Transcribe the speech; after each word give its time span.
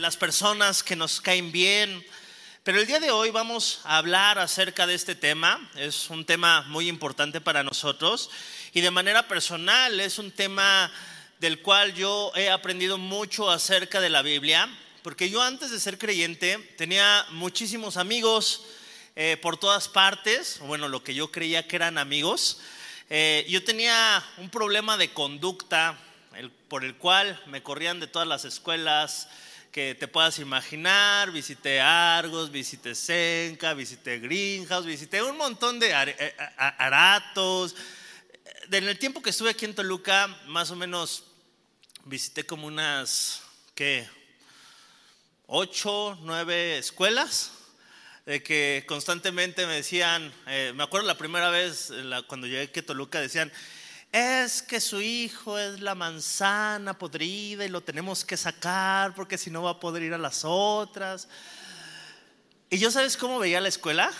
las 0.00 0.16
personas 0.16 0.82
que 0.82 0.96
nos 0.96 1.20
caen 1.20 1.52
bien. 1.52 2.04
Pero 2.64 2.80
el 2.80 2.86
día 2.86 3.00
de 3.00 3.10
hoy 3.10 3.30
vamos 3.30 3.80
a 3.84 3.98
hablar 3.98 4.38
acerca 4.38 4.86
de 4.86 4.94
este 4.94 5.14
tema. 5.14 5.70
Es 5.76 6.08
un 6.08 6.24
tema 6.24 6.62
muy 6.68 6.88
importante 6.88 7.40
para 7.42 7.62
nosotros 7.62 8.30
y 8.72 8.80
de 8.80 8.90
manera 8.90 9.28
personal 9.28 10.00
es 10.00 10.18
un 10.18 10.30
tema 10.30 10.90
del 11.38 11.60
cual 11.60 11.94
yo 11.94 12.32
he 12.34 12.48
aprendido 12.48 12.96
mucho 12.96 13.50
acerca 13.50 14.00
de 14.00 14.08
la 14.08 14.22
Biblia, 14.22 14.68
porque 15.02 15.28
yo 15.28 15.42
antes 15.42 15.70
de 15.70 15.80
ser 15.80 15.98
creyente 15.98 16.56
tenía 16.78 17.26
muchísimos 17.32 17.98
amigos 17.98 18.64
eh, 19.16 19.36
por 19.42 19.58
todas 19.58 19.88
partes, 19.88 20.60
bueno, 20.60 20.88
lo 20.88 21.04
que 21.04 21.14
yo 21.14 21.30
creía 21.30 21.68
que 21.68 21.76
eran 21.76 21.98
amigos. 21.98 22.60
Eh, 23.10 23.44
yo 23.50 23.62
tenía 23.64 24.24
un 24.38 24.48
problema 24.48 24.96
de 24.96 25.12
conducta 25.12 25.98
por 26.68 26.84
el 26.84 26.94
cual 26.94 27.38
me 27.46 27.62
corrían 27.62 28.00
de 28.00 28.06
todas 28.06 28.28
las 28.28 28.46
escuelas 28.46 29.28
que 29.70 29.94
te 29.94 30.08
puedas 30.08 30.38
imaginar. 30.38 31.30
Visité 31.30 31.80
Argos, 31.80 32.50
visité 32.50 32.94
Senca, 32.94 33.74
visité 33.74 34.18
Greenhouse, 34.18 34.84
visité 34.84 35.22
un 35.22 35.36
montón 35.36 35.78
de 35.78 35.90
eh, 35.90 36.34
aratos. 36.56 37.76
En 38.70 38.84
el 38.88 38.98
tiempo 38.98 39.22
que 39.22 39.30
estuve 39.30 39.50
aquí 39.50 39.64
en 39.64 39.74
Toluca, 39.74 40.28
más 40.46 40.70
o 40.70 40.76
menos 40.76 41.24
visité 42.04 42.44
como 42.44 42.66
unas, 42.66 43.42
¿qué? 43.74 44.08
Ocho, 45.46 46.16
nueve 46.22 46.78
escuelas 46.78 47.52
de 48.26 48.42
que 48.42 48.84
constantemente 48.86 49.66
me 49.66 49.74
decían, 49.74 50.32
eh, 50.46 50.72
me 50.74 50.84
acuerdo 50.84 51.06
la 51.06 51.18
primera 51.18 51.50
vez 51.50 51.92
cuando 52.28 52.46
llegué 52.46 52.78
a 52.78 52.82
Toluca, 52.86 53.20
decían, 53.20 53.52
es 54.12 54.62
que 54.62 54.80
su 54.80 55.00
hijo 55.00 55.58
es 55.58 55.80
la 55.80 55.94
manzana 55.94 56.98
podrida 56.98 57.64
y 57.64 57.68
lo 57.68 57.80
tenemos 57.80 58.24
que 58.24 58.36
sacar 58.36 59.14
porque 59.14 59.38
si 59.38 59.50
no 59.50 59.62
va 59.62 59.70
a 59.70 59.80
poder 59.80 60.02
ir 60.02 60.14
a 60.14 60.18
las 60.18 60.42
otras. 60.44 61.28
Y 62.70 62.78
yo 62.78 62.90
sabes 62.90 63.16
cómo 63.16 63.38
veía 63.38 63.60
la 63.60 63.68
escuela? 63.68 64.12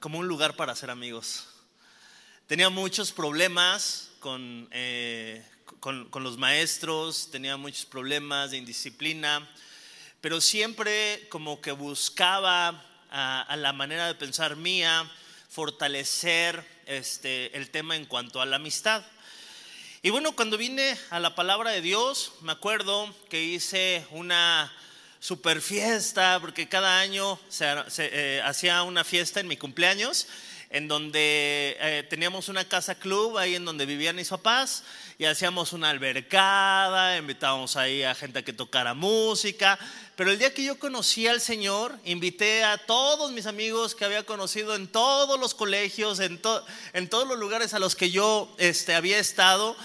Como 0.00 0.18
un 0.18 0.28
lugar 0.28 0.56
para 0.56 0.72
hacer 0.72 0.90
amigos. 0.90 1.48
Tenía 2.46 2.70
muchos 2.70 3.12
problemas 3.12 4.10
con, 4.20 4.68
eh, 4.72 5.44
con, 5.80 6.08
los 6.22 6.38
maestros, 6.38 7.30
tenía 7.30 7.56
muchos 7.56 7.84
problemas 7.86 8.52
de 8.52 8.58
indisciplina, 8.58 9.48
pero 10.20 10.40
siempre 10.40 11.26
como 11.28 11.60
que 11.60 11.72
buscaba 11.72 12.84
a, 13.10 13.56
la 13.56 13.72
manera 13.72 14.06
de 14.06 14.14
pensar 14.14 14.54
mía, 14.54 15.10
fortalecer 15.52 16.64
este, 16.86 17.54
el 17.54 17.68
tema 17.68 17.94
en 17.94 18.06
cuanto 18.06 18.40
a 18.40 18.46
la 18.46 18.56
amistad. 18.56 19.04
Y 20.00 20.08
bueno, 20.08 20.34
cuando 20.34 20.56
vine 20.56 20.96
a 21.10 21.20
la 21.20 21.34
palabra 21.34 21.72
de 21.72 21.82
Dios, 21.82 22.32
me 22.40 22.52
acuerdo 22.52 23.14
que 23.28 23.42
hice 23.42 24.06
una 24.12 24.72
super 25.20 25.60
fiesta, 25.60 26.38
porque 26.40 26.70
cada 26.70 27.00
año 27.00 27.38
se, 27.50 27.66
eh, 27.98 28.40
hacía 28.42 28.82
una 28.82 29.04
fiesta 29.04 29.40
en 29.40 29.46
mi 29.46 29.58
cumpleaños 29.58 30.26
en 30.72 30.88
donde 30.88 31.76
eh, 31.80 32.06
teníamos 32.08 32.48
una 32.48 32.66
casa 32.66 32.94
club 32.94 33.36
ahí 33.36 33.54
en 33.54 33.64
donde 33.66 33.84
vivían 33.84 34.16
mis 34.16 34.30
papás 34.30 34.82
y 35.18 35.26
hacíamos 35.26 35.74
una 35.74 35.90
albercada, 35.90 37.18
invitábamos 37.18 37.76
ahí 37.76 38.02
a 38.02 38.14
gente 38.14 38.38
a 38.38 38.42
que 38.42 38.54
tocara 38.54 38.94
música. 38.94 39.78
Pero 40.16 40.30
el 40.30 40.38
día 40.38 40.54
que 40.54 40.64
yo 40.64 40.78
conocí 40.78 41.26
al 41.26 41.42
Señor, 41.42 41.94
invité 42.04 42.64
a 42.64 42.78
todos 42.78 43.32
mis 43.32 43.44
amigos 43.44 43.94
que 43.94 44.06
había 44.06 44.24
conocido 44.24 44.74
en 44.74 44.88
todos 44.88 45.38
los 45.38 45.54
colegios, 45.54 46.20
en, 46.20 46.40
en 46.94 47.08
todos 47.10 47.28
los 47.28 47.38
lugares 47.38 47.74
a 47.74 47.78
los 47.78 47.94
que 47.94 48.10
yo 48.10 48.54
este, 48.56 48.94
había 48.94 49.18
estado 49.18 49.76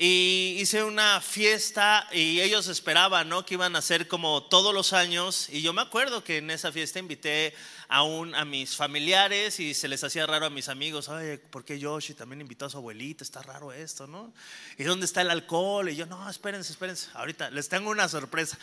y 0.00 0.56
hice 0.60 0.84
una 0.84 1.20
fiesta 1.20 2.06
y 2.12 2.40
ellos 2.40 2.68
esperaban, 2.68 3.28
¿no? 3.28 3.44
Que 3.44 3.54
iban 3.54 3.74
a 3.74 3.82
ser 3.82 4.06
como 4.06 4.44
todos 4.44 4.72
los 4.72 4.92
años. 4.92 5.48
Y 5.48 5.60
yo 5.60 5.72
me 5.72 5.82
acuerdo 5.82 6.22
que 6.22 6.36
en 6.36 6.52
esa 6.52 6.70
fiesta 6.70 7.00
invité 7.00 7.52
aún 7.88 8.34
a 8.34 8.44
mis 8.44 8.76
familiares 8.76 9.58
y 9.60 9.74
se 9.74 9.88
les 9.88 10.04
hacía 10.04 10.26
raro 10.26 10.46
a 10.46 10.50
mis 10.50 10.68
amigos. 10.68 11.08
Ay, 11.08 11.38
¿por 11.50 11.64
qué 11.64 11.78
Yoshi 11.78 12.14
también 12.14 12.40
invitó 12.40 12.66
a 12.66 12.70
su 12.70 12.76
abuelita? 12.76 13.24
Está 13.24 13.42
raro 13.42 13.72
esto, 13.72 14.06
¿no? 14.06 14.32
¿Y 14.76 14.84
dónde 14.84 15.06
está 15.06 15.22
el 15.22 15.30
alcohol? 15.30 15.88
Y 15.88 15.96
yo, 15.96 16.06
no, 16.06 16.28
espérense, 16.28 16.72
espérense. 16.72 17.08
Ahorita 17.14 17.50
les 17.50 17.68
tengo 17.68 17.90
una 17.90 18.08
sorpresa. 18.08 18.58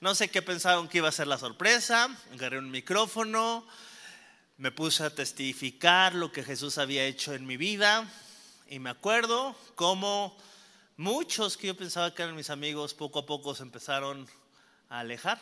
No 0.00 0.14
sé 0.14 0.28
qué 0.28 0.42
pensaron 0.42 0.88
que 0.88 0.98
iba 0.98 1.08
a 1.08 1.12
ser 1.12 1.26
la 1.26 1.38
sorpresa. 1.38 2.08
Agarré 2.32 2.58
un 2.58 2.70
micrófono, 2.70 3.66
me 4.56 4.70
puse 4.70 5.02
a 5.04 5.10
testificar 5.10 6.14
lo 6.14 6.32
que 6.32 6.44
Jesús 6.44 6.78
había 6.78 7.04
hecho 7.04 7.34
en 7.34 7.46
mi 7.46 7.56
vida. 7.56 8.08
Y 8.68 8.78
me 8.78 8.90
acuerdo 8.90 9.56
cómo 9.74 10.36
Muchos 10.98 11.56
que 11.56 11.68
yo 11.68 11.76
pensaba 11.76 12.12
que 12.12 12.24
eran 12.24 12.34
mis 12.34 12.50
amigos 12.50 12.92
poco 12.92 13.20
a 13.20 13.24
poco 13.24 13.54
se 13.54 13.62
empezaron 13.62 14.28
a 14.88 14.98
alejar. 14.98 15.40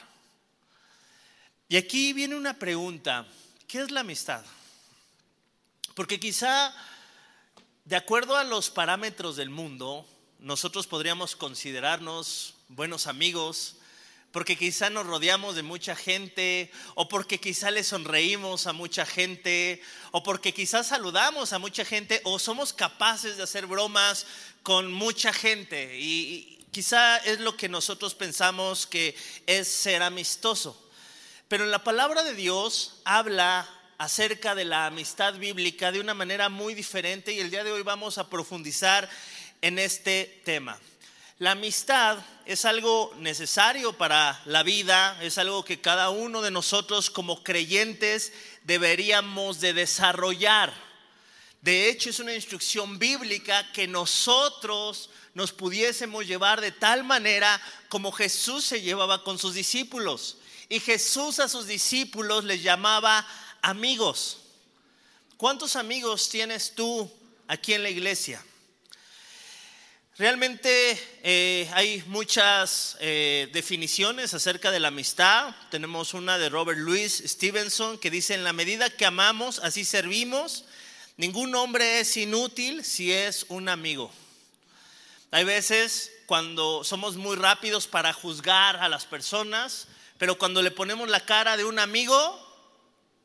Y 1.68 1.76
aquí 1.76 2.12
viene 2.12 2.36
una 2.36 2.54
pregunta, 2.54 3.26
¿qué 3.66 3.80
es 3.80 3.90
la 3.90 4.00
amistad? 4.00 4.44
Porque 5.94 6.20
quizá, 6.20 6.72
de 7.84 7.96
acuerdo 7.96 8.36
a 8.36 8.44
los 8.44 8.70
parámetros 8.70 9.34
del 9.34 9.50
mundo, 9.50 10.06
nosotros 10.38 10.86
podríamos 10.86 11.34
considerarnos 11.34 12.54
buenos 12.68 13.08
amigos, 13.08 13.78
porque 14.30 14.56
quizá 14.56 14.90
nos 14.90 15.06
rodeamos 15.06 15.56
de 15.56 15.64
mucha 15.64 15.96
gente, 15.96 16.70
o 16.94 17.08
porque 17.08 17.40
quizá 17.40 17.72
le 17.72 17.82
sonreímos 17.82 18.68
a 18.68 18.72
mucha 18.72 19.04
gente, 19.04 19.82
o 20.12 20.22
porque 20.22 20.54
quizá 20.54 20.84
saludamos 20.84 21.52
a 21.52 21.58
mucha 21.58 21.84
gente, 21.84 22.20
o 22.22 22.38
somos 22.38 22.72
capaces 22.72 23.38
de 23.38 23.42
hacer 23.42 23.66
bromas 23.66 24.24
con 24.62 24.92
mucha 24.92 25.32
gente. 25.32 25.98
Y, 25.98 26.52
quizá 26.70 27.16
es 27.16 27.40
lo 27.40 27.56
que 27.56 27.68
nosotros 27.68 28.14
pensamos 28.14 28.86
que 28.86 29.16
es 29.46 29.66
ser 29.66 30.02
amistoso. 30.02 30.85
Pero 31.48 31.62
en 31.62 31.70
la 31.70 31.84
palabra 31.84 32.24
de 32.24 32.34
Dios 32.34 32.94
habla 33.04 33.68
acerca 33.98 34.56
de 34.56 34.64
la 34.64 34.86
amistad 34.86 35.34
bíblica 35.34 35.92
de 35.92 36.00
una 36.00 36.12
manera 36.12 36.48
muy 36.48 36.74
diferente 36.74 37.32
y 37.32 37.38
el 37.38 37.50
día 37.50 37.62
de 37.62 37.70
hoy 37.70 37.82
vamos 37.82 38.18
a 38.18 38.28
profundizar 38.28 39.08
en 39.62 39.78
este 39.78 40.42
tema. 40.44 40.76
La 41.38 41.52
amistad 41.52 42.18
es 42.46 42.64
algo 42.64 43.14
necesario 43.18 43.92
para 43.92 44.42
la 44.46 44.64
vida, 44.64 45.16
es 45.22 45.38
algo 45.38 45.64
que 45.64 45.80
cada 45.80 46.10
uno 46.10 46.42
de 46.42 46.50
nosotros 46.50 47.10
como 47.10 47.44
creyentes 47.44 48.32
deberíamos 48.64 49.60
de 49.60 49.72
desarrollar. 49.72 50.74
De 51.60 51.88
hecho, 51.88 52.10
es 52.10 52.18
una 52.18 52.34
instrucción 52.34 52.98
bíblica 52.98 53.70
que 53.72 53.86
nosotros 53.86 55.10
nos 55.34 55.52
pudiésemos 55.52 56.26
llevar 56.26 56.60
de 56.60 56.72
tal 56.72 57.04
manera 57.04 57.60
como 57.88 58.10
Jesús 58.10 58.64
se 58.64 58.80
llevaba 58.80 59.22
con 59.22 59.38
sus 59.38 59.54
discípulos. 59.54 60.38
Y 60.68 60.80
Jesús 60.80 61.38
a 61.38 61.48
sus 61.48 61.66
discípulos 61.66 62.44
les 62.44 62.62
llamaba 62.62 63.26
amigos. 63.62 64.38
¿Cuántos 65.36 65.76
amigos 65.76 66.28
tienes 66.28 66.74
tú 66.74 67.10
aquí 67.46 67.74
en 67.74 67.82
la 67.82 67.90
iglesia? 67.90 68.42
Realmente 70.18 70.98
eh, 71.22 71.70
hay 71.74 72.02
muchas 72.06 72.96
eh, 73.00 73.50
definiciones 73.52 74.32
acerca 74.32 74.70
de 74.70 74.80
la 74.80 74.88
amistad. 74.88 75.54
Tenemos 75.70 76.14
una 76.14 76.38
de 76.38 76.48
Robert 76.48 76.78
Louis 76.78 77.22
Stevenson 77.26 77.98
que 77.98 78.10
dice, 78.10 78.32
en 78.32 78.42
la 78.42 78.54
medida 78.54 78.88
que 78.88 79.04
amamos, 79.04 79.58
así 79.58 79.84
servimos. 79.84 80.64
Ningún 81.18 81.54
hombre 81.54 82.00
es 82.00 82.16
inútil 82.16 82.82
si 82.82 83.12
es 83.12 83.44
un 83.48 83.68
amigo. 83.68 84.10
Hay 85.32 85.44
veces 85.44 86.10
cuando 86.24 86.82
somos 86.82 87.16
muy 87.16 87.36
rápidos 87.36 87.86
para 87.86 88.14
juzgar 88.14 88.76
a 88.76 88.88
las 88.88 89.04
personas, 89.04 89.86
pero 90.18 90.38
cuando 90.38 90.62
le 90.62 90.70
ponemos 90.70 91.08
la 91.08 91.24
cara 91.24 91.56
de 91.56 91.64
un 91.64 91.78
amigo, 91.78 92.42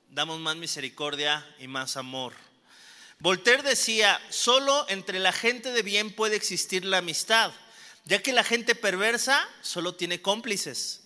damos 0.09 0.40
más 0.40 0.56
misericordia 0.56 1.47
y 1.59 1.68
más 1.68 1.97
amor. 1.97 2.34
Voltaire 3.19 3.63
decía, 3.63 4.19
solo 4.29 4.85
entre 4.90 5.19
la 5.19 5.31
gente 5.31 5.72
de 5.72 5.84
bien 5.84 6.12
puede 6.12 6.35
existir 6.35 6.85
la 6.85 6.97
amistad, 6.97 7.52
ya 8.06 8.22
que 8.22 8.34
la 8.34 8.44
gente 8.44 8.75
perversa 8.75 9.47
solo 9.62 9.96
tiene 9.96 10.22
cómplices. 10.22 11.03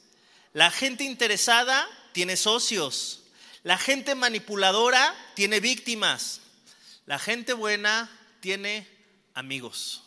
La 0.53 0.71
gente 0.71 1.03
interesada 1.03 1.87
tiene 2.13 2.37
socios. 2.37 3.23
La 3.63 3.77
gente 3.77 4.15
manipuladora 4.15 5.13
tiene 5.33 5.59
víctimas. 5.59 6.39
La 7.05 7.19
gente 7.19 7.51
buena 7.51 8.09
tiene 8.39 8.87
amigos. 9.33 10.03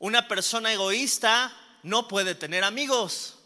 Una 0.00 0.26
persona 0.26 0.72
egoísta 0.72 1.56
no 1.84 2.08
puede 2.08 2.34
tener 2.34 2.64
amigos. 2.64 3.36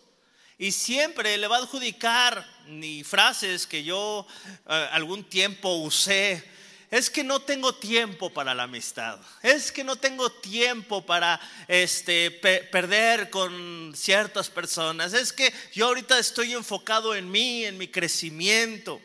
Y 0.59 0.73
siempre 0.73 1.39
le 1.39 1.47
va 1.47 1.57
a 1.57 1.61
adjudicar 1.61 2.45
ni 2.67 3.05
frases 3.05 3.67
que 3.67 3.85
yo 3.85 4.27
eh, 4.69 4.89
algún 4.93 5.25
tiempo 5.25 5.75
usé 5.77 6.45
es 6.91 7.11
que 7.11 7.23
no 7.23 7.41
tengo 7.41 7.75
tiempo 7.75 8.31
para 8.31 8.55
la 8.55 8.63
amistad, 8.63 9.19
es 9.43 9.71
que 9.71 9.85
no 9.85 9.97
tengo 9.97 10.31
tiempo 10.31 11.05
para 11.05 11.39
este, 11.69 12.31
perder 12.31 13.29
con 13.29 13.93
ciertas 13.95 14.49
personas, 14.49 15.13
es 15.13 15.33
que 15.33 15.53
yo 15.75 15.87
ahorita 15.87 16.19
estoy 16.19 16.55
enfocado 16.55 17.15
en 17.15 17.31
mí, 17.31 17.65
en 17.65 17.77
mi 17.77 17.89
crecimiento. 17.89 19.03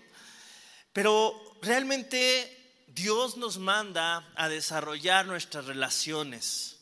Pero 0.93 1.57
realmente 1.61 2.57
Dios 2.87 3.35
nos 3.35 3.57
manda 3.57 4.31
a 4.35 4.47
desarrollar 4.47 5.25
nuestras 5.25 5.65
relaciones. 5.65 6.72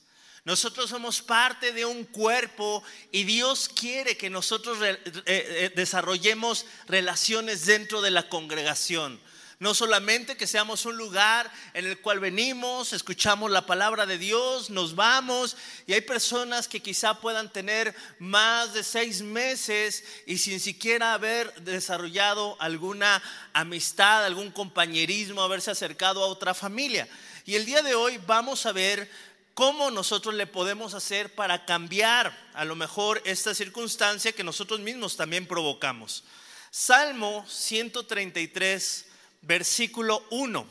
Nosotros 0.43 0.89
somos 0.89 1.21
parte 1.21 1.71
de 1.71 1.85
un 1.85 2.03
cuerpo 2.03 2.83
y 3.11 3.25
Dios 3.25 3.69
quiere 3.69 4.17
que 4.17 4.31
nosotros 4.31 4.79
eh, 4.81 4.99
eh, 5.25 5.71
desarrollemos 5.75 6.65
relaciones 6.87 7.67
dentro 7.67 8.01
de 8.01 8.09
la 8.09 8.27
congregación. 8.27 9.19
No 9.59 9.75
solamente 9.75 10.37
que 10.37 10.47
seamos 10.47 10.87
un 10.87 10.97
lugar 10.97 11.51
en 11.75 11.85
el 11.85 12.01
cual 12.01 12.19
venimos, 12.19 12.93
escuchamos 12.93 13.51
la 13.51 13.67
palabra 13.67 14.07
de 14.07 14.17
Dios, 14.17 14.71
nos 14.71 14.95
vamos 14.95 15.55
y 15.85 15.93
hay 15.93 16.01
personas 16.01 16.67
que 16.67 16.79
quizá 16.79 17.21
puedan 17.21 17.53
tener 17.53 17.95
más 18.17 18.73
de 18.73 18.83
seis 18.83 19.21
meses 19.21 20.03
y 20.25 20.39
sin 20.39 20.59
siquiera 20.59 21.13
haber 21.13 21.53
desarrollado 21.61 22.57
alguna 22.59 23.21
amistad, 23.53 24.25
algún 24.25 24.49
compañerismo, 24.49 25.43
haberse 25.43 25.69
acercado 25.69 26.23
a 26.23 26.27
otra 26.27 26.55
familia. 26.55 27.07
Y 27.45 27.53
el 27.53 27.63
día 27.63 27.83
de 27.83 27.93
hoy 27.93 28.19
vamos 28.25 28.65
a 28.65 28.71
ver 28.71 29.07
cómo 29.53 29.91
nosotros 29.91 30.35
le 30.35 30.47
podemos 30.47 30.93
hacer 30.93 31.33
para 31.33 31.65
cambiar 31.65 32.35
a 32.53 32.65
lo 32.65 32.75
mejor 32.75 33.21
esta 33.25 33.53
circunstancia 33.53 34.31
que 34.31 34.43
nosotros 34.43 34.79
mismos 34.79 35.17
también 35.17 35.45
provocamos. 35.45 36.23
Salmo 36.69 37.45
133, 37.49 39.05
versículo 39.41 40.25
1, 40.29 40.65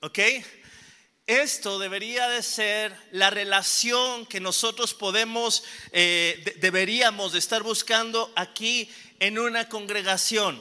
¿ok? 0.00 0.18
Esto 1.26 1.78
debería 1.78 2.28
de 2.28 2.42
ser 2.42 2.96
la 3.12 3.30
relación 3.30 4.26
que 4.26 4.40
nosotros 4.40 4.94
podemos, 4.94 5.62
eh, 5.92 6.56
deberíamos 6.60 7.32
de 7.32 7.38
estar 7.38 7.62
buscando 7.62 8.32
aquí 8.34 8.90
en 9.20 9.38
una 9.38 9.68
congregación. 9.68 10.60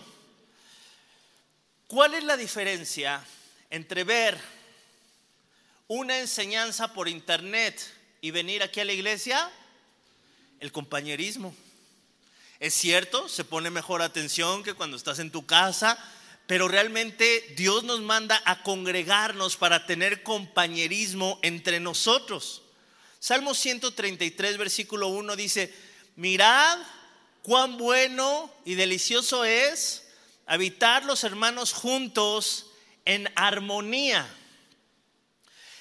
¿Cuál 1.88 2.13
es 2.13 2.24
la 2.24 2.38
diferencia 2.38 3.25
entre 3.71 4.04
ver 4.04 4.38
una 5.89 6.19
enseñanza 6.19 6.94
por 6.94 7.09
internet 7.09 7.81
y 8.21 8.30
venir 8.30 8.62
aquí 8.62 8.80
a 8.80 8.86
la 8.86 8.94
iglesia? 8.94 9.51
El 10.59 10.71
compañerismo. 10.71 11.53
Es 12.59 12.75
cierto, 12.75 13.27
se 13.27 13.44
pone 13.44 13.71
mejor 13.71 14.03
atención 14.03 14.62
que 14.62 14.75
cuando 14.75 14.95
estás 14.95 15.18
en 15.18 15.31
tu 15.31 15.47
casa, 15.47 15.97
pero 16.45 16.68
realmente 16.68 17.56
Dios 17.57 17.83
nos 17.83 18.01
manda 18.01 18.39
a 18.45 18.62
congregarnos 18.62 19.57
para 19.57 19.88
tener 19.88 20.21
compañerismo 20.21 21.39
entre 21.41 21.80
nosotros. 21.80 22.62
Salmo 23.19 23.56
133, 23.56 24.57
versículo 24.57 25.07
1 25.07 25.35
dice, 25.35 25.74
mirad 26.15 26.77
cuán 27.42 27.77
bueno 27.77 28.53
y 28.63 28.75
delicioso 28.75 29.44
es 29.44 30.07
habitar 30.45 31.03
los 31.03 31.24
hermanos 31.24 31.74
juntos 31.74 32.68
en 33.06 33.27
armonía. 33.35 34.35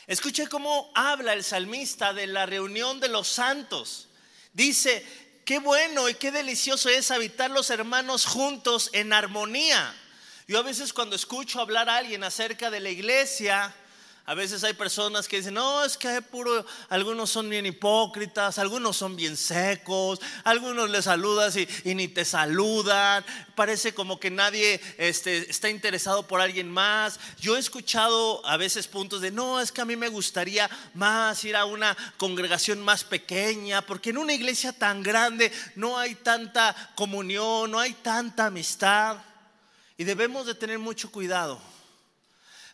Escuche 0.08 0.48
cómo 0.48 0.90
habla 0.94 1.34
el 1.34 1.44
salmista 1.44 2.14
de 2.14 2.26
la 2.26 2.46
reunión 2.46 2.98
de 2.98 3.08
los 3.08 3.28
santos. 3.28 4.08
Dice, 4.54 5.06
qué 5.44 5.58
bueno 5.58 6.08
y 6.08 6.14
qué 6.14 6.30
delicioso 6.30 6.88
es 6.88 7.10
habitar 7.10 7.50
los 7.50 7.68
hermanos 7.68 8.24
juntos 8.24 8.88
en 8.94 9.12
armonía. 9.12 9.94
Yo 10.46 10.60
a 10.60 10.62
veces 10.62 10.94
cuando 10.94 11.14
escucho 11.14 11.60
hablar 11.60 11.90
a 11.90 11.98
alguien 11.98 12.24
acerca 12.24 12.70
de 12.70 12.80
la 12.80 12.88
iglesia, 12.88 13.74
a 14.28 14.34
veces 14.34 14.62
hay 14.62 14.74
personas 14.74 15.26
que 15.26 15.38
dicen, 15.38 15.54
no, 15.54 15.82
es 15.82 15.96
que 15.96 16.06
hay 16.06 16.20
puro, 16.20 16.62
algunos 16.90 17.30
son 17.30 17.48
bien 17.48 17.64
hipócritas, 17.64 18.58
algunos 18.58 18.94
son 18.94 19.16
bien 19.16 19.38
secos, 19.38 20.20
algunos 20.44 20.90
le 20.90 21.00
saludas 21.00 21.56
y, 21.56 21.66
ni 21.94 22.08
te 22.08 22.26
saludan, 22.26 23.24
parece 23.54 23.94
como 23.94 24.20
que 24.20 24.30
nadie 24.30 24.82
este, 24.98 25.50
está 25.50 25.70
interesado 25.70 26.26
por 26.26 26.42
alguien 26.42 26.70
más. 26.70 27.18
Yo 27.40 27.56
he 27.56 27.58
escuchado 27.58 28.44
a 28.44 28.58
veces 28.58 28.86
puntos 28.86 29.22
de, 29.22 29.30
no, 29.30 29.62
es 29.62 29.72
que 29.72 29.80
a 29.80 29.86
mí 29.86 29.96
me 29.96 30.10
gustaría 30.10 30.68
más 30.92 31.42
ir 31.44 31.56
a 31.56 31.64
una 31.64 31.96
congregación 32.18 32.82
más 32.82 33.04
pequeña, 33.04 33.80
porque 33.80 34.10
en 34.10 34.18
una 34.18 34.34
iglesia 34.34 34.74
tan 34.74 35.02
grande 35.02 35.50
no 35.74 35.96
hay 35.96 36.14
tanta 36.16 36.76
comunión, 36.96 37.70
no 37.70 37.80
hay 37.80 37.94
tanta 37.94 38.44
amistad. 38.48 39.16
Y 39.96 40.04
debemos 40.04 40.44
de 40.44 40.54
tener 40.54 40.78
mucho 40.78 41.10
cuidado 41.10 41.58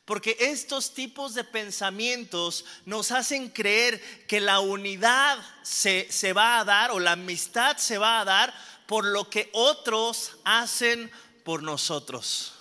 porque 0.04 0.36
estos 0.38 0.92
tipos 0.92 1.34
de 1.34 1.44
pensamientos 1.44 2.64
nos 2.84 3.10
hacen 3.10 3.48
creer 3.48 4.00
que 4.26 4.40
la 4.40 4.60
unidad 4.60 5.38
se, 5.62 6.32
va 6.34 6.60
a 6.60 6.64
dar 6.64 6.90
o 6.90 7.00
la 7.00 7.12
amistad 7.12 7.78
se 7.78 7.96
va 7.96 8.20
a 8.20 8.24
dar 8.24 8.54
por 8.86 9.06
lo 9.06 9.30
que 9.30 9.48
otros 9.52 10.36
hacen 10.44 11.10
por 11.42 11.62
nosotros. 11.62 12.52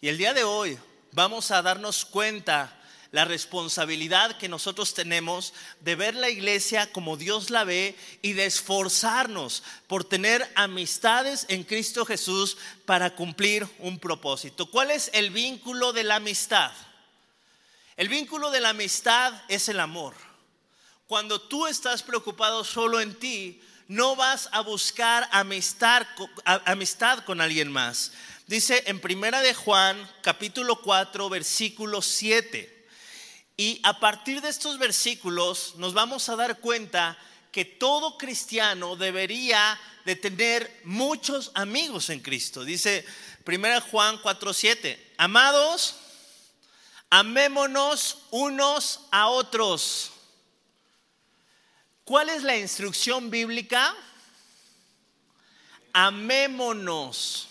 Y 0.00 0.08
el 0.08 0.18
día 0.18 0.34
de 0.34 0.42
hoy 0.42 0.76
vamos 1.12 1.52
a 1.52 1.62
darnos 1.62 2.04
cuenta 2.04 2.75
la 3.16 3.24
responsabilidad 3.24 4.36
que 4.36 4.46
nosotros 4.46 4.92
tenemos 4.92 5.54
de 5.80 5.96
ver 5.96 6.14
la 6.14 6.28
iglesia 6.28 6.92
como 6.92 7.16
Dios 7.16 7.48
la 7.48 7.64
ve 7.64 7.96
y 8.20 8.34
de 8.34 8.44
esforzarnos 8.44 9.62
por 9.86 10.04
tener 10.04 10.46
amistades 10.54 11.46
en 11.48 11.64
Cristo 11.64 12.04
Jesús 12.04 12.58
para 12.84 13.16
cumplir 13.16 13.66
un 13.78 13.98
propósito. 13.98 14.70
¿Cuál 14.70 14.90
es 14.90 15.10
el 15.14 15.30
vínculo 15.30 15.94
de 15.94 16.04
la 16.04 16.16
amistad? 16.16 16.72
El 17.96 18.10
vínculo 18.10 18.50
de 18.50 18.60
la 18.60 18.68
amistad 18.68 19.32
es 19.48 19.70
el 19.70 19.80
amor. 19.80 20.14
Cuando 21.06 21.40
tú 21.40 21.66
estás 21.66 22.02
preocupado 22.02 22.64
solo 22.64 23.00
en 23.00 23.18
ti, 23.18 23.62
no 23.88 24.14
vas 24.14 24.50
a 24.52 24.60
buscar 24.60 25.26
amistad, 25.32 26.06
amistad 26.66 27.20
con 27.20 27.40
alguien 27.40 27.72
más. 27.72 28.12
Dice 28.46 28.84
en 28.88 29.00
Primera 29.00 29.40
de 29.40 29.54
Juan, 29.54 29.96
capítulo 30.20 30.82
4, 30.82 31.30
versículo 31.30 32.02
7. 32.02 32.75
Y 33.56 33.80
a 33.84 33.98
partir 34.00 34.42
de 34.42 34.50
estos 34.50 34.78
versículos 34.78 35.74
nos 35.76 35.94
vamos 35.94 36.28
a 36.28 36.36
dar 36.36 36.60
cuenta 36.60 37.16
que 37.50 37.64
todo 37.64 38.18
cristiano 38.18 38.96
debería 38.96 39.80
de 40.04 40.14
tener 40.14 40.82
muchos 40.84 41.50
amigos 41.54 42.10
en 42.10 42.20
Cristo. 42.20 42.64
Dice 42.64 43.04
1 43.46 43.80
Juan 43.90 44.20
4:7, 44.20 44.98
amados, 45.16 45.96
amémonos 47.08 48.18
unos 48.30 49.00
a 49.10 49.28
otros. 49.28 50.12
¿Cuál 52.04 52.28
es 52.28 52.42
la 52.42 52.56
instrucción 52.56 53.30
bíblica? 53.30 53.96
Amémonos. 55.94 57.48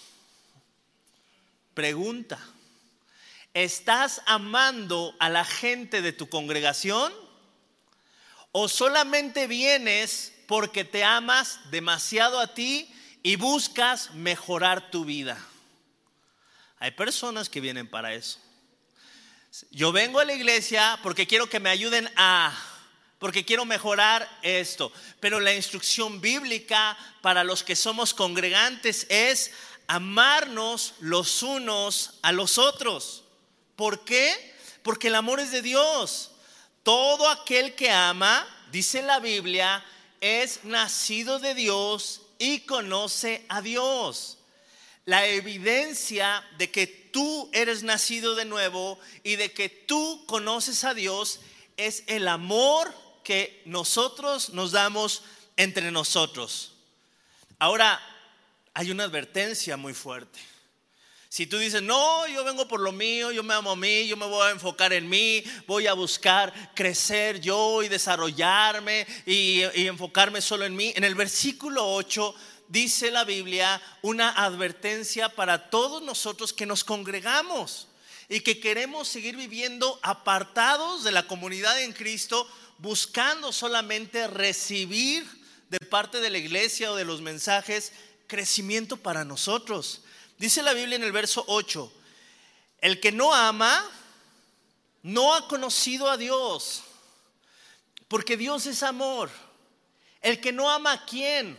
Pregunta. 1.74 2.40
¿Estás 3.56 4.22
amando 4.26 5.16
a 5.18 5.30
la 5.30 5.46
gente 5.46 6.02
de 6.02 6.12
tu 6.12 6.28
congregación? 6.28 7.14
¿O 8.52 8.68
solamente 8.68 9.48
vienes 9.48 10.34
porque 10.46 10.84
te 10.84 11.06
amas 11.06 11.62
demasiado 11.72 12.42
a 12.42 12.54
ti 12.54 12.94
y 13.24 13.38
buscas 13.38 14.14
mejorar 14.14 14.92
tu 14.92 15.06
vida? 15.06 15.38
Hay 16.80 16.92
personas 16.92 17.48
que 17.48 17.62
vienen 17.62 17.88
para 17.88 18.14
eso. 18.14 18.40
Yo 19.72 19.94
vengo 19.94 20.20
a 20.20 20.26
la 20.26 20.34
iglesia 20.34 21.00
porque 21.02 21.26
quiero 21.26 21.48
que 21.50 21.62
me 21.62 21.70
ayuden 21.70 22.12
a, 22.18 22.54
porque 23.20 23.46
quiero 23.46 23.64
mejorar 23.64 24.30
esto. 24.42 24.92
Pero 25.22 25.40
la 25.40 25.56
instrucción 25.56 26.20
bíblica 26.20 26.98
para 27.22 27.46
los 27.46 27.64
que 27.64 27.78
somos 27.78 28.14
congregantes 28.14 29.08
es 29.10 29.54
amarnos 29.88 30.96
los 31.00 31.42
unos 31.42 32.20
a 32.22 32.34
los 32.34 32.58
otros. 32.58 33.22
¿Por 33.76 34.06
qué? 34.06 34.34
Porque 34.84 35.08
el 35.08 35.16
amor 35.16 35.40
es 35.40 35.52
de 35.52 35.62
Dios. 35.62 36.32
Todo 36.84 37.30
aquel 37.30 37.76
que 37.76 37.90
ama, 37.90 38.48
dice 38.72 39.02
la 39.02 39.20
Biblia, 39.20 39.84
es 40.22 40.64
nacido 40.64 41.40
de 41.40 41.56
Dios 41.56 42.22
y 42.38 42.62
conoce 42.62 43.46
a 43.50 43.62
Dios. 43.62 44.38
La 45.06 45.28
evidencia 45.28 46.44
de 46.58 46.72
que 46.72 46.88
tú 46.88 47.50
eres 47.54 47.84
nacido 47.84 48.36
de 48.36 48.46
nuevo 48.46 49.00
y 49.24 49.36
de 49.36 49.52
que 49.52 49.70
tú 49.70 50.26
conoces 50.26 50.84
a 50.84 50.94
Dios 50.94 51.40
es 51.78 52.04
el 52.08 52.28
amor 52.28 52.94
que 53.24 53.62
nosotros 53.66 54.50
nos 54.52 54.72
damos 54.72 55.24
entre 55.58 55.92
nosotros. 55.92 56.74
Ahora, 57.60 58.02
hay 58.74 58.92
una 58.92 59.06
advertencia 59.06 59.78
muy 59.78 59.94
fuerte. 59.94 60.40
Si 61.36 61.48
tú 61.48 61.58
dices, 61.58 61.82
no, 61.82 62.26
yo 62.28 62.46
vengo 62.46 62.66
por 62.66 62.80
lo 62.80 62.94
mío, 62.94 63.30
yo 63.30 63.44
me 63.44 63.54
amo 63.54 63.72
a 63.72 63.76
mí, 63.76 64.08
yo 64.08 64.16
me 64.16 64.26
voy 64.26 64.48
a 64.48 64.52
enfocar 64.52 64.94
en 64.94 65.10
mí, 65.10 65.44
voy 65.68 65.86
a 65.86 65.92
buscar 65.92 66.72
crecer 66.74 67.42
yo 67.42 67.84
y 67.84 67.90
desarrollarme 67.90 69.06
y, 69.26 69.60
enfocarme 69.86 70.40
solo 70.40 70.64
en 70.64 70.78
mí. 70.78 70.94
En 70.96 71.04
el 71.04 71.14
versículo 71.14 71.94
8 71.94 72.34
dice 72.70 73.12
la 73.12 73.26
Biblia 73.26 73.82
una 74.02 74.30
advertencia 74.30 75.28
para 75.28 75.70
todos 75.70 76.02
nosotros 76.02 76.54
que 76.54 76.66
nos 76.66 76.86
congregamos 76.86 77.90
y 78.30 78.40
que 78.40 78.62
queremos 78.62 79.10
seguir 79.10 79.36
viviendo 79.36 80.00
apartados 80.04 81.04
de 81.04 81.12
la 81.12 81.28
comunidad 81.28 81.82
en 81.82 81.92
Cristo, 81.92 82.48
buscando 82.78 83.52
solamente 83.52 84.26
recibir 84.28 85.28
de 85.70 85.80
parte 85.82 86.22
de 86.22 86.30
la 86.30 86.38
iglesia 86.38 86.94
o 86.94 86.96
de 86.96 87.04
los 87.04 87.20
mensajes 87.20 87.92
crecimiento 88.28 88.96
para 88.96 89.26
nosotros. 89.26 90.02
Dice 90.38 90.62
la 90.62 90.74
Biblia 90.74 90.96
en 90.98 91.04
el 91.04 91.12
verso 91.12 91.44
8, 91.48 91.92
el 92.82 93.00
que 93.00 93.12
no 93.12 93.34
ama 93.34 93.84
no 95.04 95.34
ha 95.34 95.48
conocido 95.48 96.10
a 96.10 96.18
Dios. 96.18 96.84
Porque 98.08 98.38
Dios 98.38 98.66
es 98.66 98.84
amor. 98.84 99.30
El 100.22 100.40
que 100.42 100.52
no 100.52 100.70
ama 100.70 100.94
a 100.94 101.06
quién? 101.06 101.58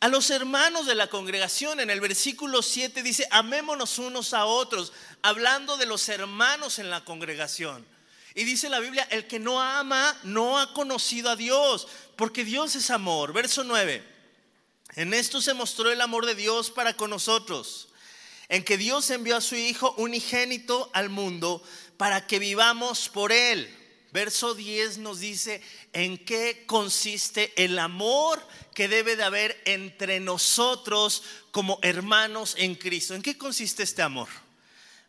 A 0.00 0.08
los 0.08 0.30
hermanos 0.30 0.86
de 0.86 0.94
la 0.94 1.08
congregación, 1.08 1.80
en 1.80 1.90
el 1.90 2.00
versículo 2.00 2.62
7 2.62 3.02
dice, 3.02 3.26
amémonos 3.30 3.98
unos 3.98 4.32
a 4.32 4.44
otros, 4.44 4.92
hablando 5.22 5.76
de 5.76 5.86
los 5.86 6.08
hermanos 6.08 6.78
en 6.78 6.90
la 6.90 7.04
congregación. 7.04 7.84
Y 8.34 8.44
dice 8.44 8.68
la 8.68 8.78
Biblia, 8.78 9.08
el 9.10 9.26
que 9.26 9.40
no 9.40 9.60
ama 9.60 10.16
no 10.22 10.60
ha 10.60 10.72
conocido 10.72 11.30
a 11.30 11.36
Dios, 11.36 11.88
porque 12.14 12.44
Dios 12.44 12.76
es 12.76 12.90
amor. 12.90 13.32
Verso 13.32 13.64
9, 13.64 14.04
en 14.94 15.14
esto 15.14 15.40
se 15.40 15.54
mostró 15.54 15.90
el 15.90 16.00
amor 16.00 16.26
de 16.26 16.34
Dios 16.34 16.70
para 16.70 16.96
con 16.96 17.10
nosotros, 17.10 17.88
en 18.48 18.64
que 18.64 18.78
Dios 18.78 19.10
envió 19.10 19.36
a 19.36 19.40
su 19.40 19.54
Hijo 19.54 19.94
unigénito 19.98 20.90
al 20.92 21.10
mundo 21.10 21.62
para 21.96 22.26
que 22.26 22.38
vivamos 22.38 23.08
por 23.08 23.32
Él. 23.32 23.74
Verso 24.10 24.54
10 24.54 24.98
nos 24.98 25.20
dice 25.20 25.60
en 25.92 26.16
qué 26.24 26.64
consiste 26.66 27.52
el 27.62 27.78
amor 27.78 28.42
que 28.74 28.88
debe 28.88 29.16
de 29.16 29.24
haber 29.24 29.60
entre 29.66 30.18
nosotros 30.18 31.22
como 31.50 31.78
hermanos 31.82 32.54
en 32.56 32.74
Cristo. 32.74 33.14
¿En 33.14 33.20
qué 33.20 33.36
consiste 33.36 33.82
este 33.82 34.00
amor? 34.00 34.28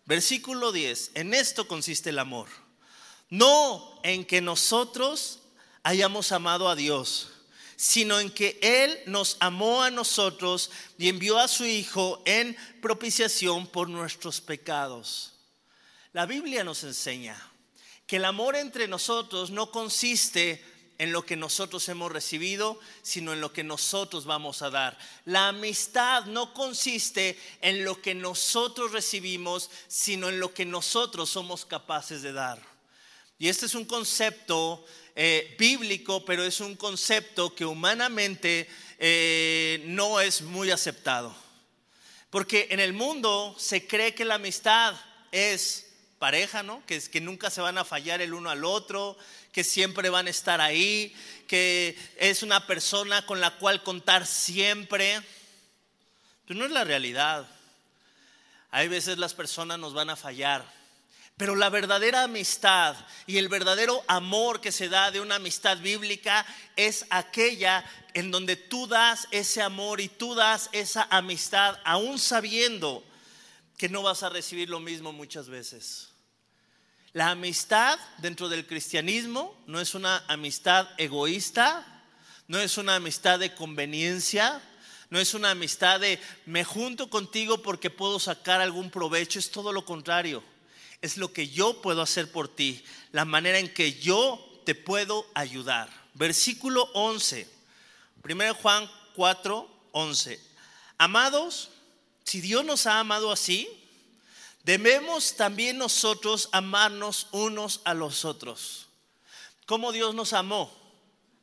Versículo 0.06 0.74
10, 0.74 1.12
en 1.14 1.34
esto 1.34 1.68
consiste 1.68 2.10
el 2.10 2.20
amor. 2.20 2.50
No 3.30 4.02
en 4.04 4.26
que 4.26 4.42
nosotros 4.42 5.40
hayamos 5.84 6.32
amado 6.34 6.68
a 6.68 6.76
Dios, 6.76 7.30
sino 7.82 8.20
en 8.20 8.30
que 8.30 8.60
Él 8.62 9.00
nos 9.06 9.38
amó 9.40 9.84
a 9.84 9.90
nosotros 9.90 10.70
y 10.98 11.08
envió 11.08 11.40
a 11.40 11.48
su 11.48 11.64
Hijo 11.64 12.22
en 12.26 12.58
propiciación 12.82 13.68
por 13.68 13.88
nuestros 13.88 14.42
pecados. 14.42 15.32
La 16.12 16.26
Biblia 16.26 16.66
nos 16.66 16.84
enseña 16.84 17.42
que 18.06 18.18
el 18.18 18.26
amor 18.26 18.58
entre 18.58 18.90
nosotros 18.90 19.52
no 19.52 19.72
consiste 19.72 20.62
en 20.98 21.14
lo 21.14 21.26
que 21.26 21.38
nosotros 21.38 21.88
hemos 21.88 22.12
recibido, 22.12 22.78
sino 23.02 23.32
en 23.32 23.40
lo 23.40 23.54
que 23.54 23.64
nosotros 23.64 24.26
vamos 24.26 24.62
a 24.62 24.70
dar. 24.70 24.98
La 25.24 25.48
amistad 25.48 26.26
no 26.26 26.54
consiste 26.54 27.40
en 27.62 27.86
lo 27.86 28.02
que 28.02 28.14
nosotros 28.14 28.92
recibimos, 28.92 29.70
sino 29.88 30.28
en 30.28 30.42
lo 30.42 30.54
que 30.54 30.66
nosotros 30.66 31.30
somos 31.30 31.66
capaces 31.66 32.24
de 32.24 32.34
dar. 32.34 32.62
Y 33.38 33.48
este 33.48 33.68
es 33.68 33.74
un 33.74 33.86
concepto 33.86 34.86
eh, 35.22 35.54
bíblico, 35.60 36.24
pero 36.24 36.46
es 36.46 36.62
un 36.62 36.78
concepto 36.78 37.54
que 37.54 37.66
humanamente 37.66 38.70
eh, 38.98 39.84
no 39.88 40.22
es 40.22 40.42
muy 40.42 40.72
aceptado. 40.72 41.36
Porque 42.30 42.70
en 42.72 42.80
el 42.80 42.94
mundo 42.94 43.54
se 43.60 43.86
cree 43.86 44.16
que 44.16 44.24
la 44.24 44.36
amistad 44.36 44.96
es 45.34 45.88
pareja, 46.20 46.64
¿no? 46.64 46.86
Que, 46.86 47.02
que 47.02 47.20
nunca 47.20 47.50
se 47.50 47.60
van 47.60 47.78
a 47.78 47.84
fallar 47.84 48.22
el 48.22 48.34
uno 48.34 48.50
al 48.50 48.64
otro, 48.64 49.18
que 49.52 49.66
siempre 49.66 50.10
van 50.10 50.28
a 50.28 50.30
estar 50.30 50.62
ahí, 50.62 51.14
que 51.50 51.98
es 52.16 52.42
una 52.42 52.66
persona 52.66 53.26
con 53.26 53.42
la 53.42 53.58
cual 53.58 53.84
contar 53.84 54.26
siempre. 54.26 55.22
Pero 56.48 56.62
no 56.62 56.66
es 56.66 56.72
la 56.72 56.86
realidad. 56.86 57.46
Hay 58.72 58.88
veces 58.88 59.18
las 59.18 59.34
personas 59.34 59.80
nos 59.80 59.94
van 59.94 60.12
a 60.12 60.16
fallar. 60.16 60.79
Pero 61.40 61.56
la 61.56 61.70
verdadera 61.70 62.24
amistad 62.24 62.98
y 63.26 63.38
el 63.38 63.48
verdadero 63.48 64.04
amor 64.08 64.60
que 64.60 64.74
se 64.74 64.90
da 64.90 65.10
de 65.10 65.22
una 65.22 65.36
amistad 65.36 65.78
bíblica 65.78 66.46
es 66.76 67.06
aquella 67.10 67.90
en 68.14 68.30
donde 68.30 68.58
tú 68.58 68.88
das 68.88 69.26
ese 69.32 69.62
amor 69.62 70.02
y 70.02 70.10
tú 70.10 70.36
das 70.36 70.70
esa 70.74 71.08
amistad 71.10 71.80
aún 71.86 72.20
sabiendo 72.20 73.06
que 73.78 73.88
no 73.88 74.04
vas 74.04 74.22
a 74.24 74.28
recibir 74.28 74.70
lo 74.70 74.82
mismo 74.82 75.14
muchas 75.14 75.48
veces. 75.48 76.10
La 77.14 77.30
amistad 77.30 77.98
dentro 78.18 78.50
del 78.50 78.68
cristianismo 78.68 79.58
no 79.66 79.80
es 79.80 79.96
una 79.96 80.22
amistad 80.28 80.90
egoísta, 80.98 82.04
no 82.50 82.60
es 82.60 82.78
una 82.78 82.96
amistad 82.96 83.40
de 83.40 83.56
conveniencia, 83.56 84.62
no 85.10 85.18
es 85.18 85.34
una 85.34 85.52
amistad 85.52 86.02
de 86.02 86.20
me 86.46 86.66
junto 86.66 87.10
contigo 87.10 87.62
porque 87.62 87.90
puedo 87.90 88.20
sacar 88.20 88.60
algún 88.60 88.92
provecho, 88.92 89.40
es 89.40 89.52
todo 89.52 89.72
lo 89.72 89.86
contrario. 89.86 90.44
Es 91.02 91.18
lo 91.18 91.32
que 91.32 91.50
yo 91.50 91.82
puedo 91.82 92.02
hacer 92.02 92.32
por 92.32 92.48
ti, 92.48 92.84
la 93.12 93.26
manera 93.26 93.60
en 93.60 93.74
que 93.74 93.94
yo 93.94 94.46
te 94.66 94.76
puedo 94.76 95.26
ayudar. 95.34 95.90
Versículo 96.14 96.90
11, 96.94 97.48
1 98.24 98.54
Juan 98.56 98.90
4, 99.16 99.70
11. 99.92 100.40
Amados, 100.98 101.70
si 102.24 102.42
Dios 102.42 102.66
nos 102.66 102.86
ha 102.86 103.00
amado 103.00 103.32
así, 103.32 103.68
Debemos 104.64 105.36
también 105.36 105.78
nosotros 105.78 106.50
amarnos 106.52 107.28
unos 107.32 107.82
a 107.86 107.94
los 107.94 108.26
otros. 108.26 108.88
¿Cómo 109.66 109.92
Dios 109.92 110.14
nos 110.14 110.34
amó? 110.34 110.72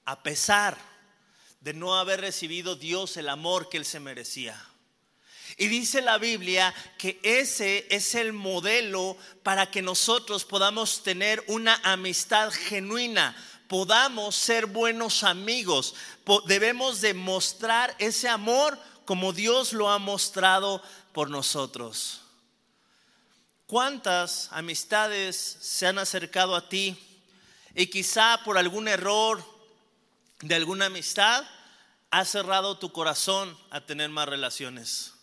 A 0.04 0.22
pesar 0.22 0.78
de 1.60 1.74
no 1.74 1.96
haber 1.96 2.20
recibido 2.20 2.76
Dios 2.76 3.16
el 3.16 3.28
amor 3.28 3.68
que 3.68 3.78
Él 3.78 3.84
se 3.84 4.00
merecía. 4.00 4.64
Y 5.56 5.68
dice 5.68 6.02
la 6.02 6.18
Biblia 6.18 6.74
que 6.98 7.18
ese 7.22 7.86
es 7.88 8.14
el 8.14 8.34
modelo 8.34 9.16
para 9.42 9.70
que 9.70 9.80
nosotros 9.80 10.44
podamos 10.44 11.02
tener 11.02 11.42
una 11.46 11.80
amistad 11.82 12.52
genuina, 12.52 13.34
podamos 13.66 14.36
ser 14.36 14.66
buenos 14.66 15.22
amigos. 15.22 15.94
Debemos 16.46 17.00
demostrar 17.00 17.94
ese 17.98 18.28
amor 18.28 18.78
como 19.06 19.32
Dios 19.32 19.72
lo 19.72 19.88
ha 19.88 19.98
mostrado 19.98 20.82
por 21.12 21.30
nosotros. 21.30 22.20
¿Cuántas 23.66 24.50
amistades 24.52 25.36
se 25.36 25.86
han 25.86 25.98
acercado 25.98 26.54
a 26.54 26.68
ti 26.68 26.96
y 27.74 27.86
quizá 27.86 28.40
por 28.44 28.58
algún 28.58 28.88
error 28.88 29.42
de 30.40 30.54
alguna 30.54 30.86
amistad 30.86 31.44
has 32.10 32.28
cerrado 32.28 32.78
tu 32.78 32.92
corazón 32.92 33.56
a 33.70 33.80
tener 33.80 34.10
más 34.10 34.28
relaciones? 34.28 35.15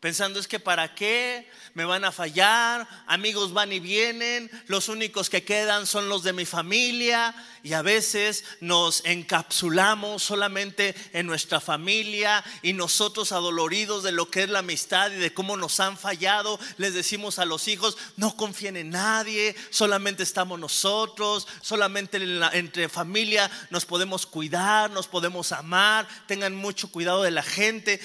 Pensando 0.00 0.40
es 0.40 0.48
que 0.48 0.58
para 0.58 0.94
qué 0.94 1.46
me 1.74 1.84
van 1.84 2.06
a 2.06 2.10
fallar, 2.10 2.88
amigos 3.06 3.52
van 3.52 3.70
y 3.70 3.80
vienen, 3.80 4.50
los 4.66 4.88
únicos 4.88 5.28
que 5.28 5.44
quedan 5.44 5.86
son 5.86 6.08
los 6.08 6.22
de 6.22 6.32
mi 6.32 6.46
familia 6.46 7.34
y 7.62 7.74
a 7.74 7.82
veces 7.82 8.44
nos 8.60 9.04
encapsulamos 9.04 10.22
solamente 10.22 10.94
en 11.12 11.26
nuestra 11.26 11.60
familia 11.60 12.42
y 12.62 12.72
nosotros 12.72 13.30
adoloridos 13.32 14.02
de 14.02 14.12
lo 14.12 14.30
que 14.30 14.44
es 14.44 14.48
la 14.48 14.60
amistad 14.60 15.10
y 15.10 15.16
de 15.16 15.34
cómo 15.34 15.58
nos 15.58 15.80
han 15.80 15.98
fallado, 15.98 16.58
les 16.78 16.94
decimos 16.94 17.38
a 17.38 17.44
los 17.44 17.68
hijos, 17.68 17.98
no 18.16 18.34
confíen 18.36 18.78
en 18.78 18.88
nadie, 18.88 19.54
solamente 19.68 20.22
estamos 20.22 20.58
nosotros, 20.58 21.46
solamente 21.60 22.18
entre 22.54 22.88
familia 22.88 23.50
nos 23.68 23.84
podemos 23.84 24.24
cuidar, 24.24 24.90
nos 24.90 25.08
podemos 25.08 25.52
amar, 25.52 26.08
tengan 26.26 26.54
mucho 26.54 26.90
cuidado 26.90 27.22
de 27.22 27.32
la 27.32 27.42
gente. 27.42 28.00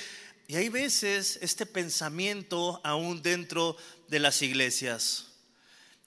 Y 0.47 0.55
hay 0.55 0.69
veces 0.69 1.39
este 1.41 1.65
pensamiento 1.65 2.79
aún 2.83 3.21
dentro 3.21 3.75
de 4.07 4.19
las 4.19 4.41
iglesias. 4.41 5.25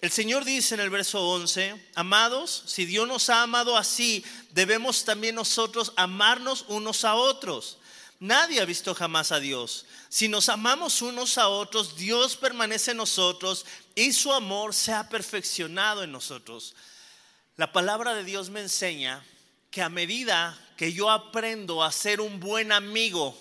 El 0.00 0.12
Señor 0.12 0.44
dice 0.44 0.74
en 0.74 0.80
el 0.80 0.90
verso 0.90 1.20
11, 1.28 1.74
amados, 1.96 2.62
si 2.66 2.84
Dios 2.84 3.08
nos 3.08 3.30
ha 3.30 3.42
amado 3.42 3.76
así, 3.76 4.24
debemos 4.52 5.04
también 5.04 5.34
nosotros 5.34 5.92
amarnos 5.96 6.66
unos 6.68 7.04
a 7.04 7.16
otros. 7.16 7.78
Nadie 8.20 8.60
ha 8.60 8.64
visto 8.64 8.94
jamás 8.94 9.32
a 9.32 9.40
Dios. 9.40 9.86
Si 10.08 10.28
nos 10.28 10.48
amamos 10.48 11.02
unos 11.02 11.36
a 11.36 11.48
otros, 11.48 11.96
Dios 11.96 12.36
permanece 12.36 12.92
en 12.92 12.98
nosotros 12.98 13.66
y 13.96 14.12
su 14.12 14.32
amor 14.32 14.72
se 14.72 14.92
ha 14.92 15.08
perfeccionado 15.08 16.04
en 16.04 16.12
nosotros. 16.12 16.76
La 17.56 17.72
palabra 17.72 18.14
de 18.14 18.22
Dios 18.22 18.50
me 18.50 18.60
enseña 18.60 19.24
que 19.72 19.82
a 19.82 19.88
medida 19.88 20.56
que 20.76 20.92
yo 20.92 21.10
aprendo 21.10 21.82
a 21.82 21.90
ser 21.90 22.20
un 22.20 22.38
buen 22.38 22.70
amigo, 22.70 23.36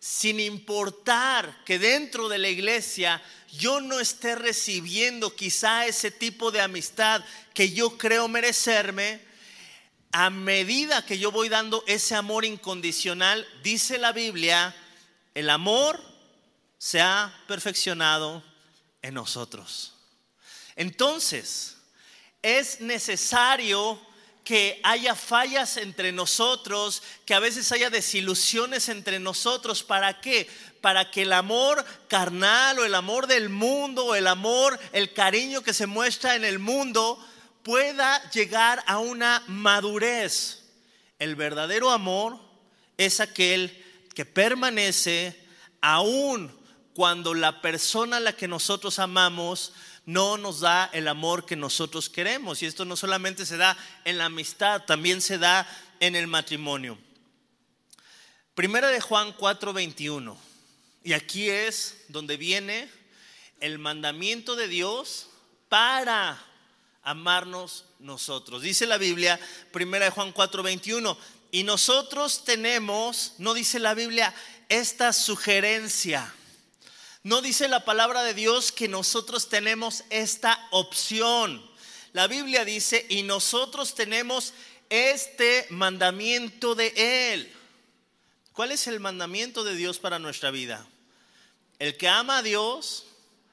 sin 0.00 0.40
importar 0.40 1.64
que 1.64 1.78
dentro 1.78 2.28
de 2.28 2.38
la 2.38 2.48
iglesia 2.48 3.22
yo 3.50 3.80
no 3.80 3.98
esté 3.98 4.34
recibiendo 4.34 5.34
quizá 5.34 5.86
ese 5.86 6.10
tipo 6.10 6.50
de 6.50 6.60
amistad 6.60 7.24
que 7.54 7.70
yo 7.70 7.96
creo 7.98 8.28
merecerme, 8.28 9.20
a 10.12 10.30
medida 10.30 11.04
que 11.04 11.18
yo 11.18 11.30
voy 11.30 11.48
dando 11.48 11.84
ese 11.86 12.14
amor 12.14 12.44
incondicional, 12.44 13.46
dice 13.62 13.98
la 13.98 14.12
Biblia, 14.12 14.74
el 15.34 15.50
amor 15.50 16.00
se 16.78 17.00
ha 17.00 17.34
perfeccionado 17.46 18.42
en 19.02 19.14
nosotros. 19.14 19.94
Entonces, 20.76 21.76
es 22.42 22.80
necesario 22.80 24.00
que 24.48 24.80
haya 24.82 25.14
fallas 25.14 25.76
entre 25.76 26.10
nosotros, 26.10 27.02
que 27.26 27.34
a 27.34 27.38
veces 27.38 27.70
haya 27.70 27.90
desilusiones 27.90 28.88
entre 28.88 29.18
nosotros. 29.18 29.82
¿Para 29.82 30.22
qué? 30.22 30.48
Para 30.80 31.10
que 31.10 31.20
el 31.20 31.34
amor 31.34 31.84
carnal 32.08 32.78
o 32.78 32.86
el 32.86 32.94
amor 32.94 33.26
del 33.26 33.50
mundo 33.50 34.06
o 34.06 34.14
el 34.14 34.26
amor, 34.26 34.80
el 34.94 35.12
cariño 35.12 35.60
que 35.60 35.74
se 35.74 35.86
muestra 35.86 36.34
en 36.34 36.46
el 36.46 36.58
mundo 36.58 37.22
pueda 37.62 38.22
llegar 38.30 38.82
a 38.86 39.00
una 39.00 39.44
madurez. 39.48 40.62
El 41.18 41.36
verdadero 41.36 41.90
amor 41.90 42.38
es 42.96 43.20
aquel 43.20 43.84
que 44.14 44.24
permanece 44.24 45.38
aún 45.82 46.50
cuando 46.94 47.34
la 47.34 47.60
persona 47.60 48.16
a 48.16 48.20
la 48.20 48.32
que 48.32 48.48
nosotros 48.48 48.98
amamos 48.98 49.74
no 50.08 50.38
nos 50.38 50.60
da 50.60 50.88
el 50.94 51.06
amor 51.06 51.44
que 51.44 51.54
nosotros 51.54 52.08
queremos. 52.08 52.62
Y 52.62 52.66
esto 52.66 52.86
no 52.86 52.96
solamente 52.96 53.44
se 53.44 53.58
da 53.58 53.76
en 54.06 54.16
la 54.16 54.24
amistad, 54.24 54.84
también 54.86 55.20
se 55.20 55.36
da 55.36 55.68
en 56.00 56.16
el 56.16 56.26
matrimonio. 56.26 56.96
Primera 58.54 58.88
de 58.88 59.02
Juan 59.02 59.36
4:21. 59.36 60.34
Y 61.04 61.12
aquí 61.12 61.50
es 61.50 62.06
donde 62.08 62.38
viene 62.38 62.88
el 63.60 63.78
mandamiento 63.78 64.56
de 64.56 64.68
Dios 64.68 65.28
para 65.68 66.42
amarnos 67.02 67.84
nosotros. 67.98 68.62
Dice 68.62 68.86
la 68.86 68.96
Biblia, 68.96 69.38
primera 69.72 70.06
de 70.06 70.10
Juan 70.10 70.32
4:21, 70.32 71.18
y 71.50 71.64
nosotros 71.64 72.46
tenemos, 72.46 73.34
no 73.36 73.52
dice 73.52 73.78
la 73.78 73.92
Biblia, 73.92 74.34
esta 74.70 75.12
sugerencia 75.12 76.34
no 77.22 77.42
dice 77.42 77.68
la 77.68 77.84
palabra 77.84 78.22
de 78.22 78.34
Dios 78.34 78.72
que 78.72 78.88
nosotros 78.88 79.48
tenemos 79.48 80.04
esta 80.10 80.68
opción. 80.70 81.62
La 82.12 82.26
Biblia 82.26 82.64
dice, 82.64 83.06
y 83.08 83.22
nosotros 83.22 83.94
tenemos 83.94 84.54
este 84.88 85.66
mandamiento 85.70 86.74
de 86.74 87.32
Él. 87.32 87.52
¿Cuál 88.52 88.72
es 88.72 88.86
el 88.86 88.98
mandamiento 88.98 89.62
de 89.62 89.76
Dios 89.76 89.98
para 89.98 90.18
nuestra 90.18 90.50
vida? 90.50 90.86
El 91.78 91.96
que 91.96 92.08
ama 92.08 92.38
a 92.38 92.42
Dios, 92.42 93.04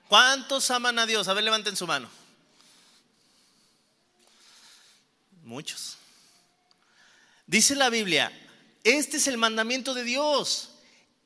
¿cuántos 0.08 0.72
aman 0.72 0.98
a 0.98 1.06
Dios? 1.06 1.28
A 1.28 1.34
ver, 1.34 1.44
levanten 1.44 1.76
su 1.76 1.86
mano. 1.86 2.10
Muchos. 5.44 5.98
Dice 7.46 7.76
la 7.76 7.92
Biblia, 7.92 8.32
este 8.84 9.18
es 9.18 9.28
el 9.28 9.38
mandamiento 9.38 9.94
de 9.94 10.04
Dios. 10.04 10.70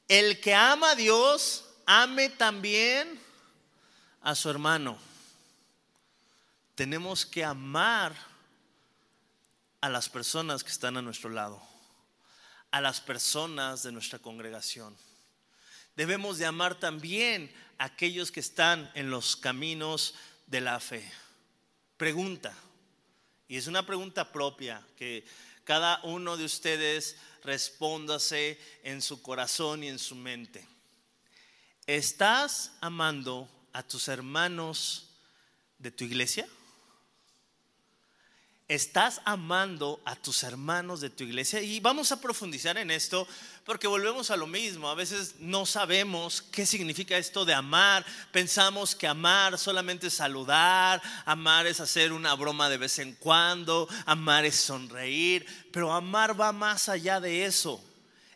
El 0.09 0.41
que 0.41 0.53
ama 0.53 0.91
a 0.91 0.95
Dios, 0.95 1.63
ame 1.89 2.29
también 2.29 3.19
a 4.21 4.35
su 4.35 4.47
hermano. 4.47 4.95
Tenemos 6.75 7.25
que 7.25 7.43
amar 7.43 8.15
a 9.81 9.89
las 9.89 10.07
personas 10.07 10.63
que 10.63 10.69
están 10.69 10.97
a 10.97 11.01
nuestro 11.01 11.31
lado, 11.31 11.59
a 12.69 12.79
las 12.79 13.01
personas 13.01 13.81
de 13.81 13.91
nuestra 13.91 14.19
congregación. 14.19 14.95
Debemos 15.95 16.37
de 16.37 16.45
amar 16.45 16.75
también 16.75 17.51
a 17.79 17.85
aquellos 17.85 18.31
que 18.31 18.39
están 18.39 18.91
en 18.93 19.09
los 19.09 19.35
caminos 19.35 20.13
de 20.45 20.61
la 20.61 20.79
fe. 20.79 21.11
Pregunta, 21.97 22.53
y 23.47 23.57
es 23.57 23.65
una 23.65 23.83
pregunta 23.83 24.31
propia 24.31 24.85
que 24.95 25.25
cada 25.63 26.01
uno 26.03 26.37
de 26.37 26.45
ustedes 26.45 27.17
respóndase 27.43 28.61
en 28.83 29.01
su 29.01 29.23
corazón 29.23 29.83
y 29.83 29.87
en 29.87 29.97
su 29.97 30.13
mente. 30.13 30.78
¿Estás 31.89 32.73
amando 32.81 33.49
a 33.73 33.81
tus 33.81 34.09
hermanos 34.09 35.07
de 35.79 35.89
tu 35.89 36.03
iglesia? 36.03 36.47
¿Estás 38.67 39.21
amando 39.25 39.99
a 40.05 40.15
tus 40.15 40.43
hermanos 40.43 41.01
de 41.01 41.09
tu 41.09 41.23
iglesia? 41.23 41.63
Y 41.63 41.79
vamos 41.79 42.11
a 42.11 42.21
profundizar 42.21 42.77
en 42.77 42.91
esto 42.91 43.27
porque 43.65 43.87
volvemos 43.87 44.29
a 44.29 44.37
lo 44.37 44.45
mismo. 44.45 44.87
A 44.87 44.93
veces 44.93 45.37
no 45.39 45.65
sabemos 45.65 46.43
qué 46.43 46.67
significa 46.67 47.17
esto 47.17 47.43
de 47.43 47.55
amar. 47.55 48.05
Pensamos 48.31 48.93
que 48.93 49.07
amar 49.07 49.57
solamente 49.57 50.07
es 50.07 50.13
saludar, 50.13 51.01
amar 51.25 51.65
es 51.65 51.79
hacer 51.79 52.13
una 52.13 52.35
broma 52.35 52.69
de 52.69 52.77
vez 52.77 52.99
en 52.99 53.15
cuando, 53.15 53.89
amar 54.05 54.45
es 54.45 54.57
sonreír, 54.57 55.43
pero 55.73 55.91
amar 55.91 56.39
va 56.39 56.51
más 56.51 56.87
allá 56.87 57.19
de 57.19 57.45
eso. 57.45 57.83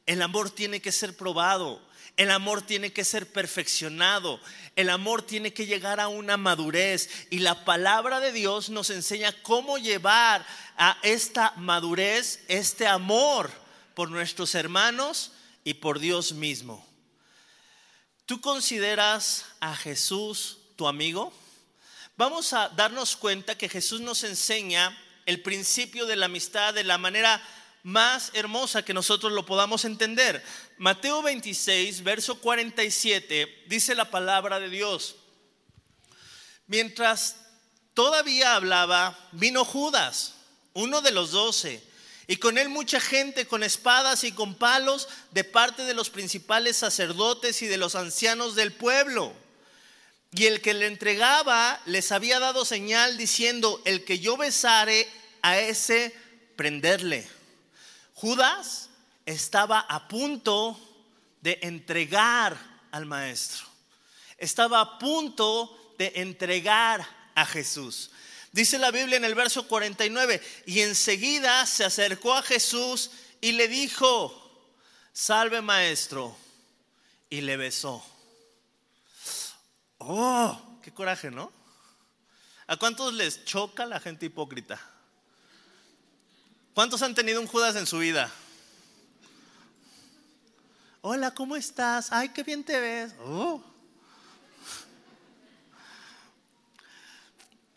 El 0.08 0.24
amor 0.24 0.50
tiene 0.50 0.82
que 0.82 0.92
ser 0.92 1.16
probado. 1.16 1.93
El 2.16 2.30
amor 2.30 2.62
tiene 2.62 2.94
que 2.94 3.04
ser 3.04 3.32
perfeccionado. 3.32 4.40
El 4.76 4.90
amor 4.90 5.24
tiene 5.24 5.54
que 5.54 5.66
llegar 5.66 6.00
a 6.00 6.08
una 6.08 6.38
madurez. 6.38 7.10
Y 7.32 7.40
la 7.40 7.66
palabra 7.66 8.20
de 8.20 8.32
Dios 8.32 8.70
nos 8.70 8.90
enseña 8.90 9.34
cómo 9.42 9.78
llevar 9.78 10.46
a 10.78 10.98
esta 11.02 11.54
madurez, 11.58 12.44
este 12.48 12.88
amor 12.88 13.52
por 13.96 14.12
nuestros 14.12 14.54
hermanos 14.56 15.32
y 15.64 15.76
por 15.76 16.00
Dios 16.00 16.34
mismo. 16.34 16.86
¿Tú 18.26 18.42
consideras 18.42 19.46
a 19.60 19.76
Jesús 19.76 20.60
tu 20.76 20.88
amigo? 20.88 21.34
Vamos 22.16 22.54
a 22.54 22.70
darnos 22.70 23.16
cuenta 23.16 23.58
que 23.58 23.70
Jesús 23.70 24.02
nos 24.02 24.24
enseña 24.24 24.98
el 25.26 25.42
principio 25.42 26.06
de 26.06 26.16
la 26.16 26.28
amistad 26.28 26.74
de 26.74 26.84
la 26.84 26.98
manera 26.98 27.42
más 27.84 28.32
hermosa 28.34 28.84
que 28.84 28.94
nosotros 28.94 29.34
lo 29.34 29.46
podamos 29.46 29.84
entender. 29.84 30.44
Mateo 30.78 31.22
26, 31.22 32.04
verso 32.04 32.40
47, 32.40 33.66
dice 33.68 33.96
la 33.96 34.10
palabra 34.10 34.60
de 34.60 34.70
Dios. 34.70 35.16
Mientras 36.68 37.38
todavía 37.94 38.56
hablaba, 38.56 39.18
vino 39.32 39.66
Judas, 39.66 40.34
uno 40.74 41.02
de 41.02 41.12
los 41.12 41.32
doce, 41.32 41.84
y 42.28 42.38
con 42.38 42.58
él 42.58 42.70
mucha 42.70 43.00
gente 43.00 43.48
con 43.48 43.64
espadas 43.64 44.24
y 44.24 44.32
con 44.32 44.56
palos 44.56 45.10
de 45.32 45.44
parte 45.44 45.84
de 45.84 45.94
los 45.94 46.10
principales 46.10 46.78
sacerdotes 46.78 47.62
y 47.62 47.68
de 47.68 47.78
los 47.78 47.96
ancianos 47.96 48.56
del 48.56 48.72
pueblo. 48.72 49.34
Y 50.32 50.46
el 50.46 50.62
que 50.62 50.74
le 50.74 50.88
entregaba 50.88 51.80
les 51.86 52.12
había 52.12 52.40
dado 52.40 52.66
señal 52.66 53.18
diciendo, 53.18 53.82
el 53.86 54.04
que 54.04 54.20
yo 54.20 54.38
besare 54.38 55.08
a 55.42 55.60
ese, 55.60 56.16
prenderle. 56.56 57.28
Judas 58.14 58.83
estaba 59.26 59.80
a 59.80 60.08
punto 60.08 60.80
de 61.42 61.60
entregar 61.62 62.58
al 62.92 63.06
maestro. 63.06 63.66
Estaba 64.38 64.82
a 64.82 64.98
punto 65.00 65.96
de 65.98 66.12
entregar 66.16 67.06
a 67.36 67.46
Jesús. 67.46 68.12
Dice 68.52 68.78
la 68.78 68.92
Biblia 68.92 69.18
en 69.18 69.26
el 69.26 69.36
verso 69.36 69.68
49, 69.68 70.42
y 70.66 70.82
enseguida 70.82 71.66
se 71.66 71.84
acercó 71.84 72.34
a 72.34 72.44
Jesús 72.44 73.12
y 73.42 73.54
le 73.54 73.68
dijo, 73.68 74.70
salve 75.12 75.62
maestro, 75.62 76.36
y 77.30 77.42
le 77.42 77.58
besó. 77.58 78.06
Oh, 79.98 80.80
qué 80.84 80.94
coraje, 80.94 81.32
¿no? 81.32 81.52
¿A 82.68 82.78
cuántos 82.78 83.14
les 83.14 83.44
choca 83.44 83.86
la 83.86 84.00
gente 84.00 84.28
hipócrita? 84.28 84.80
¿Cuántos 86.74 87.02
han 87.02 87.16
tenido 87.16 87.42
un 87.42 87.48
Judas 87.48 87.76
en 87.76 87.88
su 87.88 87.98
vida? 88.00 88.32
Hola, 91.06 91.32
¿cómo 91.32 91.58
estás? 91.58 92.14
Ay, 92.14 92.30
qué 92.30 92.44
bien 92.44 92.64
te 92.64 92.80
ves. 92.80 93.14
Oh. 93.26 93.62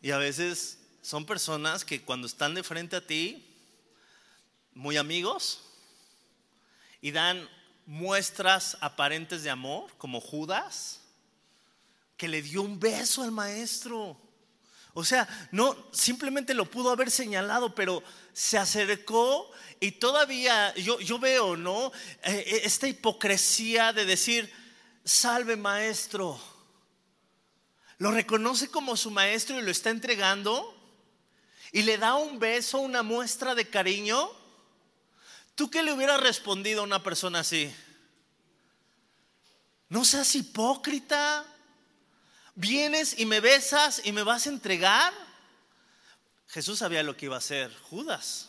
Y 0.00 0.12
a 0.12 0.18
veces 0.18 0.78
son 1.02 1.26
personas 1.26 1.84
que 1.84 2.00
cuando 2.00 2.28
están 2.28 2.54
de 2.54 2.62
frente 2.62 2.94
a 2.94 3.04
ti, 3.04 3.44
muy 4.74 4.96
amigos, 4.96 5.60
y 7.00 7.10
dan 7.10 7.48
muestras 7.84 8.78
aparentes 8.80 9.42
de 9.42 9.50
amor, 9.50 9.92
como 9.98 10.20
Judas, 10.20 11.00
que 12.16 12.28
le 12.28 12.42
dio 12.42 12.62
un 12.62 12.78
beso 12.78 13.24
al 13.24 13.32
maestro. 13.32 14.16
O 14.94 15.04
sea, 15.04 15.28
no, 15.50 15.76
simplemente 15.90 16.54
lo 16.54 16.70
pudo 16.70 16.92
haber 16.92 17.10
señalado, 17.10 17.74
pero 17.74 18.04
se 18.36 18.58
acercó 18.58 19.50
y 19.80 19.92
todavía 19.92 20.74
yo, 20.74 21.00
yo 21.00 21.18
veo, 21.18 21.56
¿no? 21.56 21.90
Eh, 22.22 22.44
eh, 22.46 22.60
esta 22.64 22.86
hipocresía 22.86 23.94
de 23.94 24.04
decir, 24.04 24.52
salve 25.06 25.56
maestro. 25.56 26.38
Lo 27.96 28.10
reconoce 28.10 28.68
como 28.70 28.94
su 28.94 29.10
maestro 29.10 29.58
y 29.58 29.62
lo 29.62 29.70
está 29.70 29.88
entregando 29.88 30.76
y 31.72 31.80
le 31.80 31.96
da 31.96 32.16
un 32.16 32.38
beso, 32.38 32.78
una 32.80 33.02
muestra 33.02 33.54
de 33.54 33.70
cariño. 33.70 34.30
¿Tú 35.54 35.70
qué 35.70 35.82
le 35.82 35.94
hubieras 35.94 36.20
respondido 36.20 36.82
a 36.82 36.84
una 36.84 37.02
persona 37.02 37.38
así? 37.40 37.74
No 39.88 40.04
seas 40.04 40.34
hipócrita 40.34 41.46
vienes 42.54 43.18
y 43.18 43.24
me 43.24 43.40
besas 43.40 44.02
y 44.04 44.12
me 44.12 44.24
vas 44.24 44.46
a 44.46 44.50
entregar. 44.50 45.25
Jesús 46.48 46.78
sabía 46.78 47.02
lo 47.02 47.16
que 47.16 47.26
iba 47.26 47.34
a 47.34 47.38
hacer 47.38 47.74
Judas. 47.82 48.48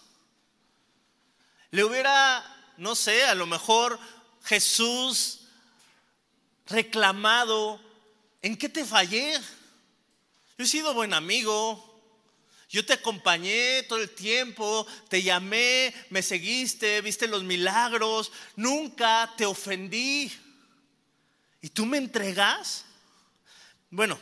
Le 1.71 1.83
hubiera, 1.83 2.73
no 2.77 2.95
sé, 2.95 3.25
a 3.25 3.35
lo 3.35 3.45
mejor 3.45 3.99
Jesús 4.43 5.41
reclamado, 6.67 7.79
¿en 8.41 8.57
qué 8.57 8.69
te 8.69 8.85
fallé? 8.85 9.33
Yo 10.57 10.63
he 10.63 10.67
sido 10.67 10.93
buen 10.93 11.13
amigo, 11.13 11.83
yo 12.69 12.85
te 12.85 12.93
acompañé 12.93 13.83
todo 13.83 13.99
el 13.99 14.09
tiempo, 14.09 14.85
te 15.09 15.23
llamé, 15.23 15.93
me 16.09 16.21
seguiste, 16.21 17.01
viste 17.01 17.27
los 17.27 17.43
milagros, 17.43 18.31
nunca 18.55 19.33
te 19.37 19.45
ofendí. 19.45 20.31
¿Y 21.61 21.69
tú 21.69 21.85
me 21.85 21.97
entregas? 21.97 22.85
Bueno, 23.89 24.19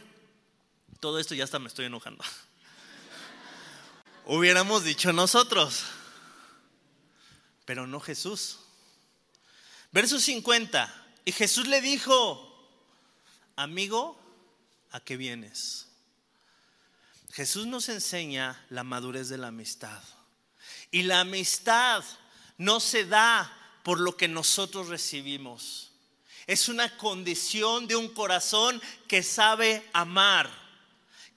todo 0.99 1.19
esto 1.19 1.33
ya 1.33 1.43
hasta 1.43 1.59
me 1.59 1.67
estoy 1.67 1.85
enojando. 1.85 2.23
Hubiéramos 4.27 4.83
dicho 4.83 5.13
nosotros, 5.13 5.83
pero 7.65 7.85
no 7.85 7.99
Jesús. 7.99 8.57
Verso 9.91 10.19
50. 10.19 11.03
Y 11.25 11.31
Jesús 11.31 11.67
le 11.67 11.79
dijo, 11.81 12.51
amigo, 13.55 14.19
¿a 14.91 14.99
qué 14.99 15.15
vienes? 15.15 15.88
Jesús 17.33 17.67
nos 17.67 17.89
enseña 17.89 18.65
la 18.69 18.83
madurez 18.83 19.29
de 19.29 19.38
la 19.38 19.47
amistad. 19.47 20.01
Y 20.89 21.03
la 21.03 21.19
amistad 21.19 22.03
no 22.57 22.79
se 22.79 23.05
da 23.05 23.51
por 23.83 23.99
lo 23.99 24.17
que 24.17 24.27
nosotros 24.27 24.88
recibimos. 24.88 25.91
Es 26.47 26.69
una 26.69 26.97
condición 26.97 27.88
de 27.88 27.95
un 27.95 28.09
corazón 28.09 28.81
que 29.07 29.21
sabe 29.21 29.88
amar. 29.93 30.64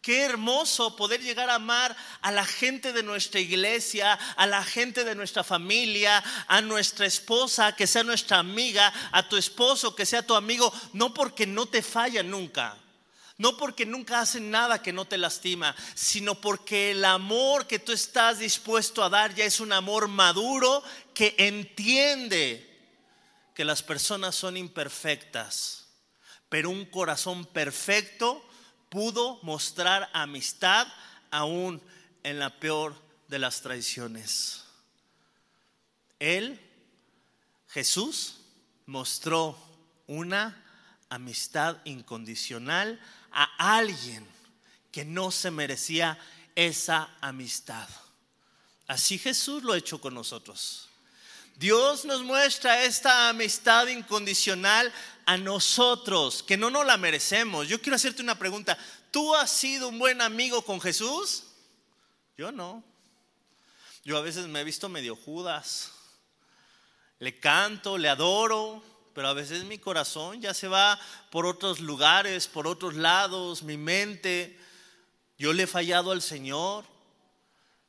Qué 0.08 0.22
hermoso 0.22 0.96
poder 0.96 1.20
llegar 1.20 1.50
a 1.50 1.56
amar 1.56 1.94
a 2.22 2.32
la 2.32 2.46
gente 2.46 2.94
de 2.94 3.02
nuestra 3.02 3.40
iglesia, 3.40 4.14
a 4.14 4.46
la 4.46 4.64
gente 4.64 5.04
de 5.04 5.14
nuestra 5.14 5.44
familia, 5.44 6.24
a 6.46 6.62
nuestra 6.62 7.04
esposa, 7.04 7.76
que 7.76 7.86
sea 7.86 8.04
nuestra 8.04 8.38
amiga, 8.38 8.90
a 9.12 9.28
tu 9.28 9.36
esposo, 9.36 9.94
que 9.94 10.06
sea 10.06 10.26
tu 10.26 10.34
amigo, 10.34 10.72
no 10.94 11.12
porque 11.12 11.46
no 11.46 11.66
te 11.66 11.82
falla 11.82 12.22
nunca, 12.22 12.78
no 13.36 13.58
porque 13.58 13.84
nunca 13.84 14.20
hacen 14.20 14.50
nada 14.50 14.80
que 14.80 14.94
no 14.94 15.04
te 15.04 15.18
lastima, 15.18 15.76
sino 15.94 16.36
porque 16.36 16.92
el 16.92 17.04
amor 17.04 17.66
que 17.66 17.78
tú 17.78 17.92
estás 17.92 18.38
dispuesto 18.38 19.04
a 19.04 19.10
dar 19.10 19.34
ya 19.34 19.44
es 19.44 19.60
un 19.60 19.74
amor 19.74 20.08
maduro 20.08 20.82
que 21.12 21.34
entiende 21.36 22.64
que 23.54 23.66
las 23.66 23.82
personas 23.82 24.34
son 24.34 24.56
imperfectas, 24.56 25.88
pero 26.48 26.70
un 26.70 26.86
corazón 26.86 27.44
perfecto 27.44 28.47
pudo 28.88 29.38
mostrar 29.42 30.08
amistad 30.12 30.86
aún 31.30 31.80
en 32.22 32.38
la 32.38 32.58
peor 32.58 32.94
de 33.28 33.38
las 33.38 33.60
traiciones. 33.60 34.64
Él, 36.18 36.60
Jesús, 37.68 38.36
mostró 38.86 39.56
una 40.06 40.64
amistad 41.10 41.76
incondicional 41.84 43.00
a 43.30 43.76
alguien 43.76 44.26
que 44.90 45.04
no 45.04 45.30
se 45.30 45.50
merecía 45.50 46.18
esa 46.54 47.08
amistad. 47.20 47.88
Así 48.86 49.18
Jesús 49.18 49.62
lo 49.62 49.74
ha 49.74 49.78
hecho 49.78 50.00
con 50.00 50.14
nosotros. 50.14 50.88
Dios 51.56 52.04
nos 52.04 52.22
muestra 52.22 52.84
esta 52.84 53.28
amistad 53.28 53.88
incondicional 53.88 54.92
a 55.28 55.36
nosotros, 55.36 56.42
que 56.42 56.56
no 56.56 56.70
nos 56.70 56.86
la 56.86 56.96
merecemos. 56.96 57.68
Yo 57.68 57.82
quiero 57.82 57.96
hacerte 57.96 58.22
una 58.22 58.38
pregunta. 58.38 58.78
¿Tú 59.10 59.34
has 59.34 59.50
sido 59.50 59.90
un 59.90 59.98
buen 59.98 60.22
amigo 60.22 60.62
con 60.62 60.80
Jesús? 60.80 61.44
Yo 62.38 62.50
no. 62.50 62.82
Yo 64.06 64.16
a 64.16 64.22
veces 64.22 64.46
me 64.46 64.62
he 64.62 64.64
visto 64.64 64.88
medio 64.88 65.14
Judas. 65.16 65.92
Le 67.18 67.38
canto, 67.38 67.98
le 67.98 68.08
adoro, 68.08 68.82
pero 69.12 69.28
a 69.28 69.34
veces 69.34 69.64
mi 69.64 69.76
corazón 69.76 70.40
ya 70.40 70.54
se 70.54 70.66
va 70.66 70.98
por 71.30 71.44
otros 71.44 71.80
lugares, 71.80 72.48
por 72.48 72.66
otros 72.66 72.94
lados, 72.94 73.62
mi 73.62 73.76
mente. 73.76 74.58
Yo 75.36 75.52
le 75.52 75.64
he 75.64 75.66
fallado 75.66 76.12
al 76.12 76.22
Señor, 76.22 76.86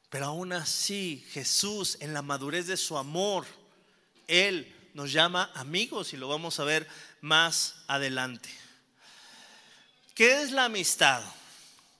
pero 0.09 0.25
aún 0.25 0.51
así 0.51 1.25
Jesús 1.31 1.95
en 2.01 2.13
la 2.13 2.21
madurez 2.21 2.67
de 2.67 2.75
su 2.75 2.97
amor, 2.97 3.45
Él 4.27 4.75
nos 4.93 5.11
llama 5.11 5.51
amigos 5.55 6.13
y 6.13 6.17
lo 6.17 6.27
vamos 6.27 6.59
a 6.59 6.63
ver 6.63 6.87
más 7.21 7.75
adelante. 7.87 8.49
¿Qué 10.15 10.41
es 10.41 10.51
la 10.51 10.65
amistad? 10.65 11.23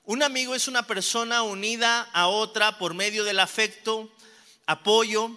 Un 0.04 0.24
amigo 0.24 0.56
es 0.56 0.68
una 0.68 0.88
persona 0.88 1.44
unida 1.44 2.02
a 2.14 2.28
otra 2.28 2.78
por 2.78 2.94
medio 2.94 3.24
del 3.24 3.40
afecto, 3.40 4.12
apoyo 4.66 5.32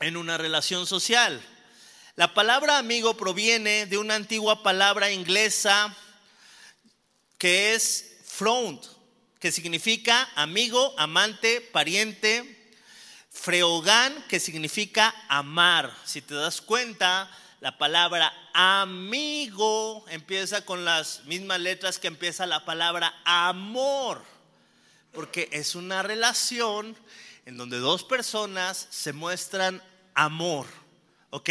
en 0.00 0.16
una 0.16 0.38
relación 0.38 0.86
social. 0.86 1.42
La 2.16 2.34
palabra 2.34 2.78
amigo 2.78 3.16
proviene 3.16 3.86
de 3.86 3.98
una 3.98 4.14
antigua 4.14 4.62
palabra 4.62 5.10
inglesa 5.10 5.96
que 7.38 7.74
es 7.74 8.18
front, 8.24 8.84
que 9.38 9.50
significa 9.50 10.28
amigo, 10.36 10.94
amante, 10.98 11.60
pariente, 11.60 12.59
freogán, 13.40 14.22
que 14.28 14.38
significa 14.38 15.14
amar. 15.28 15.96
Si 16.04 16.20
te 16.20 16.34
das 16.34 16.60
cuenta, 16.60 17.30
la 17.60 17.78
palabra 17.78 18.32
amigo 18.52 20.04
empieza 20.08 20.64
con 20.64 20.84
las 20.84 21.24
mismas 21.24 21.58
letras 21.60 21.98
que 21.98 22.08
empieza 22.08 22.44
la 22.46 22.64
palabra 22.66 23.14
amor, 23.24 24.22
porque 25.12 25.48
es 25.52 25.74
una 25.74 26.02
relación 26.02 26.96
en 27.46 27.56
donde 27.56 27.78
dos 27.78 28.04
personas 28.04 28.86
se 28.90 29.14
muestran 29.14 29.82
amor, 30.14 30.66
¿ok? 31.30 31.50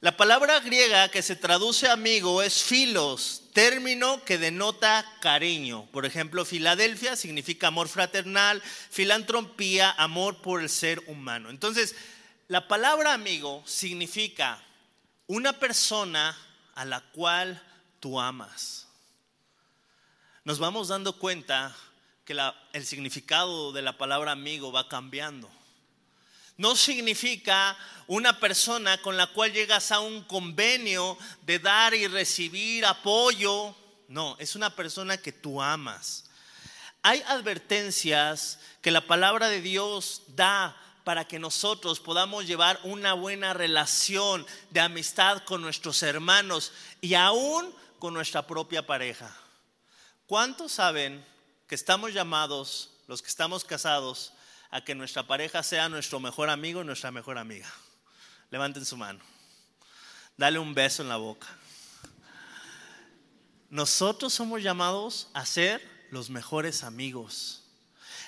La 0.00 0.16
palabra 0.16 0.60
griega 0.60 1.10
que 1.10 1.22
se 1.22 1.36
traduce 1.36 1.88
amigo 1.88 2.40
es 2.40 2.62
filos, 2.62 3.39
término 3.52 4.24
que 4.24 4.38
denota 4.38 5.04
cariño. 5.20 5.86
Por 5.92 6.06
ejemplo, 6.06 6.44
Filadelfia 6.44 7.16
significa 7.16 7.68
amor 7.68 7.88
fraternal, 7.88 8.62
filantropía, 8.62 9.90
amor 9.92 10.42
por 10.42 10.60
el 10.60 10.68
ser 10.68 11.02
humano. 11.06 11.50
Entonces, 11.50 11.94
la 12.48 12.68
palabra 12.68 13.12
amigo 13.12 13.62
significa 13.66 14.62
una 15.26 15.52
persona 15.58 16.36
a 16.74 16.84
la 16.84 17.00
cual 17.12 17.62
tú 18.00 18.20
amas. 18.20 18.88
Nos 20.44 20.58
vamos 20.58 20.88
dando 20.88 21.18
cuenta 21.18 21.76
que 22.24 22.36
el 22.72 22.86
significado 22.86 23.72
de 23.72 23.82
la 23.82 23.98
palabra 23.98 24.32
amigo 24.32 24.72
va 24.72 24.88
cambiando. 24.88 25.50
No 26.60 26.76
significa 26.76 27.74
una 28.06 28.38
persona 28.38 29.00
con 29.00 29.16
la 29.16 29.28
cual 29.28 29.50
llegas 29.50 29.90
a 29.92 30.00
un 30.00 30.22
convenio 30.24 31.16
de 31.40 31.58
dar 31.58 31.94
y 31.94 32.06
recibir 32.06 32.84
apoyo. 32.84 33.74
No, 34.08 34.36
es 34.38 34.56
una 34.56 34.76
persona 34.76 35.16
que 35.16 35.32
tú 35.32 35.62
amas. 35.62 36.26
Hay 37.00 37.22
advertencias 37.28 38.58
que 38.82 38.90
la 38.90 39.00
palabra 39.00 39.48
de 39.48 39.62
Dios 39.62 40.20
da 40.36 40.76
para 41.02 41.26
que 41.26 41.38
nosotros 41.38 41.98
podamos 41.98 42.46
llevar 42.46 42.78
una 42.82 43.14
buena 43.14 43.54
relación 43.54 44.46
de 44.68 44.80
amistad 44.80 45.42
con 45.44 45.62
nuestros 45.62 46.02
hermanos 46.02 46.72
y 47.00 47.14
aún 47.14 47.74
con 47.98 48.12
nuestra 48.12 48.46
propia 48.46 48.86
pareja. 48.86 49.34
¿Cuántos 50.26 50.72
saben 50.72 51.24
que 51.66 51.74
estamos 51.74 52.12
llamados, 52.12 52.90
los 53.06 53.22
que 53.22 53.28
estamos 53.28 53.64
casados, 53.64 54.34
a 54.70 54.84
que 54.84 54.94
nuestra 54.94 55.26
pareja 55.26 55.62
sea 55.62 55.88
nuestro 55.88 56.20
mejor 56.20 56.50
amigo, 56.50 56.84
nuestra 56.84 57.10
mejor 57.10 57.38
amiga? 57.38 57.72
Levanten 58.50 58.84
su 58.84 58.96
mano. 58.96 59.20
Dale 60.36 60.58
un 60.58 60.74
beso 60.74 61.02
en 61.02 61.08
la 61.08 61.16
boca. 61.16 61.46
Nosotros 63.68 64.32
somos 64.32 64.62
llamados 64.62 65.28
a 65.32 65.46
ser 65.46 65.80
los 66.10 66.30
mejores 66.30 66.82
amigos. 66.82 67.62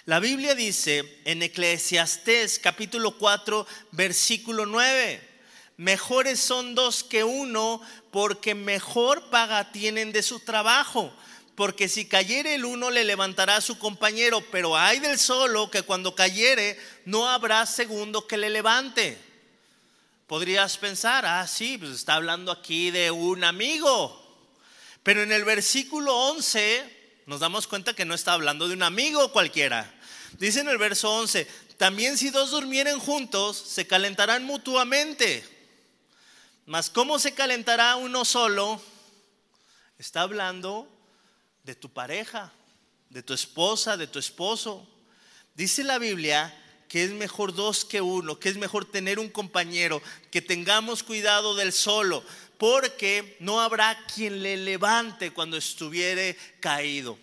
La 0.05 0.20
Biblia 0.20 0.55
dice 0.55 1.20
en 1.24 1.42
Eclesiastés 1.42 2.59
capítulo 2.59 3.18
4 3.18 3.66
versículo 3.92 4.66
9, 4.66 5.20
mejores 5.76 6.40
son 6.40 6.74
dos 6.74 7.05
que 7.05 7.24
uno 7.24 7.81
porque 8.11 8.55
mejor 8.55 9.31
paga 9.31 9.70
tienen 9.70 10.12
de 10.12 10.22
su 10.22 10.40
trabajo. 10.40 11.12
Porque 11.55 11.88
si 11.88 12.07
cayere 12.07 12.55
el 12.55 12.65
uno 12.65 12.91
le 12.91 13.05
levantará 13.05 13.57
a 13.57 13.61
su 13.61 13.79
compañero, 13.79 14.41
pero 14.51 14.77
hay 14.77 15.01
del 15.01 15.19
solo 15.19 15.71
que 15.71 15.83
cuando 15.83 16.15
cayere 16.15 16.79
no 17.05 17.29
habrá 17.29 17.67
segundo 17.67 18.27
que 18.27 18.38
le 18.38 18.49
levante. 18.49 19.19
Podrías 20.27 20.79
pensar, 20.79 21.27
ah, 21.27 21.47
sí, 21.47 21.77
pues 21.77 21.91
está 21.91 22.15
hablando 22.15 22.51
aquí 22.51 22.91
de 22.91 23.11
un 23.11 23.45
amigo. 23.45 24.19
Pero 25.03 25.23
en 25.23 25.33
el 25.33 25.45
versículo 25.45 26.17
11 26.17 27.03
nos 27.27 27.41
damos 27.41 27.67
cuenta 27.67 27.95
que 27.95 28.07
no 28.07 28.15
está 28.15 28.33
hablando 28.33 28.67
de 28.67 28.75
un 28.75 28.83
amigo 28.83 29.31
cualquiera. 29.31 29.93
Dice 30.38 30.61
en 30.61 30.69
el 30.69 30.79
verso 30.79 31.12
11, 31.12 31.47
también 31.77 32.17
si 32.17 32.31
dos 32.31 32.51
durmieren 32.51 32.99
juntos, 32.99 33.57
se 33.59 33.87
calentarán 33.87 34.45
mutuamente. 34.45 35.45
Mas 36.65 36.88
¿cómo 36.88 37.19
se 37.19 37.35
calentará 37.35 37.97
uno 37.97 38.25
solo? 38.25 38.81
Está 39.99 40.23
hablando 40.23 40.88
de 41.64 41.75
tu 41.75 41.88
pareja, 41.90 42.53
de 43.11 43.22
tu 43.22 43.35
esposa, 43.35 43.96
de 43.96 44.07
tu 44.07 44.18
esposo. 44.18 44.88
Dice 45.55 45.85
la 45.85 45.98
Biblia 45.98 46.59
que 46.88 47.05
es 47.05 47.11
mejor 47.12 47.55
dos 47.55 47.87
que 47.87 48.03
uno, 48.03 48.38
que 48.38 48.51
es 48.51 48.59
mejor 48.59 48.85
tener 48.85 49.18
un 49.18 49.31
compañero, 49.31 50.03
que 50.31 50.42
tengamos 50.42 51.03
cuidado 51.03 51.55
del 51.55 51.72
solo, 51.72 52.22
porque 52.59 53.38
no 53.40 53.62
habrá 53.62 53.98
quien 54.14 54.42
le 54.42 54.59
levante 54.59 55.33
cuando 55.33 55.57
estuviere 55.57 56.37
caído. 56.61 57.18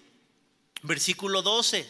Versículo 0.82 1.44
12. 1.44 1.88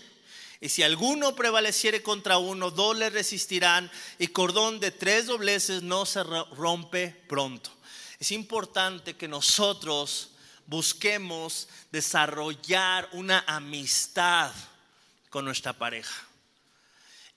Y 0.59 0.67
si 0.67 0.83
alguno 0.83 1.35
prevaleciere 1.35 2.03
contra 2.03 2.37
uno, 2.37 2.69
dos 2.69 2.97
le 2.97 3.09
resistirán 3.09 3.89
y 4.17 4.27
cordón 4.27 4.81
de 4.81 4.91
tres 4.91 5.27
dobleces 5.27 5.81
no 5.81 6.05
se 6.05 6.21
rompe 6.23 7.15
pronto. 7.29 7.71
Es 8.19 8.31
importante 8.31 9.15
que 9.15 9.29
nosotros 9.29 10.28
busquemos 10.69 11.67
desarrollar 11.91 13.09
una 13.13 13.43
amistad 13.47 14.51
con 15.29 15.43
nuestra 15.43 15.73
pareja. 15.73 16.23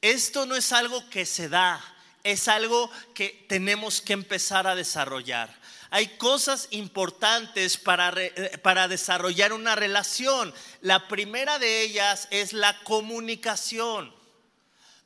Esto 0.02 0.44
no 0.44 0.54
es 0.54 0.70
algo 0.72 1.08
que 1.08 1.24
se 1.24 1.48
da, 1.48 1.82
es 2.22 2.46
algo 2.46 2.90
que 3.14 3.46
tenemos 3.48 4.02
que 4.02 4.12
empezar 4.12 4.66
a 4.66 4.74
desarrollar. 4.74 5.54
Hay 5.90 6.08
cosas 6.18 6.68
importantes 6.70 7.78
para, 7.78 8.12
eh, 8.16 8.58
para 8.62 8.86
desarrollar 8.88 9.52
una 9.52 9.76
relación. 9.76 10.52
La 10.80 11.08
primera 11.08 11.58
de 11.58 11.82
ellas 11.82 12.28
es 12.30 12.52
la 12.52 12.78
comunicación. 12.84 14.14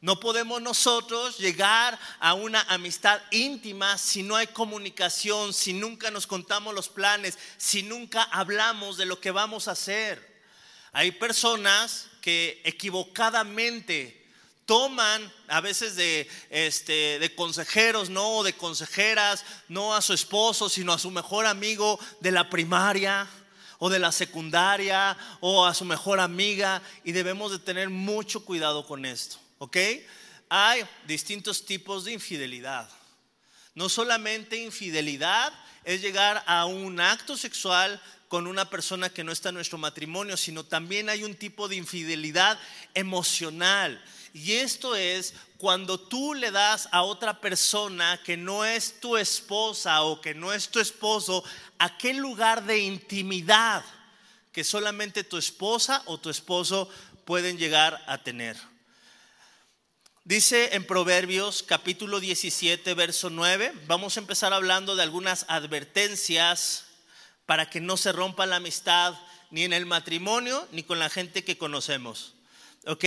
No 0.07 0.21
podemos 0.21 0.63
nosotros 0.63 1.37
llegar 1.37 1.99
a 2.21 2.35
una 2.35 2.63
amistad 2.69 3.21
íntima 3.33 3.99
si 3.99 4.23
no 4.23 4.37
hay 4.37 4.47
comunicación, 4.47 5.53
si 5.53 5.73
nunca 5.73 6.13
nos 6.13 6.29
contamos 6.29 6.73
los 6.73 6.89
planes, 6.89 7.37
si 7.57 7.83
nunca 7.83 8.23
hablamos 8.23 8.99
de 8.99 9.05
lo 9.05 9.19
que 9.19 9.33
vamos 9.33 9.67
a 9.67 9.73
hacer. 9.73 10.45
Hay 10.93 11.11
personas 11.11 12.07
que 12.21 12.63
equivocadamente 12.63 14.25
toman 14.65 15.29
a 15.49 15.61
veces 15.61 15.97
de, 15.97 16.31
este, 16.51 17.35
consejeros, 17.35 18.09
no, 18.09 18.45
de 18.45 18.53
consejeras, 18.53 19.45
no 19.67 19.93
a 19.93 20.03
su 20.03 20.13
esposo, 20.13 20.69
sino 20.69 20.93
a 20.93 21.01
su 21.01 21.11
mejor 21.11 21.47
amigo 21.47 21.99
de 22.21 22.31
la 22.31 22.49
primaria 22.49 23.29
o 23.81 23.91
de 23.91 23.99
la 23.99 24.13
secundaria 24.13 25.19
o 25.41 25.67
a 25.67 25.75
su 25.75 25.85
mejor 25.85 26.21
amiga 26.21 26.81
y 27.03 27.11
debemos 27.11 27.51
de 27.51 27.59
tener 27.59 27.91
mucho 27.91 28.45
cuidado 28.45 28.87
con 28.87 29.05
esto, 29.05 29.39
¿ok? 29.59 29.77
Hay 30.49 30.85
distintos 31.07 31.65
tipos 31.65 32.05
de 32.05 32.13
infidelidad. 32.13 32.89
No 33.75 33.89
solamente 33.89 34.57
infidelidad 34.57 35.53
es 35.85 36.01
llegar 36.01 36.43
a 36.47 36.65
un 36.65 37.01
acto 37.01 37.37
sexual 37.37 38.01
con 38.29 38.47
una 38.47 38.71
persona 38.71 39.11
que 39.11 39.23
no 39.23 39.33
está 39.33 39.51
en 39.51 39.57
nuestro 39.57 39.79
matrimonio, 39.79 40.37
sino 40.37 40.65
también 40.65 41.09
hay 41.09 41.23
un 41.23 41.35
tipo 41.35 41.69
de 41.69 41.77
infidelidad 41.77 42.59
emocional 42.95 44.03
y 44.37 44.53
esto 44.53 44.95
es 44.95 45.33
cuando 45.57 45.99
tú 45.99 46.35
le 46.35 46.51
das 46.51 46.91
a 46.93 47.01
otra 47.01 47.41
persona 47.41 48.21
que 48.23 48.37
no 48.37 48.67
es 48.67 49.01
tu 49.01 49.17
esposa 49.17 50.03
o 50.03 50.21
que 50.21 50.35
no 50.35 50.53
es 50.53 50.69
tu 50.69 50.79
esposo 50.79 51.43
aquel 51.79 52.19
lugar 52.19 52.63
de 52.67 52.81
intimidad 52.81 53.83
que 54.53 54.63
solamente 54.63 55.25
tu 55.25 55.39
esposa 55.39 56.03
o 56.05 56.19
tu 56.19 56.29
esposo 56.29 56.87
pueden 57.25 57.57
llegar 57.57 58.05
a 58.07 58.19
tener. 58.19 58.59
Dice 60.27 60.75
en 60.75 60.85
Proverbios 60.85 61.63
capítulo 61.63 62.19
17, 62.19 62.95
verso 62.95 63.31
9, 63.31 63.73
vamos 63.87 64.17
a 64.17 64.21
empezar 64.21 64.53
hablando 64.53 64.97
de 64.97 65.05
algunas 65.05 65.47
advertencias 65.47 66.87
para 67.47 67.71
que 67.71 67.81
no 67.81 67.97
se 67.97 68.11
rompa 68.11 68.45
la 68.45 68.57
amistad 68.57 69.15
ni 69.53 69.63
en 69.63 69.73
el 69.73 69.87
matrimonio 69.87 70.67
ni 70.73 70.83
con 70.83 70.99
la 70.99 71.11
gente 71.11 71.45
que 71.45 71.57
conocemos. 71.57 72.35
¿Ok? 72.89 73.05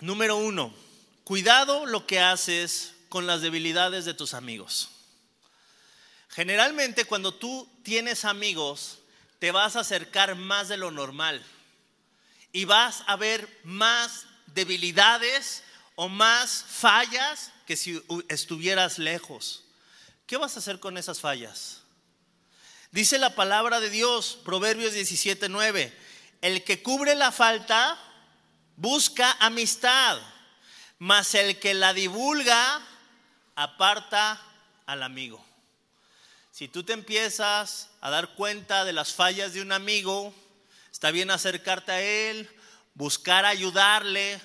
Número 0.00 0.38
uno, 0.38 0.74
cuidado 1.22 1.84
lo 1.84 2.06
que 2.06 2.18
haces 2.18 2.94
con 3.10 3.26
las 3.26 3.42
debilidades 3.42 4.06
de 4.06 4.14
tus 4.14 4.32
amigos. 4.32 4.88
Generalmente 6.30 7.04
cuando 7.04 7.34
tú 7.34 7.68
tienes 7.82 8.24
amigos, 8.24 9.00
te 9.38 9.50
vas 9.50 9.76
a 9.76 9.80
acercar 9.80 10.34
más 10.34 10.68
de 10.68 10.78
lo 10.78 10.90
normal 10.90 11.44
y 12.52 12.64
vas 12.64 13.04
a 13.06 13.16
ver 13.16 13.60
más 13.64 14.24
debilidades 14.54 15.62
o 15.96 16.08
más 16.08 16.64
fallas 16.68 17.52
que 17.66 17.76
si 17.76 18.02
estuvieras 18.28 18.98
lejos. 18.98 19.64
¿Qué 20.26 20.36
vas 20.36 20.56
a 20.56 20.60
hacer 20.60 20.80
con 20.80 20.96
esas 20.96 21.20
fallas? 21.20 21.82
Dice 22.90 23.18
la 23.18 23.34
palabra 23.34 23.80
de 23.80 23.90
Dios, 23.90 24.38
Proverbios 24.44 24.94
17:9, 24.94 25.92
el 26.40 26.64
que 26.64 26.82
cubre 26.82 27.14
la 27.14 27.32
falta 27.32 27.98
busca 28.76 29.36
amistad, 29.40 30.18
mas 30.98 31.34
el 31.34 31.58
que 31.58 31.74
la 31.74 31.92
divulga 31.92 32.80
aparta 33.56 34.40
al 34.86 35.02
amigo. 35.02 35.44
Si 36.52 36.68
tú 36.68 36.82
te 36.82 36.92
empiezas 36.92 37.90
a 38.00 38.10
dar 38.10 38.34
cuenta 38.34 38.84
de 38.84 38.92
las 38.92 39.12
fallas 39.12 39.52
de 39.52 39.62
un 39.62 39.72
amigo, 39.72 40.34
está 40.90 41.10
bien 41.10 41.30
acercarte 41.30 41.92
a 41.92 42.00
él, 42.00 42.48
buscar 42.98 43.44
ayudarle, 43.44 44.40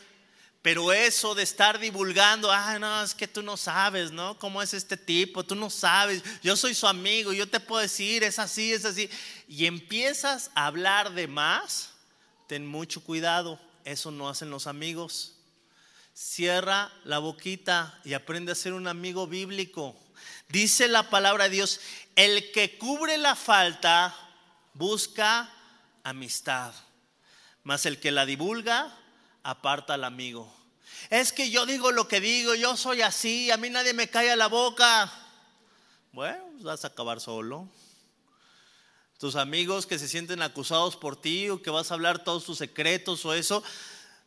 pero 0.62 0.94
eso 0.94 1.34
de 1.34 1.42
estar 1.42 1.80
divulgando, 1.80 2.52
ah, 2.52 2.78
no, 2.80 3.04
es 3.04 3.16
que 3.16 3.28
tú 3.28 3.42
no 3.42 3.58
sabes, 3.58 4.12
¿no? 4.12 4.38
¿Cómo 4.38 4.62
es 4.62 4.76
este 4.76 4.96
tipo? 4.96 5.44
Tú 5.44 5.56
no 5.56 5.72
sabes, 5.72 6.24
yo 6.44 6.56
soy 6.56 6.76
su 6.76 6.88
amigo, 6.88 7.34
yo 7.34 7.50
te 7.50 7.60
puedo 7.60 7.82
decir, 7.82 8.24
es 8.24 8.38
así, 8.38 8.72
es 8.72 8.86
así. 8.86 9.10
Y 9.48 9.66
empiezas 9.66 10.52
a 10.54 10.68
hablar 10.68 11.13
de 11.13 11.28
más, 11.28 11.89
ten 12.48 12.66
mucho 12.66 13.04
cuidado, 13.04 13.60
eso 13.86 14.12
no 14.12 14.30
hacen 14.30 14.52
los 14.52 14.68
amigos. 14.68 15.34
Cierra 16.13 16.94
la 17.06 17.18
boquita 17.18 18.00
y 18.06 18.13
aprende 18.13 18.52
a 18.52 18.56
ser 18.56 18.74
un 18.74 18.88
amigo 18.88 19.26
bíblico. 19.26 19.98
Dice 20.48 20.88
la 20.88 21.10
palabra 21.10 21.46
de 21.46 21.50
Dios, 21.50 21.80
el 22.16 22.52
que 22.52 22.78
cubre 22.78 23.18
la 23.18 23.36
falta 23.36 24.16
busca 24.76 25.52
amistad, 26.04 26.74
mas 27.63 27.86
el 27.86 27.99
que 27.99 28.12
la 28.12 28.26
divulga 28.26 28.95
aparta 29.43 29.95
al 29.95 30.04
amigo. 30.04 30.54
Es 31.10 31.34
que 31.34 31.49
yo 31.49 31.65
digo 31.65 31.91
lo 31.91 32.08
que 32.08 32.21
digo, 32.21 32.56
yo 32.56 32.78
soy 32.78 33.02
así, 33.02 33.52
a 33.52 33.58
mí 33.58 33.69
nadie 33.69 33.93
me 33.93 34.10
cae 34.10 34.32
a 34.32 34.36
la 34.36 34.47
boca. 34.47 35.12
Bueno, 36.12 36.43
vas 36.62 36.84
a 36.84 36.88
acabar 36.88 37.19
solo 37.19 37.67
tus 39.23 39.38
amigos 39.38 39.86
que 39.86 39.97
se 39.97 40.10
sienten 40.10 40.41
acusados 40.41 40.97
por 40.97 41.15
ti 41.15 41.49
o 41.49 41.62
que 41.62 41.69
vas 41.69 41.89
a 41.89 41.93
hablar 41.93 42.26
todos 42.26 42.43
tus 42.43 42.58
secretos 42.58 43.23
o 43.23 43.34
eso, 43.34 43.63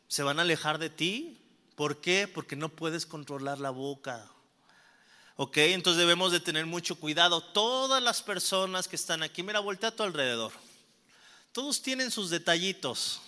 se 0.08 0.22
van 0.22 0.38
a 0.38 0.42
alejar 0.42 0.78
de 0.78 0.88
ti. 0.88 1.38
¿Por 1.74 2.00
qué? 2.00 2.26
Porque 2.26 2.56
no 2.56 2.70
puedes 2.70 3.04
controlar 3.04 3.58
la 3.58 3.68
boca. 3.68 4.26
¿Ok? 5.36 5.58
Entonces 5.58 5.98
debemos 5.98 6.32
de 6.32 6.40
tener 6.40 6.64
mucho 6.64 6.96
cuidado. 6.98 7.42
Todas 7.42 8.02
las 8.02 8.22
personas 8.22 8.88
que 8.88 8.96
están 8.96 9.22
aquí, 9.22 9.42
mira, 9.42 9.60
voltea 9.60 9.90
a 9.90 9.94
tu 9.94 10.02
alrededor. 10.02 10.52
Todos 11.56 11.80
tienen 11.80 12.10
sus 12.10 12.28
detallitos. 12.28 13.18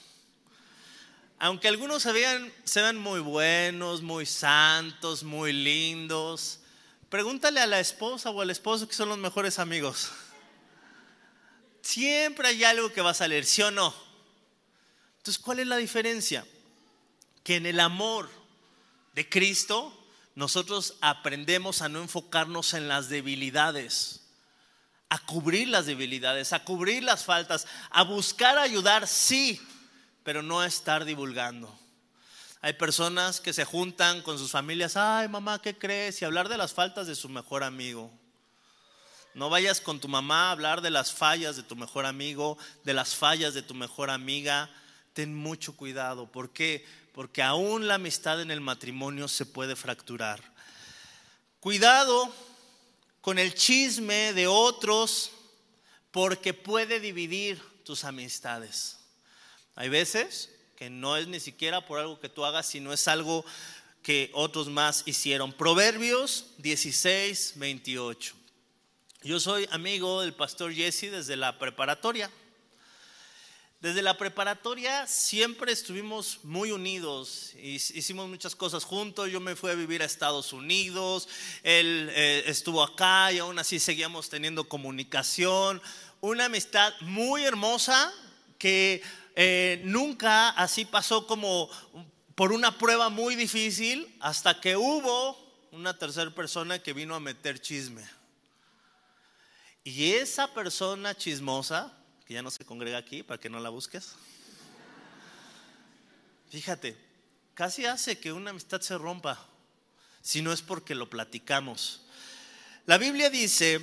Aunque 1.38 1.66
algunos 1.66 2.02
se 2.02 2.12
vean, 2.12 2.52
muy 2.98 3.20
buenos, 3.20 4.02
muy 4.02 4.26
santos, 4.26 5.22
muy 5.22 5.54
lindos, 5.54 6.60
pregúntale 7.08 7.58
a 7.58 7.66
la 7.66 7.80
esposa 7.80 8.28
o 8.28 8.42
al 8.42 8.50
esposo 8.50 8.86
que 8.86 8.94
son 8.94 9.08
los 9.08 9.16
mejores 9.16 9.58
amigos. 9.58 10.10
Siempre 11.80 12.48
hay 12.48 12.64
algo 12.64 12.92
que 12.92 13.00
va 13.00 13.12
a 13.12 13.14
salir, 13.14 13.46
¿sí 13.46 13.62
o 13.62 13.70
no? 13.70 13.94
Entonces, 15.16 15.42
¿cuál 15.42 15.60
es 15.60 15.66
la 15.66 15.78
diferencia? 15.78 16.46
Que 17.42 17.56
en 17.56 17.64
el 17.64 17.80
amor 17.80 18.28
de 19.14 19.26
Cristo 19.26 20.06
nosotros 20.34 20.96
aprendemos 21.00 21.80
a 21.80 21.88
no 21.88 22.02
enfocarnos 22.02 22.74
en 22.74 22.88
las 22.88 23.08
debilidades, 23.08 24.27
a 25.08 25.18
cubrir 25.18 25.68
las 25.68 25.86
debilidades, 25.86 26.52
a 26.52 26.64
cubrir 26.64 27.02
las 27.02 27.24
faltas, 27.24 27.66
a 27.90 28.02
buscar 28.02 28.58
ayudar, 28.58 29.06
sí, 29.06 29.60
pero 30.22 30.42
no 30.42 30.60
a 30.60 30.66
estar 30.66 31.04
divulgando. 31.04 31.76
Hay 32.60 32.74
personas 32.74 33.40
que 33.40 33.52
se 33.52 33.64
juntan 33.64 34.20
con 34.22 34.38
sus 34.38 34.50
familias, 34.50 34.96
ay 34.96 35.28
mamá, 35.28 35.62
¿qué 35.62 35.78
crees? 35.78 36.20
Y 36.20 36.24
hablar 36.24 36.48
de 36.48 36.58
las 36.58 36.74
faltas 36.74 37.06
de 37.06 37.14
su 37.14 37.28
mejor 37.28 37.62
amigo. 37.62 38.10
No 39.34 39.48
vayas 39.48 39.80
con 39.80 40.00
tu 40.00 40.08
mamá 40.08 40.48
a 40.48 40.50
hablar 40.50 40.80
de 40.80 40.90
las 40.90 41.12
fallas 41.12 41.54
de 41.56 41.62
tu 41.62 41.76
mejor 41.76 42.06
amigo, 42.06 42.58
de 42.82 42.94
las 42.94 43.14
fallas 43.14 43.54
de 43.54 43.62
tu 43.62 43.74
mejor 43.74 44.10
amiga. 44.10 44.68
Ten 45.12 45.34
mucho 45.34 45.76
cuidado. 45.76 46.30
¿Por 46.32 46.52
qué? 46.52 46.84
Porque 47.14 47.42
aún 47.42 47.86
la 47.86 47.94
amistad 47.94 48.40
en 48.40 48.50
el 48.50 48.60
matrimonio 48.60 49.28
se 49.28 49.46
puede 49.46 49.76
fracturar. 49.76 50.42
Cuidado 51.60 52.34
con 53.28 53.38
el 53.38 53.52
chisme 53.52 54.32
de 54.32 54.46
otros 54.46 55.32
porque 56.10 56.54
puede 56.54 56.98
dividir 56.98 57.60
tus 57.84 58.04
amistades. 58.04 59.00
Hay 59.74 59.90
veces 59.90 60.48
que 60.76 60.88
no 60.88 61.14
es 61.14 61.28
ni 61.28 61.38
siquiera 61.38 61.84
por 61.84 62.00
algo 62.00 62.18
que 62.18 62.30
tú 62.30 62.46
hagas, 62.46 62.66
sino 62.66 62.90
es 62.90 63.06
algo 63.06 63.44
que 64.02 64.30
otros 64.32 64.68
más 64.68 65.02
hicieron. 65.04 65.52
Proverbios 65.52 66.46
16, 66.56 67.52
28. 67.56 68.34
Yo 69.24 69.38
soy 69.40 69.68
amigo 69.72 70.22
del 70.22 70.32
pastor 70.32 70.72
Jesse 70.72 71.10
desde 71.10 71.36
la 71.36 71.58
preparatoria. 71.58 72.30
Desde 73.80 74.02
la 74.02 74.18
preparatoria 74.18 75.06
siempre 75.06 75.70
estuvimos 75.70 76.40
muy 76.42 76.72
unidos, 76.72 77.52
hicimos 77.54 78.28
muchas 78.28 78.56
cosas 78.56 78.82
juntos, 78.82 79.30
yo 79.30 79.38
me 79.38 79.54
fui 79.54 79.70
a 79.70 79.74
vivir 79.74 80.02
a 80.02 80.04
Estados 80.04 80.52
Unidos, 80.52 81.28
él 81.62 82.10
eh, 82.12 82.42
estuvo 82.46 82.82
acá 82.82 83.30
y 83.30 83.38
aún 83.38 83.56
así 83.56 83.78
seguíamos 83.78 84.30
teniendo 84.30 84.68
comunicación, 84.68 85.80
una 86.20 86.46
amistad 86.46 86.92
muy 87.02 87.44
hermosa 87.44 88.12
que 88.58 89.00
eh, 89.36 89.80
nunca 89.84 90.48
así 90.48 90.84
pasó 90.84 91.28
como 91.28 91.70
por 92.34 92.50
una 92.50 92.78
prueba 92.78 93.10
muy 93.10 93.36
difícil 93.36 94.12
hasta 94.18 94.60
que 94.60 94.76
hubo 94.76 95.38
una 95.70 95.96
tercera 95.96 96.34
persona 96.34 96.80
que 96.80 96.92
vino 96.92 97.14
a 97.14 97.20
meter 97.20 97.60
chisme. 97.60 98.04
Y 99.84 100.14
esa 100.14 100.52
persona 100.52 101.14
chismosa, 101.16 101.97
que 102.28 102.34
ya 102.34 102.42
no 102.42 102.50
se 102.50 102.66
congrega 102.66 102.98
aquí 102.98 103.22
para 103.22 103.40
que 103.40 103.48
no 103.48 103.58
la 103.58 103.70
busques, 103.70 104.10
fíjate, 106.50 106.94
casi 107.54 107.86
hace 107.86 108.18
que 108.18 108.34
una 108.34 108.50
amistad 108.50 108.82
se 108.82 108.98
rompa. 108.98 109.46
sino 110.20 110.52
es 110.52 110.60
porque 110.60 110.94
lo 110.94 111.08
platicamos. 111.08 112.02
La 112.84 112.98
Biblia 112.98 113.30
dice, 113.30 113.80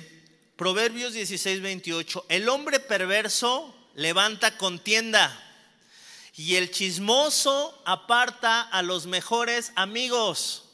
Proverbios 0.54 1.12
16, 1.12 1.60
28, 1.60 2.26
el 2.28 2.48
hombre 2.48 2.78
perverso 2.78 3.74
levanta 3.96 4.56
contienda 4.56 5.36
y 6.36 6.54
el 6.54 6.70
chismoso 6.70 7.82
aparta 7.84 8.62
a 8.62 8.82
los 8.82 9.06
mejores 9.06 9.72
amigos. 9.74 10.66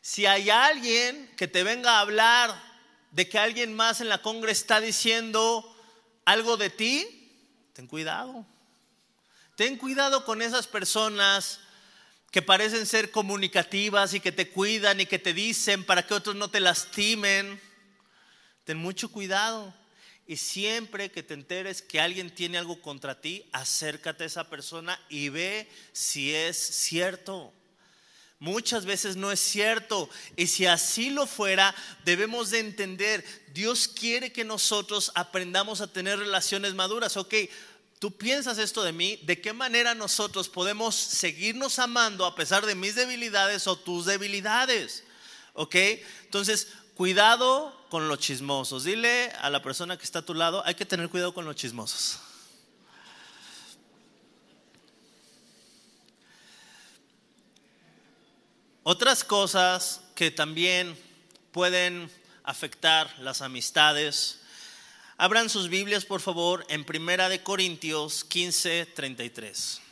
Si 0.00 0.24
hay 0.24 0.48
alguien 0.48 1.30
que 1.36 1.48
te 1.48 1.64
venga 1.64 1.98
a 1.98 2.00
hablar 2.00 2.58
de 3.10 3.28
que 3.28 3.38
alguien 3.38 3.74
más 3.74 4.00
en 4.00 4.08
la 4.08 4.22
congre 4.22 4.52
está 4.52 4.80
diciendo 4.80 5.74
algo 6.28 6.58
de 6.58 6.68
ti, 6.68 7.06
ten 7.72 7.86
cuidado. 7.86 8.44
Ten 9.56 9.78
cuidado 9.78 10.26
con 10.26 10.42
esas 10.42 10.66
personas 10.66 11.58
que 12.30 12.42
parecen 12.42 12.84
ser 12.84 13.10
comunicativas 13.10 14.12
y 14.12 14.20
que 14.20 14.30
te 14.30 14.50
cuidan 14.50 15.00
y 15.00 15.06
que 15.06 15.18
te 15.18 15.32
dicen 15.32 15.84
para 15.84 16.06
que 16.06 16.12
otros 16.12 16.36
no 16.36 16.50
te 16.50 16.60
lastimen. 16.60 17.58
Ten 18.64 18.76
mucho 18.76 19.10
cuidado. 19.10 19.72
Y 20.26 20.36
siempre 20.36 21.10
que 21.10 21.22
te 21.22 21.32
enteres 21.32 21.80
que 21.80 21.98
alguien 21.98 22.34
tiene 22.34 22.58
algo 22.58 22.82
contra 22.82 23.18
ti, 23.22 23.48
acércate 23.52 24.24
a 24.24 24.26
esa 24.26 24.50
persona 24.50 25.00
y 25.08 25.30
ve 25.30 25.66
si 25.92 26.34
es 26.34 26.58
cierto. 26.58 27.54
Muchas 28.40 28.84
veces 28.84 29.16
no 29.16 29.32
es 29.32 29.40
cierto. 29.40 30.08
Y 30.36 30.46
si 30.46 30.66
así 30.66 31.10
lo 31.10 31.26
fuera, 31.26 31.74
debemos 32.04 32.50
de 32.50 32.60
entender, 32.60 33.24
Dios 33.52 33.88
quiere 33.88 34.32
que 34.32 34.44
nosotros 34.44 35.10
aprendamos 35.14 35.80
a 35.80 35.92
tener 35.92 36.18
relaciones 36.18 36.74
maduras. 36.74 37.16
Ok, 37.16 37.34
tú 37.98 38.16
piensas 38.16 38.58
esto 38.58 38.84
de 38.84 38.92
mí, 38.92 39.18
¿de 39.24 39.40
qué 39.40 39.52
manera 39.52 39.94
nosotros 39.94 40.48
podemos 40.48 40.94
seguirnos 40.94 41.80
amando 41.80 42.24
a 42.24 42.36
pesar 42.36 42.64
de 42.64 42.76
mis 42.76 42.94
debilidades 42.94 43.66
o 43.66 43.76
tus 43.76 44.06
debilidades? 44.06 45.02
¿Ok? 45.54 45.74
Entonces, 46.24 46.68
cuidado 46.94 47.74
con 47.90 48.06
los 48.06 48.20
chismosos. 48.20 48.84
Dile 48.84 49.32
a 49.40 49.50
la 49.50 49.62
persona 49.62 49.96
que 49.96 50.04
está 50.04 50.20
a 50.20 50.24
tu 50.24 50.34
lado, 50.34 50.62
hay 50.64 50.76
que 50.76 50.86
tener 50.86 51.08
cuidado 51.08 51.34
con 51.34 51.44
los 51.44 51.56
chismosos. 51.56 52.20
Otras 58.90 59.22
cosas 59.22 60.00
que 60.14 60.30
también 60.30 60.98
pueden 61.52 62.10
afectar 62.42 63.14
las 63.18 63.42
amistades. 63.42 64.38
Abran 65.18 65.50
sus 65.50 65.68
Biblias, 65.68 66.06
por 66.06 66.22
favor, 66.22 66.64
en 66.70 66.86
Primera 66.86 67.28
de 67.28 67.42
Corintios 67.42 68.24
15, 68.24 68.86
33. 68.86 69.82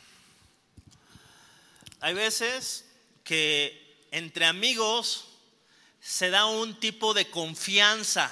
Hay 1.99 2.15
veces 2.15 2.85
que 3.23 4.07
entre 4.09 4.45
amigos 4.45 5.25
se 6.01 6.31
da 6.31 6.47
un 6.47 6.79
tipo 6.79 7.13
de 7.13 7.29
confianza 7.29 8.31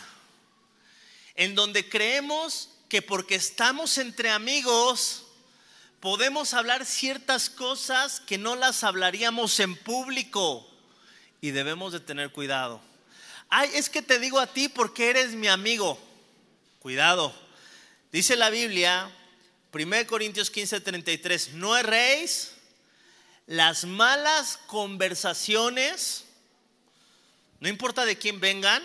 en 1.36 1.54
donde 1.54 1.88
creemos 1.88 2.70
que 2.90 3.04
porque 3.04 3.36
estamos 3.36 4.00
entre 4.00 4.32
amigos 4.32 5.25
podemos 6.06 6.54
hablar 6.54 6.86
ciertas 6.86 7.50
cosas 7.50 8.20
que 8.20 8.38
no 8.38 8.56
las 8.56 8.84
hablaríamos 8.84 9.60
en 9.60 9.76
público 9.76 10.64
y 11.42 11.50
debemos 11.50 11.94
de 11.94 12.00
tener 12.00 12.32
cuidado. 12.32 12.80
Ay, 13.50 13.72
es 13.74 13.90
que 13.90 14.04
te 14.04 14.20
digo 14.20 14.40
a 14.40 14.46
ti 14.46 14.70
porque 14.70 15.10
eres 15.10 15.32
mi 15.32 15.48
amigo. 15.48 15.98
Cuidado. 16.78 17.34
Dice 18.12 18.36
la 18.36 18.52
Biblia, 18.52 19.10
1 19.74 20.06
Corintios 20.06 20.52
15, 20.52 20.80
33, 20.80 21.54
no 21.54 21.76
erréis 21.76 22.52
las 23.48 23.86
malas 23.86 24.60
conversaciones, 24.68 26.26
no 27.60 27.68
importa 27.68 28.06
de 28.06 28.16
quién 28.16 28.40
vengan, 28.40 28.84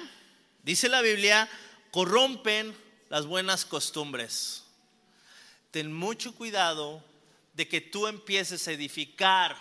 dice 0.63 0.89
la 0.89 1.03
Biblia, 1.03 1.51
corrompen 1.91 2.75
las 3.11 3.27
buenas 3.27 3.67
costumbres. 3.67 4.63
Ten 5.71 5.93
mucho 5.93 6.35
cuidado 6.35 7.10
de 7.61 7.69
que 7.69 7.83
tú 7.83 8.07
empieces 8.07 8.67
a 8.67 8.73
edificar 8.73 9.55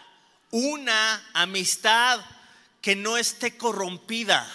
una 0.52 1.22
amistad 1.34 2.22
que 2.80 2.96
no 2.96 3.18
esté 3.18 3.58
corrompida, 3.58 4.50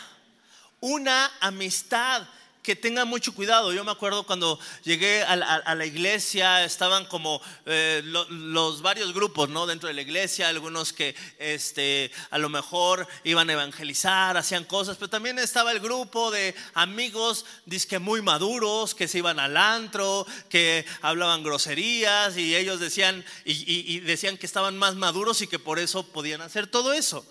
una 0.80 1.30
amistad 1.40 2.26
que 2.64 2.74
tenga 2.74 3.04
mucho 3.04 3.34
cuidado. 3.34 3.74
Yo 3.74 3.84
me 3.84 3.92
acuerdo 3.92 4.24
cuando 4.24 4.58
llegué 4.82 5.22
a 5.22 5.36
la, 5.36 5.86
iglesia, 5.86 6.64
estaban 6.64 7.04
como 7.04 7.42
eh, 7.66 8.00
los 8.02 8.80
varios 8.80 9.12
grupos, 9.12 9.50
¿no? 9.50 9.66
Dentro 9.66 9.86
de 9.86 9.94
la 9.94 10.00
iglesia, 10.00 10.48
algunos 10.48 10.94
que 10.94 11.14
este, 11.38 12.10
a 12.30 12.38
lo 12.38 12.48
mejor 12.48 13.06
iban 13.22 13.50
a 13.50 13.52
evangelizar, 13.52 14.38
hacían 14.38 14.64
cosas, 14.64 14.96
pero 14.96 15.10
también 15.10 15.38
estaba 15.38 15.72
el 15.72 15.80
grupo 15.80 16.30
de 16.30 16.54
amigos, 16.72 17.44
que 17.86 17.98
muy 17.98 18.22
maduros, 18.22 18.94
que 18.94 19.08
se 19.08 19.18
iban 19.18 19.38
al 19.38 19.58
antro, 19.58 20.26
que 20.48 20.86
hablaban 21.02 21.42
groserías 21.42 22.38
y 22.38 22.56
ellos 22.56 22.80
decían, 22.80 23.22
y 23.44 24.00
decían 24.00 24.38
que 24.38 24.46
estaban 24.46 24.78
más 24.78 24.94
maduros 24.94 25.42
y 25.42 25.46
que 25.46 25.58
por 25.58 25.78
eso 25.78 26.06
podían 26.06 26.40
hacer 26.40 26.66
todo 26.66 26.94
eso. 26.94 27.26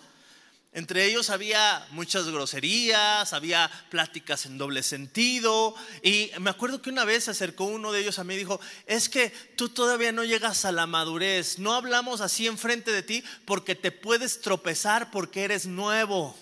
Entre 0.76 1.06
ellos 1.06 1.30
había 1.30 1.86
muchas 1.92 2.26
groserías, 2.28 3.32
había 3.32 3.70
pláticas 3.92 4.48
en 4.48 4.58
doble 4.58 4.82
sentido. 4.82 5.76
Y 6.02 6.32
me 6.40 6.50
acuerdo 6.50 6.82
que 6.82 6.90
una 6.90 7.06
vez 7.06 7.26
se 7.26 7.32
acercó 7.32 7.66
uno 7.66 7.92
de 7.92 8.02
ellos 8.02 8.18
a 8.18 8.24
mí 8.24 8.34
y 8.34 8.38
dijo, 8.38 8.60
es 8.88 9.08
que 9.08 9.30
tú 9.56 9.70
todavía 9.70 10.12
no 10.12 10.24
llegas 10.24 10.66
a 10.66 10.72
la 10.72 10.88
madurez. 10.88 11.60
No 11.60 11.74
hablamos 11.74 12.22
así 12.22 12.48
enfrente 12.48 12.92
de 12.92 13.04
ti 13.04 13.24
porque 13.46 13.76
te 13.76 13.92
puedes 13.92 14.42
tropezar 14.42 15.12
porque 15.12 15.44
eres 15.44 15.68
nuevo. 15.68 16.36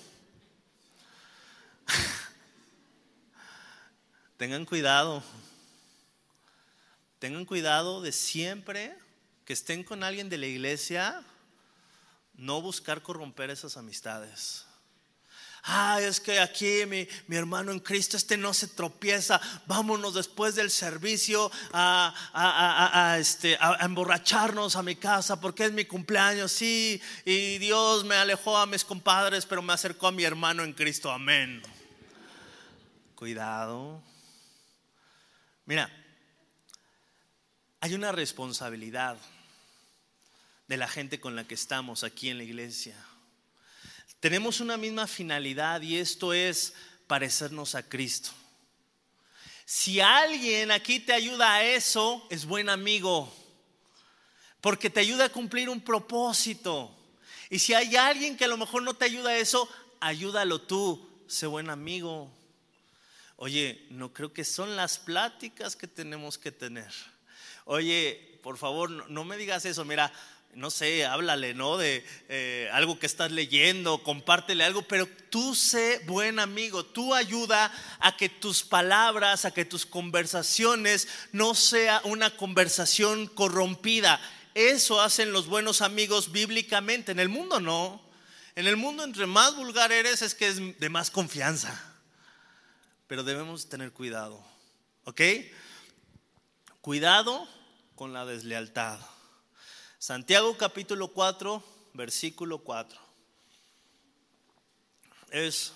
Tengan 4.38 4.64
cuidado. 4.64 5.22
Tengan 7.20 7.44
cuidado 7.44 8.02
de 8.02 8.14
siempre 8.14 8.96
que 9.44 9.52
estén 9.52 9.84
con 9.84 10.06
alguien 10.06 10.30
de 10.30 10.38
la 10.38 10.48
iglesia 10.48 11.22
no 12.42 12.60
buscar 12.60 13.02
corromper 13.04 13.52
esas 13.52 13.78
amistades. 13.78 14.66
Ah, 15.64 16.00
es 16.02 16.20
que 16.20 16.40
aquí 16.40 16.88
mi, 16.88 17.08
hermano 17.36 17.72
en 17.72 17.80
Cristo, 17.80 18.18
este 18.18 18.36
no 18.36 18.52
se 18.52 18.68
tropieza. 18.68 19.40
Vámonos 19.68 20.16
después 20.16 20.56
del 20.56 20.72
servicio 20.72 21.52
a, 21.72 23.16
este, 23.20 23.58
a, 23.62 23.78
emborracharnos 23.86 24.76
a 24.76 24.82
mi 24.82 24.96
casa 24.96 25.40
porque 25.40 25.66
es 25.66 25.72
mi 25.72 25.86
cumpleaños. 25.86 26.52
Sí, 26.52 27.00
y 27.26 27.60
Dios 27.60 28.04
me 28.06 28.16
alejó 28.16 28.58
a 28.58 28.66
mis 28.66 28.84
compadres, 28.84 29.46
pero 29.46 29.62
me 29.62 29.74
acercó 29.74 30.08
a 30.08 30.12
mi 30.12 30.24
hermano 30.24 30.64
en 30.64 30.74
Cristo. 30.74 31.12
Amén. 31.12 31.62
Cuidado. 33.14 34.02
Mira, 35.66 35.92
hay 37.82 37.94
una 37.94 38.12
responsabilidad 38.12 39.16
de 40.72 40.78
la 40.78 40.88
gente 40.88 41.20
con 41.20 41.36
la 41.36 41.44
que 41.44 41.54
estamos 41.54 42.06
aquí 42.06 42.30
en 42.30 42.38
la 42.38 42.46
iglesia. 42.46 42.96
Tenemos 44.22 44.62
una 44.62 44.78
misma 44.78 45.06
finalidad 45.06 45.82
y 45.82 45.98
esto 45.98 46.32
es 46.32 46.74
parecernos 47.08 47.76
a 47.76 47.84
Cristo. 47.84 48.30
Si 49.66 50.00
alguien 50.00 50.72
aquí 50.72 51.02
te 51.02 51.12
ayuda 51.12 51.56
a 51.56 51.66
eso, 51.66 52.26
es 52.30 52.46
buen 52.46 52.70
amigo, 52.70 53.36
porque 54.62 54.90
te 54.90 55.02
ayuda 55.02 55.26
a 55.26 55.30
cumplir 55.30 55.68
un 55.68 55.82
propósito. 55.82 56.98
Y 57.50 57.60
si 57.60 57.74
hay 57.74 57.98
alguien 57.98 58.38
que 58.38 58.46
a 58.46 58.48
lo 58.48 58.56
mejor 58.56 58.82
no 58.82 58.94
te 58.94 59.04
ayuda 59.04 59.32
a 59.32 59.38
eso, 59.38 59.68
ayúdalo 60.00 60.62
tú, 60.62 61.06
sé 61.28 61.48
buen 61.48 61.70
amigo. 61.70 62.32
Oye, 63.36 63.88
no 63.90 64.14
creo 64.14 64.32
que 64.32 64.46
son 64.46 64.78
las 64.78 65.00
pláticas 65.00 65.76
que 65.76 65.88
tenemos 65.88 66.38
que 66.38 66.54
tener. 66.54 66.94
Oye, 67.66 68.32
por 68.42 68.58
favor, 68.58 68.90
no, 68.90 69.24
me 69.24 69.38
digas 69.38 69.66
eso. 69.66 69.86
Mira, 69.86 70.12
no 70.56 70.70
sé, 70.70 71.06
háblale, 71.06 71.54
¿no? 71.54 71.78
De 71.78 72.06
eh, 72.30 72.70
algo 72.74 73.00
que 73.00 73.06
estás 73.06 73.32
leyendo, 73.32 74.04
compártele 74.04 74.64
algo, 74.64 74.82
pero 74.84 75.08
tú 75.30 75.56
sé 75.56 76.02
buen 76.06 76.40
amigo, 76.40 76.86
tú 76.86 77.14
ayuda 77.14 77.72
a 78.00 78.18
que 78.18 78.30
tus 78.30 78.64
palabras, 78.64 79.46
a 79.46 79.52
que 79.52 79.66
tus 79.66 79.86
conversaciones 79.86 81.08
no 81.32 81.56
sea 81.56 82.02
una 82.04 82.36
conversación 82.36 83.28
corrompida. 83.28 84.20
Eso 84.54 85.02
hacen 85.02 85.32
los 85.32 85.48
buenos 85.48 85.82
amigos 85.82 86.32
bíblicamente, 86.32 87.12
en 87.12 87.20
el 87.20 87.30
mundo 87.30 87.60
no. 87.60 88.02
En 88.56 88.68
el 88.68 88.76
mundo 88.76 89.04
entre 89.04 89.26
más 89.26 89.56
vulgar 89.56 89.92
eres 89.92 90.22
es 90.22 90.36
que 90.36 90.50
es 90.50 90.80
de 90.80 90.90
más 90.90 91.10
confianza. 91.10 91.82
Pero 93.08 93.24
debemos 93.24 93.70
tener 93.70 93.92
cuidado, 93.92 94.44
¿ok? 95.06 95.22
Cuidado 96.82 97.48
con 97.96 98.12
la 98.12 98.26
deslealtad. 98.26 99.00
Santiago 100.02 100.58
capítulo 100.58 101.10
4, 101.10 101.64
versículo 101.94 102.58
4. 102.58 103.00
Es 105.30 105.74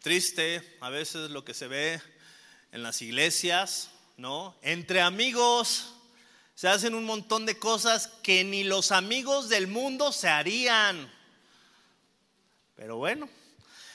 triste 0.00 0.76
a 0.80 0.90
veces 0.90 1.30
lo 1.30 1.44
que 1.44 1.54
se 1.54 1.68
ve 1.68 2.02
en 2.72 2.82
las 2.82 3.00
iglesias, 3.02 3.90
¿no? 4.16 4.56
Entre 4.62 5.00
amigos 5.00 5.94
se 6.56 6.66
hacen 6.66 6.96
un 6.96 7.04
montón 7.04 7.46
de 7.46 7.56
cosas 7.56 8.08
que 8.24 8.42
ni 8.42 8.64
los 8.64 8.90
amigos 8.90 9.48
del 9.48 9.68
mundo 9.68 10.10
se 10.10 10.28
harían. 10.28 11.08
Pero 12.74 12.96
bueno, 12.96 13.28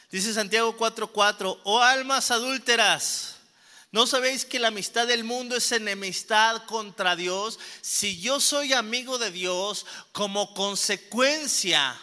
Dice 0.09 0.33
Santiago 0.33 0.77
4:4, 0.77 1.59
oh 1.65 1.81
almas 1.81 2.31
adúlteras, 2.31 3.35
¿no 3.91 4.07
sabéis 4.07 4.45
que 4.45 4.59
la 4.59 4.67
amistad 4.69 5.07
del 5.07 5.23
mundo 5.23 5.55
es 5.55 5.71
enemistad 5.71 6.63
contra 6.65 7.15
Dios? 7.15 7.59
Si 7.81 8.19
yo 8.19 8.39
soy 8.39 8.73
amigo 8.73 9.17
de 9.17 9.31
Dios, 9.31 9.85
como 10.11 10.53
consecuencia 10.53 11.99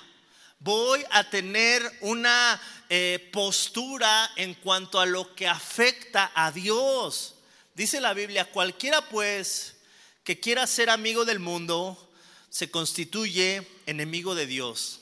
voy 0.64 1.04
a 1.10 1.28
tener 1.28 1.82
una 2.00 2.58
eh, 2.88 3.28
postura 3.32 4.30
en 4.36 4.54
cuanto 4.54 4.98
a 4.98 5.04
lo 5.04 5.34
que 5.34 5.46
afecta 5.46 6.32
a 6.34 6.50
Dios. 6.52 7.34
Dice 7.74 8.00
la 8.00 8.14
Biblia, 8.14 8.50
cualquiera 8.50 9.06
pues 9.10 9.74
que 10.24 10.40
quiera 10.40 10.66
ser 10.66 10.88
amigo 10.88 11.26
del 11.26 11.38
mundo, 11.38 12.10
se 12.48 12.70
constituye 12.70 13.68
enemigo 13.84 14.34
de 14.34 14.46
Dios. 14.46 15.00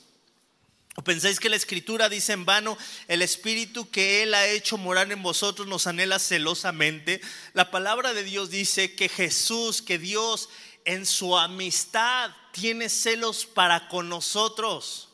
¿O 0.95 1.03
pensáis 1.03 1.39
que 1.39 1.49
la 1.49 1.55
escritura 1.55 2.07
dice 2.07 2.33
en 2.33 2.45
vano, 2.45 2.77
el 3.07 3.23
espíritu 3.23 3.89
que 3.89 4.21
Él 4.21 4.33
ha 4.35 4.47
hecho 4.47 4.77
morar 4.77 5.11
en 5.11 5.23
vosotros 5.23 5.67
nos 5.67 5.87
anhela 5.87 6.19
celosamente? 6.19 7.19
La 7.53 7.71
palabra 7.71 8.13
de 8.13 8.23
Dios 8.23 8.51
dice 8.51 8.93
que 8.93 9.09
Jesús, 9.09 9.81
que 9.81 9.97
Dios 9.97 10.49
en 10.85 11.07
su 11.07 11.35
amistad 11.37 12.29
tiene 12.51 12.89
celos 12.89 13.47
para 13.47 13.87
con 13.87 14.07
nosotros. 14.07 15.09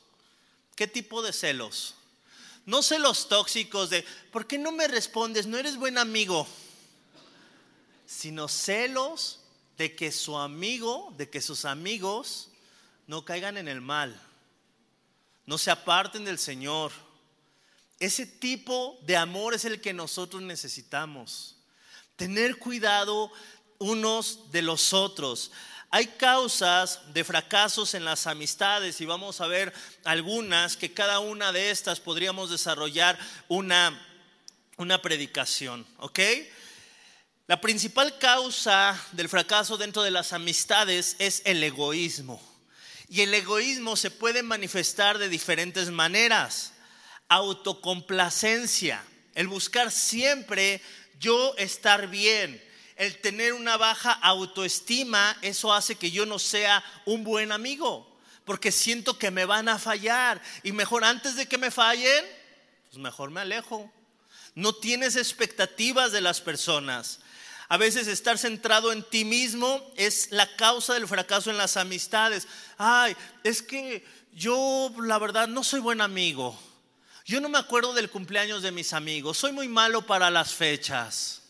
¿Qué 0.75 0.85
tipo 0.85 1.21
de 1.21 1.31
celos? 1.31 1.95
No 2.65 2.83
celos 2.83 3.29
tóxicos 3.29 3.89
de, 3.89 4.03
¿por 4.31 4.47
qué 4.47 4.57
no 4.57 4.73
me 4.73 4.87
respondes? 4.87 5.47
No 5.47 5.57
eres 5.57 5.77
buen 5.77 5.97
amigo. 5.97 6.45
Sino 8.05 8.49
celos 8.49 9.39
de 9.77 9.95
que 9.95 10.11
su 10.11 10.37
amigo, 10.37 11.13
de 11.17 11.29
que 11.29 11.39
sus 11.39 11.63
amigos 11.63 12.49
no 13.07 13.23
caigan 13.23 13.55
en 13.55 13.69
el 13.69 13.79
mal 13.79 14.21
no 15.49 15.57
se 15.57 15.71
aparten 15.71 16.25
del 16.25 16.37
Señor. 16.37 16.91
Ese 17.99 18.27
tipo 18.27 18.99
de 19.01 19.17
amor 19.17 19.55
es 19.55 19.65
el 19.65 19.81
que 19.81 19.93
nosotros 19.93 20.43
necesitamos. 20.43 21.55
Tener 22.17 22.59
cuidado 22.59 23.31
unos 23.79 24.51
de 24.51 24.61
los 24.61 24.93
otros. 24.93 25.51
Hay 25.89 26.05
causas 26.05 27.01
de 27.15 27.23
fracasos 27.23 27.95
en 27.95 28.05
las 28.05 28.27
amistades 28.27 29.01
y 29.01 29.07
vamos 29.07 29.41
a 29.41 29.47
ver 29.47 29.73
algunas 30.03 30.77
que 30.77 30.93
cada 30.93 31.17
una 31.17 31.51
de 31.51 31.71
estas 31.71 31.99
podríamos 31.99 32.51
desarrollar 32.51 33.17
una, 33.47 33.99
una 34.77 35.01
predicación, 35.01 35.83
¿ok? 35.97 36.19
La 37.47 37.59
principal 37.59 38.19
causa 38.19 39.03
del 39.13 39.27
fracaso 39.27 39.77
dentro 39.77 40.03
de 40.03 40.11
las 40.11 40.31
amistades 40.31 41.15
es 41.17 41.41
el 41.43 41.63
egoísmo. 41.63 42.39
Y 43.09 43.21
el 43.21 43.33
egoísmo 43.33 43.95
se 43.95 44.11
puede 44.11 44.43
manifestar 44.43 45.17
de 45.17 45.29
diferentes 45.29 45.89
maneras. 45.89 46.73
Autocomplacencia, 47.27 49.03
el 49.33 49.47
buscar 49.47 49.91
siempre 49.91 50.81
yo 51.19 51.55
estar 51.57 52.07
bien, 52.07 52.63
el 52.95 53.19
tener 53.19 53.53
una 53.53 53.77
baja 53.77 54.11
autoestima, 54.11 55.37
eso 55.41 55.73
hace 55.73 55.95
que 55.95 56.11
yo 56.11 56.25
no 56.25 56.39
sea 56.39 56.83
un 57.05 57.23
buen 57.23 57.51
amigo, 57.51 58.19
porque 58.45 58.71
siento 58.71 59.17
que 59.17 59.31
me 59.31 59.45
van 59.45 59.69
a 59.69 59.79
fallar 59.79 60.41
y 60.63 60.71
mejor 60.71 61.03
antes 61.03 61.35
de 61.35 61.47
que 61.47 61.57
me 61.57 61.71
fallen, 61.71 62.25
pues 62.89 62.97
mejor 62.97 63.31
me 63.31 63.41
alejo. 63.41 63.91
No 64.55 64.73
tienes 64.73 65.15
expectativas 65.15 66.11
de 66.11 66.21
las 66.21 66.41
personas. 66.41 67.19
A 67.69 67.77
veces 67.77 68.07
estar 68.07 68.39
centrado 68.39 68.91
en 68.91 69.03
ti 69.03 69.23
mismo 69.25 69.93
es 69.95 70.31
la 70.31 70.55
causa 70.55 70.95
del 70.95 71.07
fracaso 71.07 71.51
en 71.51 71.57
las 71.57 71.77
amistades. 71.77 72.47
Ay, 72.79 73.15
es 73.43 73.61
que 73.61 74.03
yo 74.33 74.91
la 74.97 75.19
verdad 75.19 75.47
no 75.47 75.63
soy 75.63 75.79
buen 75.79 76.01
amigo. 76.01 76.59
Yo 77.25 77.39
no 77.39 77.47
me 77.47 77.59
acuerdo 77.59 77.93
del 77.93 78.09
cumpleaños 78.09 78.63
de 78.63 78.71
mis 78.71 78.91
amigos. 78.91 79.37
Soy 79.37 79.51
muy 79.51 79.67
malo 79.67 80.03
para 80.03 80.31
las 80.31 80.55
fechas. 80.55 81.43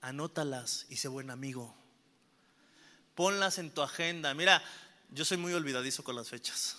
Anótalas 0.00 0.86
y 0.88 0.96
sé 0.96 1.08
buen 1.08 1.30
amigo. 1.30 1.76
Ponlas 3.14 3.58
en 3.58 3.70
tu 3.70 3.82
agenda. 3.82 4.32
Mira, 4.32 4.62
yo 5.10 5.26
soy 5.26 5.36
muy 5.36 5.52
olvidadizo 5.52 6.02
con 6.02 6.16
las 6.16 6.30
fechas. 6.30 6.78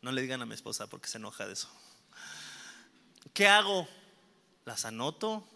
No 0.00 0.12
le 0.12 0.22
digan 0.22 0.40
a 0.40 0.46
mi 0.46 0.54
esposa 0.54 0.86
porque 0.86 1.08
se 1.08 1.18
enoja 1.18 1.46
de 1.46 1.52
eso. 1.52 1.68
¿Qué 3.34 3.46
hago? 3.46 3.86
Las 4.64 4.86
anoto, 4.86 5.46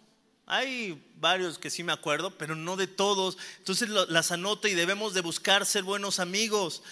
hay 0.47 1.03
varios 1.21 1.59
que 1.59 1.71
sí 1.71 1.83
me 1.83 1.93
acuerdo, 1.93 2.37
pero 2.37 2.55
no 2.55 2.77
de 2.77 2.87
todos. 2.87 3.39
Entonces 3.59 3.89
las 3.89 4.31
anoto 4.31 4.69
y 4.69 4.75
debemos 4.75 5.15
de 5.15 5.23
buscar 5.23 5.65
ser 5.65 5.83
buenos 5.83 6.19
amigos. 6.19 6.83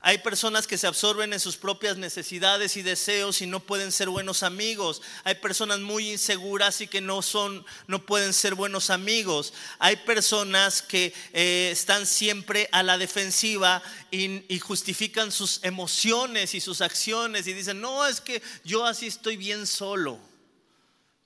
Hay 0.00 0.18
personas 0.18 0.68
que 0.68 0.78
se 0.78 0.86
absorben 0.86 1.32
en 1.32 1.40
sus 1.40 1.56
propias 1.56 1.96
necesidades 1.96 2.76
y 2.76 2.82
deseos 2.82 3.42
y 3.42 3.48
no 3.48 3.58
pueden 3.58 3.90
ser 3.90 4.08
buenos 4.08 4.44
amigos. 4.44 5.02
Hay 5.24 5.34
personas 5.34 5.80
muy 5.80 6.12
inseguras 6.12 6.80
y 6.80 6.86
que 6.86 7.00
no 7.00 7.20
son, 7.20 7.66
no 7.88 8.06
pueden 8.06 8.32
ser 8.32 8.54
buenos 8.54 8.90
amigos. 8.90 9.52
Hay 9.80 9.96
personas 9.96 10.82
que 10.82 11.12
eh, 11.32 11.70
están 11.72 12.06
siempre 12.06 12.68
a 12.70 12.84
la 12.84 12.96
defensiva 12.96 13.82
y, 14.12 14.44
y 14.54 14.60
justifican 14.60 15.32
sus 15.32 15.64
emociones 15.64 16.54
y 16.54 16.60
sus 16.60 16.80
acciones 16.80 17.48
y 17.48 17.52
dicen, 17.52 17.80
no, 17.80 18.06
es 18.06 18.20
que 18.20 18.40
yo 18.62 18.86
así 18.86 19.08
estoy 19.08 19.36
bien 19.36 19.66
solo 19.66 20.27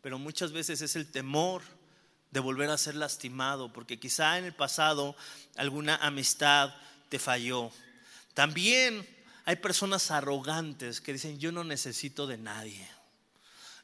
pero 0.02 0.18
muchas 0.18 0.52
veces 0.52 0.82
es 0.82 0.96
el 0.96 1.10
temor 1.10 1.62
de 2.32 2.40
volver 2.40 2.68
a 2.70 2.78
ser 2.78 2.96
lastimado, 2.96 3.72
porque 3.72 4.00
quizá 4.00 4.38
en 4.38 4.44
el 4.44 4.54
pasado 4.54 5.16
alguna 5.56 5.96
amistad 5.96 6.74
te 7.08 7.18
falló. 7.18 7.70
También 8.34 9.06
hay 9.44 9.56
personas 9.56 10.10
arrogantes 10.10 11.00
que 11.00 11.12
dicen, 11.12 11.38
yo 11.38 11.52
no 11.52 11.62
necesito 11.62 12.26
de 12.26 12.38
nadie, 12.38 12.88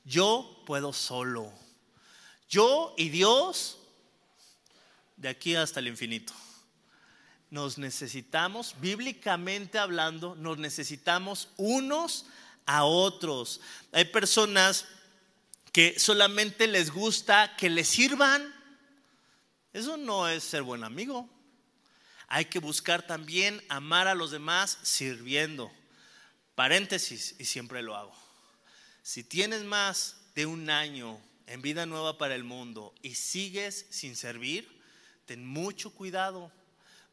yo 0.05 0.63
puedo 0.67 0.93
solo, 0.93 1.53
yo 2.49 2.95
y 2.97 3.11
Dios 3.11 3.79
de 5.17 5.29
aquí 5.29 5.55
hasta 5.55 5.81
el 5.81 5.89
infinito. 5.89 6.33
Nos 7.51 7.79
necesitamos, 7.79 8.75
bíblicamente 8.81 9.79
hablando, 9.79 10.35
nos 10.35 10.59
necesitamos 10.59 11.49
unos 11.57 12.27
a 12.67 12.85
otros. 12.85 13.61
Hay 13.93 14.05
personas 14.07 14.87
que 15.73 15.99
solamente 15.99 16.67
les 16.67 16.91
gusta 16.91 17.57
que 17.57 17.71
les 17.71 17.89
sirvan. 17.89 18.55
Eso 19.73 19.97
no 19.97 20.29
es 20.29 20.45
ser 20.45 20.63
buen 20.63 20.85
amigo. 20.85 21.29
Hay 22.27 22.47
que 22.47 22.59
buscar 22.59 23.07
también 23.07 23.63
amar 23.69 24.07
a 24.09 24.15
los 24.15 24.31
demás 24.31 24.79
sirviendo. 24.83 25.71
Paréntesis, 26.55 27.35
y 27.39 27.45
siempre 27.45 27.83
lo 27.83 27.97
hago. 27.97 28.15
Si 29.03 29.25
tienes 29.25 29.63
más 29.65 30.17
de 30.35 30.45
un 30.45 30.69
año 30.69 31.19
en 31.47 31.63
vida 31.63 31.87
nueva 31.87 32.19
para 32.19 32.35
el 32.35 32.45
mundo 32.45 32.95
y 33.01 33.15
sigues 33.15 33.87
sin 33.91 34.17
servir, 34.17 34.69
ten 35.25 35.47
mucho 35.47 35.91
cuidado, 35.91 36.53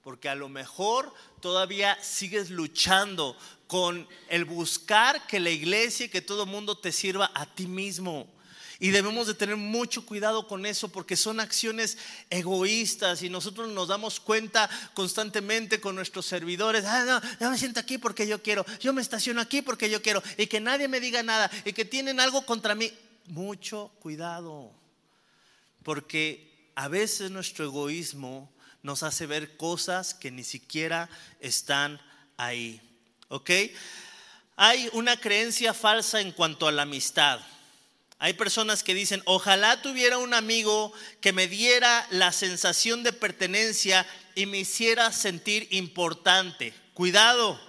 porque 0.02 0.28
a 0.28 0.36
lo 0.36 0.50
mejor 0.50 1.14
todavía 1.42 1.98
sigues 2.04 2.50
luchando 2.50 3.38
con 3.68 4.08
el 4.30 4.46
buscar 4.46 5.26
que 5.28 5.40
la 5.40 5.50
iglesia 5.50 6.08
y 6.08 6.10
que 6.10 6.22
todo 6.22 6.44
el 6.44 6.50
mundo 6.50 6.78
te 6.78 6.92
sirva 6.92 7.32
a 7.34 7.46
ti 7.46 7.68
mismo. 7.68 8.35
Y 8.80 8.90
debemos 8.90 9.28
de 9.28 9.34
tener 9.34 9.56
mucho 9.56 10.06
cuidado 10.06 10.48
con 10.48 10.66
eso 10.66 10.90
porque 10.90 11.16
son 11.16 11.40
acciones 11.40 11.98
egoístas 12.30 13.24
y 13.24 13.30
nosotros 13.30 13.70
nos 13.70 13.88
damos 13.88 14.20
cuenta 14.20 14.70
constantemente 14.94 15.80
con 15.80 15.96
nuestros 15.96 16.26
servidores, 16.26 16.86
ah, 16.86 17.04
no, 17.06 17.22
yo 17.40 17.50
me 17.50 17.58
siento 17.58 17.80
aquí 17.80 17.98
porque 17.98 18.28
yo 18.28 18.42
quiero, 18.42 18.66
yo 18.80 18.94
me 18.94 19.02
estaciono 19.02 19.42
aquí 19.42 19.62
porque 19.62 19.90
yo 19.90 20.02
quiero 20.02 20.22
y 20.38 20.48
que 20.48 20.60
nadie 20.60 20.88
me 20.88 21.00
diga 21.00 21.24
nada 21.24 21.50
y 21.64 21.74
que 21.74 21.86
tienen 21.86 22.20
algo 22.20 22.46
contra 22.46 22.76
mí. 22.76 22.92
Mucho 23.28 23.92
cuidado, 24.02 24.72
porque 25.84 26.70
a 26.76 26.88
veces 26.88 27.32
nuestro 27.32 27.66
egoísmo 27.66 28.52
nos 28.84 29.02
hace 29.02 29.26
ver 29.26 29.58
cosas 29.58 30.14
que 30.14 30.30
ni 30.30 30.44
siquiera 30.44 31.10
están 31.40 32.00
ahí. 32.38 32.80
¿Ok? 33.30 33.50
Hay 34.58 34.90
una 34.94 35.20
creencia 35.20 35.74
falsa 35.74 36.22
en 36.22 36.32
cuanto 36.32 36.68
a 36.68 36.72
la 36.72 36.84
amistad. 36.84 37.40
Hay 38.18 38.34
personas 38.34 38.84
que 38.84 38.94
dicen, 38.94 39.22
ojalá 39.26 39.82
tuviera 39.82 40.18
un 40.18 40.34
amigo 40.34 40.94
que 41.20 41.34
me 41.34 41.48
diera 41.48 42.08
la 42.12 42.32
sensación 42.32 43.04
de 43.04 43.14
pertenencia 43.14 44.06
y 44.36 44.46
me 44.46 44.60
hiciera 44.60 45.12
sentir 45.12 45.68
importante. 45.72 46.74
Cuidado, 46.94 47.60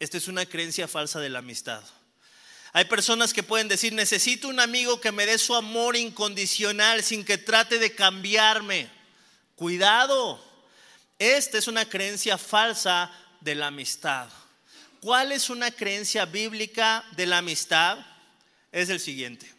esta 0.00 0.16
es 0.16 0.26
una 0.26 0.46
creencia 0.46 0.88
falsa 0.88 1.20
de 1.20 1.28
la 1.28 1.40
amistad. 1.40 1.82
Hay 2.72 2.86
personas 2.86 3.32
que 3.32 3.42
pueden 3.42 3.68
decir, 3.68 3.92
necesito 3.92 4.48
un 4.48 4.58
amigo 4.58 5.00
que 5.00 5.12
me 5.12 5.26
dé 5.26 5.38
su 5.38 5.54
amor 5.54 5.96
incondicional 5.96 7.04
sin 7.04 7.24
que 7.24 7.38
trate 7.38 7.78
de 7.78 7.94
cambiarme. 7.94 8.90
Cuidado, 9.54 10.42
esta 11.18 11.58
es 11.58 11.68
una 11.68 11.88
creencia 11.88 12.36
falsa 12.36 13.12
de 13.40 13.54
la 13.54 13.68
amistad. 13.68 14.28
¿Cuál 15.00 15.30
es 15.30 15.50
una 15.50 15.70
creencia 15.70 16.24
bíblica 16.24 17.04
de 17.12 17.26
la 17.26 17.38
amistad? 17.38 17.98
Es 18.72 18.88
el 18.88 18.98
siguiente. 18.98 19.54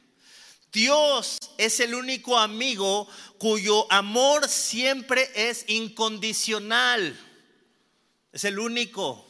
Dios 0.75 1.37
es 1.57 1.79
el 1.79 1.95
único 1.95 2.37
amigo 2.37 3.07
cuyo 3.37 3.89
amor 3.89 4.49
siempre 4.49 5.31
es 5.33 5.63
incondicional. 5.67 7.17
Es 8.33 8.43
el 8.43 8.59
único. 8.59 9.25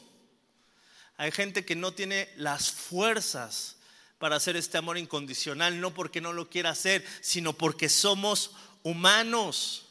Hay 1.18 1.32
gente 1.32 1.64
que 1.64 1.76
no 1.76 1.94
tiene 1.94 2.28
las 2.36 2.72
fuerzas 2.72 3.76
para 4.18 4.38
hacer 4.38 4.56
este 4.56 4.80
amor 4.80 4.98
incondicional, 4.98 5.80
no 5.80 5.94
porque 5.94 6.20
no 6.20 6.34
lo 6.34 6.50
quiera 6.50 6.72
hacer, 6.72 7.06
sino 7.22 7.54
porque 7.54 7.90
somos 7.90 8.52
humanos. 8.82 9.86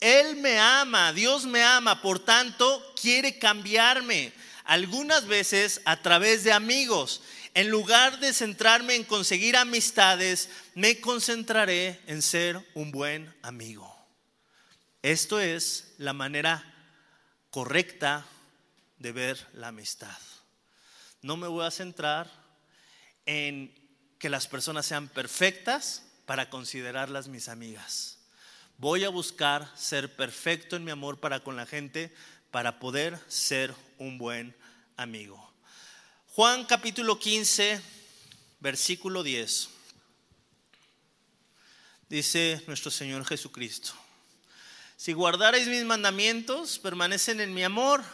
Él 0.00 0.36
me 0.36 0.58
ama, 0.58 1.12
Dios 1.12 1.44
me 1.44 1.62
ama, 1.62 2.00
por 2.00 2.18
tanto 2.18 2.94
quiere 2.98 3.38
cambiarme. 3.38 4.32
Algunas 4.64 5.26
veces 5.26 5.82
a 5.84 6.00
través 6.00 6.44
de 6.44 6.52
amigos. 6.52 7.20
En 7.58 7.70
lugar 7.70 8.20
de 8.20 8.32
centrarme 8.32 8.94
en 8.94 9.02
conseguir 9.02 9.56
amistades, 9.56 10.48
me 10.76 11.00
concentraré 11.00 12.00
en 12.06 12.22
ser 12.22 12.64
un 12.74 12.92
buen 12.92 13.34
amigo. 13.42 13.92
Esto 15.02 15.40
es 15.40 15.92
la 15.98 16.12
manera 16.12 16.62
correcta 17.50 18.24
de 18.98 19.10
ver 19.10 19.44
la 19.54 19.68
amistad. 19.68 20.16
No 21.20 21.36
me 21.36 21.48
voy 21.48 21.66
a 21.66 21.72
centrar 21.72 22.30
en 23.26 23.74
que 24.20 24.30
las 24.30 24.46
personas 24.46 24.86
sean 24.86 25.08
perfectas 25.08 26.04
para 26.26 26.50
considerarlas 26.50 27.26
mis 27.26 27.48
amigas. 27.48 28.20
Voy 28.76 29.02
a 29.02 29.08
buscar 29.08 29.68
ser 29.76 30.14
perfecto 30.14 30.76
en 30.76 30.84
mi 30.84 30.92
amor 30.92 31.18
para 31.18 31.40
con 31.40 31.56
la 31.56 31.66
gente 31.66 32.14
para 32.52 32.78
poder 32.78 33.18
ser 33.26 33.74
un 33.98 34.16
buen 34.16 34.54
amigo. 34.96 35.47
Juan 36.38 36.66
capítulo 36.66 37.18
15, 37.18 37.80
versículo 38.60 39.24
10. 39.24 39.70
Dice 42.08 42.62
nuestro 42.68 42.92
Señor 42.92 43.24
Jesucristo. 43.24 43.90
Si 44.96 45.14
guardareis 45.14 45.66
mis 45.66 45.82
mandamientos, 45.82 46.78
permanecen 46.78 47.40
en 47.40 47.52
mi 47.52 47.64
amor, 47.64 48.04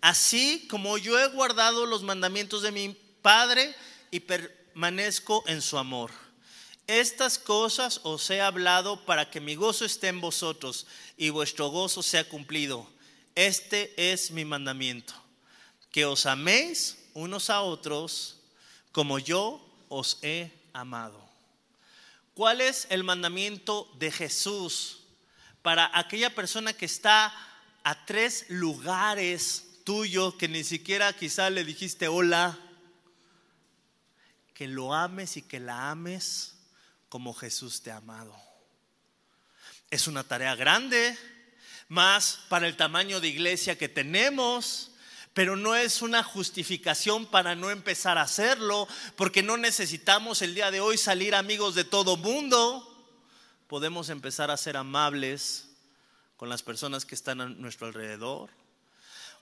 así 0.00 0.66
como 0.70 0.96
yo 0.96 1.20
he 1.20 1.26
guardado 1.26 1.84
los 1.84 2.02
mandamientos 2.02 2.62
de 2.62 2.72
mi 2.72 2.96
Padre 3.20 3.74
y 4.10 4.20
permanezco 4.20 5.44
en 5.46 5.60
su 5.60 5.76
amor. 5.76 6.10
Estas 6.86 7.38
cosas 7.38 8.00
os 8.04 8.30
he 8.30 8.40
hablado 8.40 9.04
para 9.04 9.30
que 9.30 9.42
mi 9.42 9.56
gozo 9.56 9.84
esté 9.84 10.08
en 10.08 10.22
vosotros 10.22 10.86
y 11.18 11.28
vuestro 11.28 11.68
gozo 11.68 12.02
sea 12.02 12.26
cumplido. 12.26 12.90
Este 13.34 13.92
es 14.10 14.30
mi 14.30 14.46
mandamiento, 14.46 15.12
que 15.90 16.06
os 16.06 16.24
améis 16.24 16.96
unos 17.14 17.50
a 17.50 17.62
otros 17.62 18.40
como 18.92 19.18
yo 19.18 19.64
os 19.88 20.18
he 20.22 20.50
amado. 20.72 21.20
¿Cuál 22.34 22.60
es 22.60 22.86
el 22.90 23.04
mandamiento 23.04 23.90
de 23.98 24.10
Jesús? 24.10 25.02
para 25.62 25.90
aquella 25.96 26.34
persona 26.34 26.72
que 26.72 26.84
está 26.84 27.32
a 27.84 28.04
tres 28.04 28.46
lugares 28.48 29.80
tuyo 29.84 30.36
que 30.36 30.48
ni 30.48 30.64
siquiera 30.64 31.12
quizá 31.12 31.50
le 31.50 31.64
dijiste 31.64 32.08
hola, 32.08 32.58
que 34.54 34.68
lo 34.68 34.92
ames 34.92 35.36
y 35.36 35.42
que 35.42 35.60
la 35.60 35.90
ames 35.90 36.54
como 37.08 37.32
Jesús 37.32 37.82
te 37.82 37.90
ha 37.90 37.96
amado. 37.96 38.36
Es 39.90 40.06
una 40.06 40.24
tarea 40.24 40.54
grande, 40.54 41.16
más 41.88 42.40
para 42.48 42.66
el 42.66 42.76
tamaño 42.76 43.20
de 43.20 43.28
iglesia 43.28 43.76
que 43.76 43.88
tenemos, 43.88 44.91
pero 45.34 45.56
no 45.56 45.74
es 45.74 46.02
una 46.02 46.22
justificación 46.22 47.26
para 47.26 47.54
no 47.54 47.70
empezar 47.70 48.18
a 48.18 48.22
hacerlo, 48.22 48.86
porque 49.16 49.42
no 49.42 49.56
necesitamos 49.56 50.42
el 50.42 50.54
día 50.54 50.70
de 50.70 50.80
hoy 50.80 50.98
salir 50.98 51.34
amigos 51.34 51.74
de 51.74 51.84
todo 51.84 52.16
mundo 52.16 52.88
podemos 53.72 54.10
empezar 54.10 54.50
a 54.50 54.56
ser 54.58 54.76
amables 54.76 55.66
con 56.36 56.50
las 56.50 56.62
personas 56.62 57.06
que 57.06 57.14
están 57.14 57.40
a 57.40 57.48
nuestro 57.48 57.86
alrededor. 57.86 58.50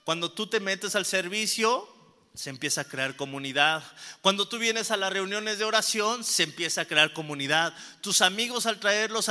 Cuando 0.05 0.31
tú 0.31 0.47
te 0.47 0.61
metes 0.61 0.95
al 0.95 1.05
servicio, 1.05 1.85
se 2.33 2.49
empieza 2.49 2.81
a 2.81 2.85
crear 2.85 3.15
comunidad. 3.15 3.83
Cuando 4.21 4.47
tú 4.47 4.57
vienes 4.57 4.89
a 4.89 4.97
las 4.97 5.11
reuniones 5.11 5.57
de 5.57 5.65
oración, 5.65 6.23
se 6.23 6.43
empieza 6.43 6.81
a 6.81 6.85
crear 6.85 7.11
comunidad. 7.11 7.73
Tus 7.99 8.21
amigos 8.21 8.65
al 8.65 8.79
traerlos, 8.79 9.29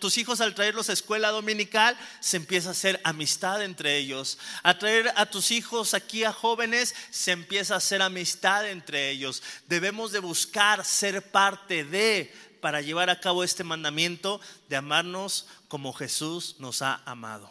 tus 0.00 0.18
hijos 0.18 0.40
al 0.40 0.54
traerlos 0.54 0.88
a 0.88 0.92
escuela 0.92 1.30
dominical, 1.30 1.96
se 2.20 2.36
empieza 2.36 2.70
a 2.70 2.72
hacer 2.72 3.00
amistad 3.04 3.62
entre 3.62 3.96
ellos. 3.96 4.38
A 4.64 4.76
traer 4.76 5.12
a 5.16 5.26
tus 5.26 5.52
hijos 5.52 5.94
aquí 5.94 6.24
a 6.24 6.32
jóvenes, 6.32 6.94
se 7.10 7.30
empieza 7.30 7.74
a 7.74 7.78
hacer 7.78 8.02
amistad 8.02 8.68
entre 8.68 9.10
ellos. 9.10 9.42
Debemos 9.68 10.10
de 10.10 10.18
buscar 10.18 10.84
ser 10.84 11.22
parte 11.30 11.84
de 11.84 12.34
para 12.60 12.80
llevar 12.80 13.10
a 13.10 13.20
cabo 13.20 13.44
este 13.44 13.64
mandamiento 13.64 14.40
de 14.68 14.76
amarnos 14.76 15.46
como 15.68 15.92
Jesús 15.92 16.56
nos 16.58 16.82
ha 16.82 17.02
amado. 17.04 17.50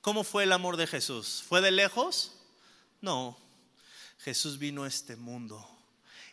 ¿Cómo 0.00 0.24
fue 0.24 0.44
el 0.44 0.52
amor 0.52 0.76
de 0.76 0.86
Jesús? 0.86 1.44
¿Fue 1.46 1.60
de 1.60 1.70
lejos? 1.70 2.32
No. 3.02 3.36
Jesús 4.24 4.58
vino 4.58 4.84
a 4.84 4.88
este 4.88 5.16
mundo 5.16 5.66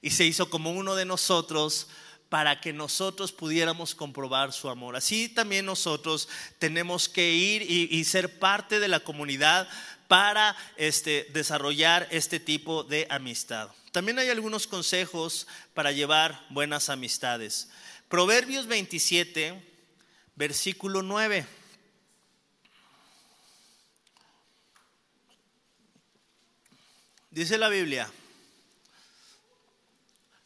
y 0.01 0.11
se 0.11 0.25
hizo 0.25 0.49
como 0.49 0.71
uno 0.71 0.95
de 0.95 1.05
nosotros 1.05 1.87
para 2.29 2.59
que 2.59 2.73
nosotros 2.73 3.31
pudiéramos 3.31 3.95
comprobar 3.95 4.51
su 4.51 4.69
amor. 4.69 4.95
Así 4.95 5.29
también 5.29 5.65
nosotros 5.65 6.27
tenemos 6.59 7.07
que 7.07 7.33
ir 7.33 7.61
y, 7.61 8.03
ser 8.03 8.39
parte 8.39 8.79
de 8.79 8.89
la 8.89 8.99
comunidad 8.99 9.67
para 10.07 10.55
este, 10.75 11.27
desarrollar 11.33 12.07
este 12.11 12.39
tipo 12.39 12.83
de 12.83 13.07
amistad. 13.09 13.69
También 13.91 14.19
hay 14.19 14.29
algunos 14.29 14.67
consejos 14.67 15.47
para 15.73 15.91
llevar 15.91 16.45
buenas 16.49 16.89
amistades. 16.89 17.69
Proverbios 18.09 18.67
27, 18.67 19.61
versículo 20.35 21.01
9. 21.01 21.56
Dice 27.37 27.59
la 27.59 27.69
Biblia, 27.69 28.11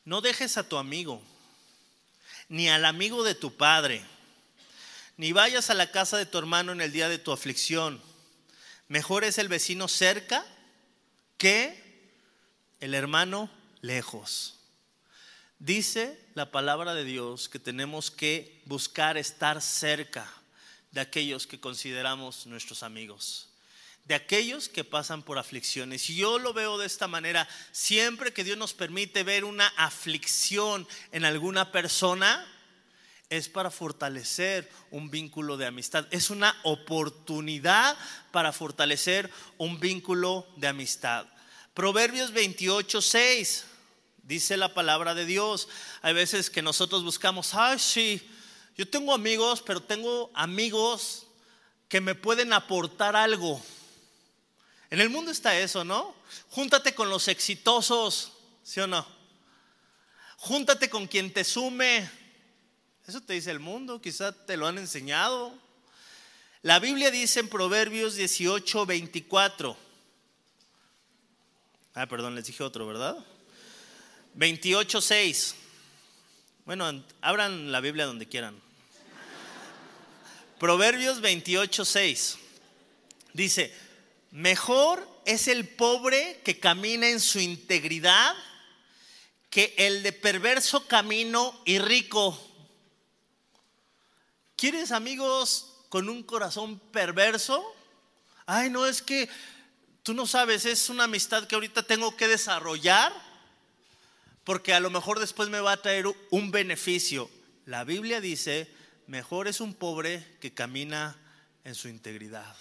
no 0.04 0.20
dejes 0.20 0.58
a 0.58 0.68
tu 0.68 0.76
amigo, 0.76 1.22
ni 2.50 2.68
al 2.68 2.84
amigo 2.84 3.24
de 3.24 3.34
tu 3.34 3.56
padre, 3.56 4.04
ni 5.16 5.32
vayas 5.32 5.70
a 5.70 5.74
la 5.74 5.90
casa 5.90 6.18
de 6.18 6.26
tu 6.26 6.38
hermano 6.38 6.74
en 6.74 6.82
el 6.82 6.92
día 6.92 7.08
de 7.08 7.18
tu 7.18 7.32
aflicción. 7.32 8.02
Mejor 8.90 9.24
es 9.24 9.38
el 9.38 9.48
vecino 9.48 9.88
cerca 9.88 10.46
que 11.38 11.82
el 12.82 12.94
hermano 12.94 13.50
lejos. 13.80 14.56
Dice 15.60 16.20
la 16.34 16.52
palabra 16.52 16.94
de 16.94 17.06
Dios 17.06 17.48
que 17.48 17.60
tenemos 17.60 18.12
que 18.12 18.62
buscar 18.66 19.16
estar 19.16 19.62
cerca 19.62 20.30
de 20.92 21.00
aquellos 21.00 21.48
que 21.48 21.58
consideramos 21.58 22.48
nuestros 22.48 22.84
amigos, 22.84 23.48
de 24.06 24.16
aquellos 24.16 24.70
que 24.70 24.84
pasan 24.84 25.24
por 25.24 25.38
aflicciones. 25.38 26.08
Yo 26.08 26.40
lo 26.40 26.54
veo 26.54 26.78
de 26.78 26.86
esta 26.86 27.08
manera, 27.08 27.48
siempre 27.72 28.34
que 28.34 28.44
Dios 28.44 28.58
nos 28.58 28.74
permite 28.74 29.24
ver 29.24 29.44
una 29.44 29.68
aflicción 29.78 30.88
en 31.12 31.26
alguna 31.26 31.72
persona, 31.72 32.46
es 33.30 33.48
para 33.48 33.72
fortalecer 33.72 34.70
un 34.92 35.10
vínculo 35.10 35.56
de 35.56 35.66
amistad. 35.66 36.06
Es 36.12 36.30
una 36.30 36.54
oportunidad 36.64 37.98
para 38.32 38.52
fortalecer 38.52 39.32
un 39.58 39.80
vínculo 39.80 40.46
de 40.58 40.68
amistad. 40.68 41.26
Proverbios 41.74 42.34
28, 42.34 43.02
6. 43.02 43.66
Dice 44.24 44.58
la 44.58 44.74
palabra 44.74 45.16
de 45.16 45.26
Dios. 45.26 45.70
Hay 46.02 46.14
veces 46.14 46.50
que 46.50 46.62
nosotros 46.62 47.06
buscamos, 47.06 47.54
ay, 47.54 47.80
sí, 47.80 48.22
yo 48.76 48.88
tengo 48.88 49.14
amigos, 49.14 49.62
pero 49.62 49.82
tengo 49.82 50.30
amigos 50.34 51.28
que 51.88 52.02
me 52.02 52.16
pueden 52.16 52.52
aportar 52.52 53.16
algo. 53.16 53.62
En 54.92 55.00
el 55.00 55.10
mundo 55.10 55.32
está 55.32 55.58
eso, 55.58 55.86
¿no? 55.86 56.14
Júntate 56.50 56.94
con 56.94 57.10
los 57.10 57.30
exitosos, 57.30 58.34
¿sí 58.62 58.82
o 58.82 58.88
no? 58.88 59.08
Júntate 60.36 60.90
con 60.90 61.08
quien 61.08 61.32
te 61.32 61.46
sume. 61.46 62.10
Eso 63.08 63.22
te 63.22 63.34
dice 63.34 63.52
el 63.52 63.62
mundo, 63.62 64.02
quizá 64.02 64.34
te 64.34 64.58
lo 64.58 64.68
han 64.68 64.78
enseñado. 64.78 65.58
La 66.62 66.80
Biblia 66.80 67.10
dice 67.10 67.40
en 67.40 67.48
Proverbios 67.48 68.16
18, 68.16 68.86
24. 68.86 69.78
Ah, 71.94 72.06
perdón, 72.08 72.36
les 72.36 72.46
dije 72.46 72.62
otro, 72.62 72.86
¿verdad? 72.86 73.18
28.6. 74.38 75.54
Bueno, 76.66 77.02
abran 77.22 77.72
la 77.72 77.80
Biblia 77.80 78.06
donde 78.06 78.28
quieran. 78.28 78.60
Proverbios 80.60 81.22
28.6. 81.22 82.36
Dice, 83.34 83.74
mejor 84.32 85.08
es 85.26 85.48
el 85.48 85.68
pobre 85.68 86.42
que 86.44 86.60
camina 86.60 87.10
en 87.10 87.20
su 87.20 87.40
integridad 87.40 88.36
que 89.50 89.76
el 89.78 90.02
de 90.02 90.14
perverso 90.14 90.88
camino 90.88 91.62
y 91.66 91.78
rico. 91.80 92.40
¿Quieres 94.56 94.92
amigos 94.92 95.86
con 95.90 96.08
un 96.08 96.24
corazón 96.24 96.80
perverso? 96.80 97.64
Ay, 98.46 98.70
no, 98.70 98.86
es 98.86 99.02
que 99.02 99.30
tú 100.04 100.14
no 100.14 100.26
sabes, 100.26 100.66
es 100.66 100.90
una 100.90 101.04
amistad 101.04 101.48
que 101.48 101.56
ahorita 101.56 101.84
tengo 101.84 102.16
que 102.16 102.30
desarrollar 102.30 103.14
porque 104.44 104.74
a 104.74 104.80
lo 104.80 104.90
mejor 104.90 105.20
después 105.20 105.50
me 105.50 105.60
va 105.60 105.74
a 105.74 105.82
traer 105.82 106.06
un 106.30 106.52
beneficio. 106.52 107.30
La 107.66 107.84
Biblia 107.84 108.22
dice, 108.22 108.74
mejor 109.06 109.48
es 109.48 109.62
un 109.62 109.74
pobre 109.74 110.38
que 110.40 110.54
camina 110.54 111.18
en 111.64 111.76
su 111.76 111.90
integridad. 111.90 112.56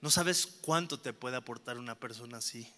No 0.00 0.10
sabes 0.10 0.46
cuánto 0.46 0.98
te 0.98 1.12
puede 1.12 1.36
aportar 1.36 1.78
una 1.78 1.94
persona 1.94 2.38
así. 2.38 2.72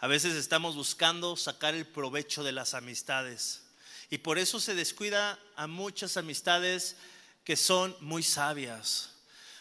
A 0.00 0.08
veces 0.08 0.34
estamos 0.34 0.74
buscando 0.74 1.36
sacar 1.36 1.74
el 1.74 1.86
provecho 1.86 2.42
de 2.42 2.52
las 2.52 2.74
amistades. 2.74 3.62
Y 4.10 4.18
por 4.18 4.38
eso 4.38 4.60
se 4.60 4.74
descuida 4.74 5.38
a 5.56 5.66
muchas 5.66 6.16
amistades 6.16 6.96
que 7.44 7.56
son 7.56 7.96
muy 8.00 8.22
sabias. 8.22 9.10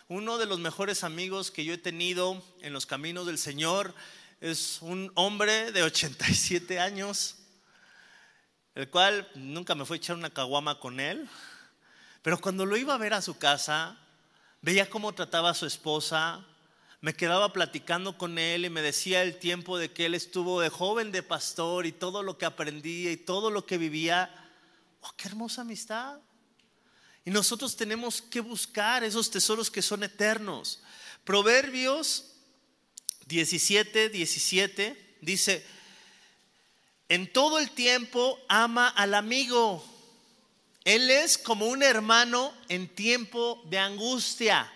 Uno 0.07 0.37
de 0.37 0.45
los 0.45 0.59
mejores 0.59 1.03
amigos 1.03 1.51
que 1.51 1.65
yo 1.65 1.73
he 1.73 1.77
tenido 1.77 2.43
en 2.61 2.73
los 2.73 2.85
caminos 2.85 3.25
del 3.25 3.37
Señor 3.37 3.93
es 4.41 4.79
un 4.81 5.11
hombre 5.15 5.71
de 5.71 5.83
87 5.83 6.79
años, 6.79 7.35
el 8.75 8.89
cual 8.89 9.29
nunca 9.35 9.73
me 9.73 9.85
fue 9.85 9.97
a 9.97 9.99
echar 9.99 10.15
una 10.15 10.29
caguama 10.29 10.79
con 10.79 10.99
él, 10.99 11.27
pero 12.21 12.39
cuando 12.39 12.65
lo 12.65 12.75
iba 12.75 12.93
a 12.93 12.99
ver 12.99 13.13
a 13.13 13.21
su 13.21 13.37
casa, 13.37 13.97
veía 14.61 14.89
cómo 14.89 15.13
trataba 15.13 15.51
a 15.51 15.55
su 15.55 15.65
esposa, 15.65 16.45
me 17.01 17.13
quedaba 17.13 17.53
platicando 17.53 18.17
con 18.17 18.37
él 18.37 18.65
y 18.65 18.69
me 18.69 18.81
decía 18.81 19.21
el 19.21 19.37
tiempo 19.37 19.77
de 19.77 19.91
que 19.91 20.05
él 20.05 20.15
estuvo 20.15 20.61
de 20.61 20.69
joven 20.69 21.11
de 21.11 21.23
pastor 21.23 21.85
y 21.85 21.91
todo 21.91 22.23
lo 22.23 22.37
que 22.37 22.45
aprendía 22.45 23.11
y 23.11 23.17
todo 23.17 23.51
lo 23.51 23.65
que 23.65 23.77
vivía. 23.77 24.33
¡Oh, 25.01 25.11
qué 25.15 25.27
hermosa 25.27 25.61
amistad! 25.61 26.19
Y 27.25 27.31
nosotros 27.31 27.75
tenemos 27.75 28.21
que 28.21 28.39
buscar 28.39 29.03
esos 29.03 29.29
tesoros 29.31 29.69
que 29.71 29.81
son 29.81 30.03
eternos. 30.03 30.81
Proverbios 31.23 32.33
17, 33.27 34.09
17 34.09 35.17
dice, 35.21 35.65
en 37.09 37.31
todo 37.31 37.59
el 37.59 37.71
tiempo 37.71 38.39
ama 38.47 38.87
al 38.89 39.13
amigo. 39.13 39.83
Él 40.83 41.09
es 41.09 41.37
como 41.37 41.67
un 41.67 41.81
hermano 41.81 42.53
en 42.69 42.87
tiempo 42.87 43.61
de 43.65 43.79
angustia. 43.79 44.71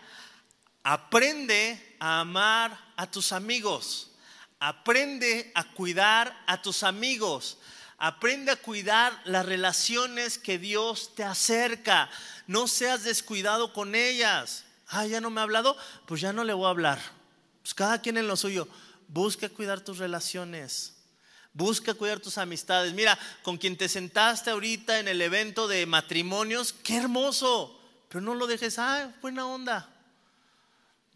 Aprende 0.83 1.88
a 1.99 2.21
amar 2.21 2.77
a 2.95 3.09
tus 3.09 3.31
amigos. 3.31 4.11
Aprende 4.59 5.51
a 5.55 5.63
cuidar 5.63 6.43
a 6.47 6.61
tus 6.61 6.83
amigos. 6.83 7.57
Aprende 7.97 8.51
a 8.51 8.55
cuidar 8.55 9.13
las 9.25 9.45
relaciones 9.45 10.37
que 10.37 10.57
Dios 10.57 11.15
te 11.15 11.23
acerca. 11.23 12.09
No 12.47 12.67
seas 12.67 13.03
descuidado 13.03 13.73
con 13.73 13.95
ellas. 13.95 14.65
Ah, 14.87 15.05
ya 15.05 15.21
no 15.21 15.29
me 15.29 15.39
ha 15.41 15.43
hablado, 15.43 15.77
pues 16.05 16.21
ya 16.21 16.33
no 16.33 16.43
le 16.43 16.53
voy 16.53 16.65
a 16.65 16.69
hablar. 16.69 16.99
Pues 17.61 17.73
cada 17.73 18.01
quien 18.01 18.17
en 18.17 18.27
lo 18.27 18.35
suyo. 18.35 18.67
Busca 19.07 19.49
cuidar 19.49 19.81
tus 19.81 19.97
relaciones. 19.97 20.93
Busca 21.53 21.93
cuidar 21.93 22.19
tus 22.19 22.37
amistades. 22.37 22.93
Mira, 22.93 23.17
con 23.43 23.57
quien 23.57 23.77
te 23.77 23.89
sentaste 23.89 24.49
ahorita 24.49 24.99
en 24.99 25.07
el 25.07 25.21
evento 25.21 25.67
de 25.67 25.85
matrimonios, 25.85 26.73
qué 26.73 26.97
hermoso. 26.97 27.79
Pero 28.07 28.21
no 28.21 28.33
lo 28.33 28.47
dejes, 28.47 28.79
ah, 28.79 29.11
buena 29.21 29.45
onda. 29.45 29.89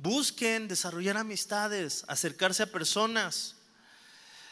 Busquen 0.04 0.68
desarrollar 0.68 1.16
amistades, 1.16 2.04
acercarse 2.10 2.62
a 2.62 2.66
personas. 2.66 3.56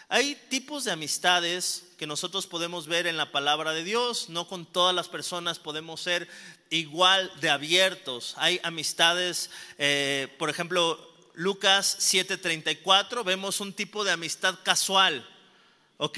Hay 0.08 0.36
tipos 0.48 0.86
de 0.86 0.92
amistades 0.92 1.84
que 1.98 2.08
nosotros 2.08 2.48
podemos 2.48 2.88
ver 2.88 3.06
en 3.06 3.18
la 3.18 3.34
palabra 3.34 3.74
de 3.74 3.84
Dios. 3.84 4.30
No 4.30 4.48
con 4.48 4.66
todas 4.66 4.96
las 4.96 5.10
personas 5.10 5.60
podemos 5.60 6.00
ser 6.00 6.30
igual 6.70 7.30
de 7.42 7.50
abiertos. 7.50 8.34
Hay 8.38 8.62
amistades, 8.64 9.50
eh, 9.78 10.34
por 10.40 10.50
ejemplo, 10.50 10.98
Lucas 11.34 11.98
7:34, 12.00 13.26
vemos 13.26 13.60
un 13.60 13.74
tipo 13.74 14.06
de 14.06 14.12
amistad 14.12 14.58
casual. 14.64 15.28
¿Ok? 15.98 16.18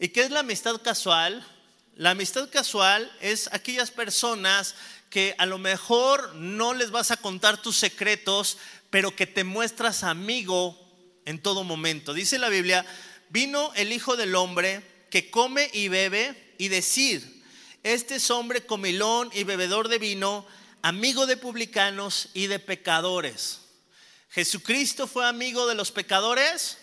¿Y 0.00 0.08
qué 0.08 0.22
es 0.22 0.32
la 0.32 0.40
amistad 0.40 0.82
casual? 0.82 1.46
La 1.94 2.10
amistad 2.10 2.50
casual 2.50 3.10
es 3.20 3.48
aquellas 3.52 3.90
personas 3.90 4.74
que 5.10 5.34
a 5.38 5.46
lo 5.46 5.58
mejor 5.58 6.34
no 6.34 6.74
les 6.74 6.90
vas 6.90 7.10
a 7.10 7.16
contar 7.16 7.60
tus 7.60 7.76
secretos, 7.76 8.58
pero 8.90 9.14
que 9.14 9.26
te 9.26 9.44
muestras 9.44 10.02
amigo 10.02 10.78
en 11.24 11.40
todo 11.40 11.64
momento. 11.64 12.12
Dice 12.14 12.38
la 12.38 12.48
Biblia, 12.48 12.84
vino 13.28 13.72
el 13.74 13.92
Hijo 13.92 14.16
del 14.16 14.34
Hombre 14.34 14.82
que 15.10 15.30
come 15.30 15.70
y 15.72 15.88
bebe 15.88 16.54
y 16.58 16.68
decir, 16.68 17.44
este 17.82 18.16
es 18.16 18.30
hombre 18.30 18.66
comilón 18.66 19.30
y 19.32 19.44
bebedor 19.44 19.88
de 19.88 19.98
vino, 19.98 20.46
amigo 20.82 21.26
de 21.26 21.36
publicanos 21.36 22.30
y 22.34 22.46
de 22.48 22.58
pecadores. 22.58 23.60
¿Jesucristo 24.30 25.06
fue 25.06 25.26
amigo 25.26 25.66
de 25.66 25.74
los 25.74 25.92
pecadores? 25.92 26.78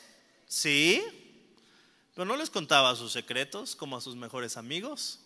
Sí, 0.48 1.04
pero 2.16 2.26
no 2.26 2.38
les 2.38 2.50
contaba 2.50 2.96
sus 2.96 3.12
secretos 3.12 3.76
como 3.76 3.98
a 3.98 4.02
sus 4.02 4.16
mejores 4.16 4.56
amigos. 4.58 5.20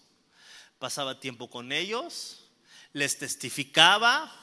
Pasaba 0.79 1.19
tiempo 1.19 1.49
con 1.49 1.71
ellos, 1.71 2.46
les 2.97 3.17
testificaba, 3.17 4.33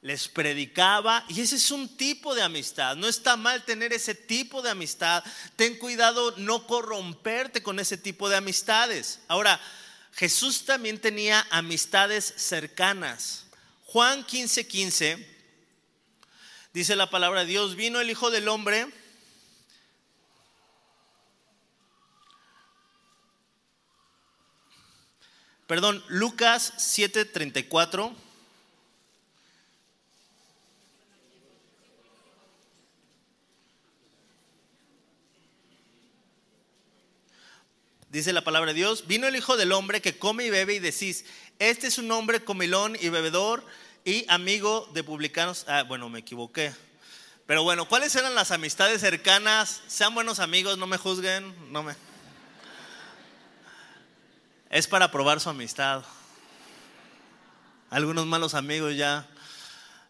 les 0.00 0.28
predicaba 0.28 1.24
y 1.28 1.40
ese 1.40 1.56
es 1.56 1.70
un 1.70 1.96
tipo 1.96 2.34
de 2.34 2.42
amistad. 2.42 2.96
No 2.96 3.06
está 3.06 3.36
mal 3.36 3.64
tener 3.64 3.92
ese 3.92 4.14
tipo 4.14 4.62
de 4.62 4.70
amistad. 4.70 5.22
Ten 5.56 5.76
cuidado 5.76 6.34
no 6.38 6.66
corromperte 6.66 7.62
con 7.62 7.78
ese 7.78 7.98
tipo 7.98 8.28
de 8.28 8.36
amistades. 8.36 9.20
Ahora, 9.28 9.60
Jesús 10.12 10.64
también 10.64 10.98
tenía 10.98 11.46
amistades 11.50 12.32
cercanas. 12.36 13.44
Juan 13.84 14.24
15:15 14.24 14.66
15, 14.66 15.28
dice 16.72 16.96
la 16.96 17.10
palabra 17.10 17.40
de 17.40 17.46
Dios, 17.46 17.76
vino 17.76 18.00
el 18.00 18.10
Hijo 18.10 18.30
del 18.30 18.48
Hombre 18.48 18.90
Perdón, 25.68 26.02
Lucas 26.08 26.72
7:34. 26.78 28.14
Dice 38.08 38.32
la 38.32 38.42
palabra 38.42 38.72
de 38.72 38.78
Dios, 38.78 39.06
vino 39.06 39.26
el 39.26 39.36
Hijo 39.36 39.58
del 39.58 39.72
Hombre 39.72 40.00
que 40.00 40.18
come 40.18 40.46
y 40.46 40.50
bebe 40.50 40.74
y 40.74 40.78
decís, 40.78 41.26
este 41.58 41.88
es 41.88 41.98
un 41.98 42.10
hombre 42.12 42.42
comilón 42.42 42.96
y 42.98 43.10
bebedor 43.10 43.62
y 44.06 44.24
amigo 44.28 44.90
de 44.94 45.04
publicanos. 45.04 45.66
Ah, 45.68 45.82
bueno, 45.82 46.08
me 46.08 46.20
equivoqué. 46.20 46.72
Pero 47.46 47.62
bueno, 47.62 47.86
¿cuáles 47.86 48.16
eran 48.16 48.34
las 48.34 48.52
amistades 48.52 49.02
cercanas? 49.02 49.82
Sean 49.86 50.14
buenos 50.14 50.38
amigos, 50.38 50.78
no 50.78 50.86
me 50.86 50.96
juzguen, 50.96 51.54
no 51.70 51.82
me... 51.82 52.07
Es 54.70 54.86
para 54.86 55.10
probar 55.10 55.40
su 55.40 55.48
amistad. 55.48 56.04
Algunos 57.88 58.26
malos 58.26 58.52
amigos 58.52 58.94
ya 58.96 59.26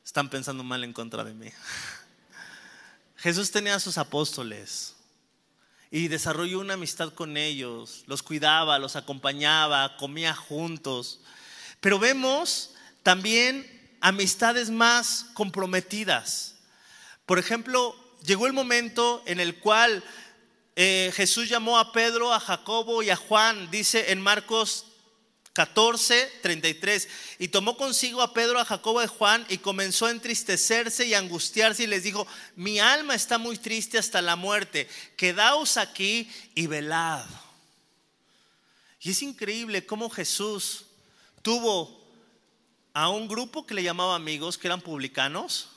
están 0.04 0.28
pensando 0.28 0.64
mal 0.64 0.82
en 0.82 0.92
contra 0.92 1.22
de 1.22 1.32
mí. 1.32 1.48
Jesús 3.18 3.52
tenía 3.52 3.76
a 3.76 3.80
sus 3.80 3.98
apóstoles 3.98 4.96
y 5.92 6.08
desarrolló 6.08 6.58
una 6.58 6.74
amistad 6.74 7.12
con 7.12 7.36
ellos, 7.36 8.02
los 8.08 8.24
cuidaba, 8.24 8.80
los 8.80 8.96
acompañaba, 8.96 9.96
comía 9.96 10.34
juntos. 10.34 11.20
Pero 11.80 12.00
vemos 12.00 12.74
también 13.04 13.96
amistades 14.00 14.70
más 14.70 15.26
comprometidas. 15.34 16.56
Por 17.26 17.38
ejemplo, 17.38 17.94
llegó 18.24 18.48
el 18.48 18.52
momento 18.54 19.22
en 19.26 19.38
el 19.38 19.60
cual 19.60 20.02
eh, 20.80 21.10
Jesús 21.12 21.48
llamó 21.48 21.76
a 21.76 21.90
Pedro, 21.90 22.32
a 22.32 22.38
Jacobo 22.38 23.02
y 23.02 23.10
a 23.10 23.16
Juan, 23.16 23.68
dice 23.68 24.12
en 24.12 24.20
Marcos 24.20 24.86
14, 25.52 26.30
33, 26.40 27.08
y 27.40 27.48
tomó 27.48 27.76
consigo 27.76 28.22
a 28.22 28.32
Pedro, 28.32 28.60
a 28.60 28.64
Jacobo 28.64 29.02
y 29.02 29.06
a 29.06 29.08
Juan 29.08 29.44
y 29.48 29.58
comenzó 29.58 30.06
a 30.06 30.12
entristecerse 30.12 31.04
y 31.04 31.14
angustiarse 31.14 31.82
y 31.82 31.88
les 31.88 32.04
dijo, 32.04 32.28
mi 32.54 32.78
alma 32.78 33.16
está 33.16 33.38
muy 33.38 33.58
triste 33.58 33.98
hasta 33.98 34.22
la 34.22 34.36
muerte, 34.36 34.88
quedaos 35.16 35.78
aquí 35.78 36.30
y 36.54 36.68
velad. 36.68 37.26
Y 39.00 39.10
es 39.10 39.20
increíble 39.22 39.84
cómo 39.84 40.08
Jesús 40.08 40.84
tuvo 41.42 42.08
a 42.94 43.08
un 43.08 43.26
grupo 43.26 43.66
que 43.66 43.74
le 43.74 43.82
llamaba 43.82 44.14
amigos, 44.14 44.56
que 44.56 44.68
eran 44.68 44.80
publicanos, 44.80 45.70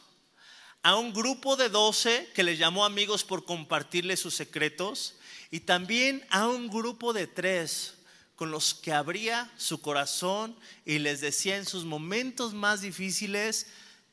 a 0.84 0.96
un 0.96 1.14
grupo 1.14 1.56
de 1.56 1.70
doce 1.70 2.30
que 2.34 2.44
le 2.44 2.58
llamó 2.58 2.86
amigos 2.86 3.24
por 3.24 3.46
compartirle 3.46 4.18
sus 4.18 4.34
secretos 4.34 5.16
y 5.52 5.62
también 5.62 6.26
a 6.30 6.48
un 6.48 6.70
grupo 6.70 7.14
de 7.14 7.28
tres 7.28 7.96
con 8.36 8.50
los 8.50 8.74
que 8.74 8.92
abría 8.92 9.52
su 9.58 9.82
corazón 9.82 10.56
y 10.86 10.98
les 10.98 11.22
decía 11.22 11.58
en 11.58 11.66
sus 11.66 11.86
momentos 11.86 12.54
más 12.54 12.82
difíciles, 12.82 13.68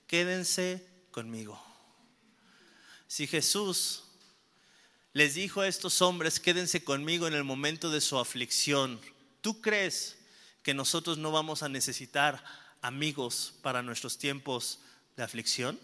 quédense 0.07 0.87
conmigo. 1.11 1.59
Si 3.07 3.27
Jesús 3.27 4.03
les 5.15 5.35
dijo 5.35 5.63
a 5.63 5.69
estos 5.69 6.03
hombres, 6.03 6.39
quédense 6.39 6.85
conmigo 6.85 7.27
en 7.27 7.33
el 7.33 7.45
momento 7.45 7.89
de 7.89 8.03
su 8.03 8.19
aflicción, 8.19 9.01
¿tú 9.41 9.63
crees 9.63 10.19
que 10.63 10.75
nosotros 10.75 11.17
no 11.17 11.33
vamos 11.33 11.63
a 11.63 11.71
necesitar 11.71 12.45
amigos 12.83 13.55
para 13.63 13.83
nuestros 13.83 14.19
tiempos 14.19 14.81
de 15.17 15.23
aflicción? 15.23 15.81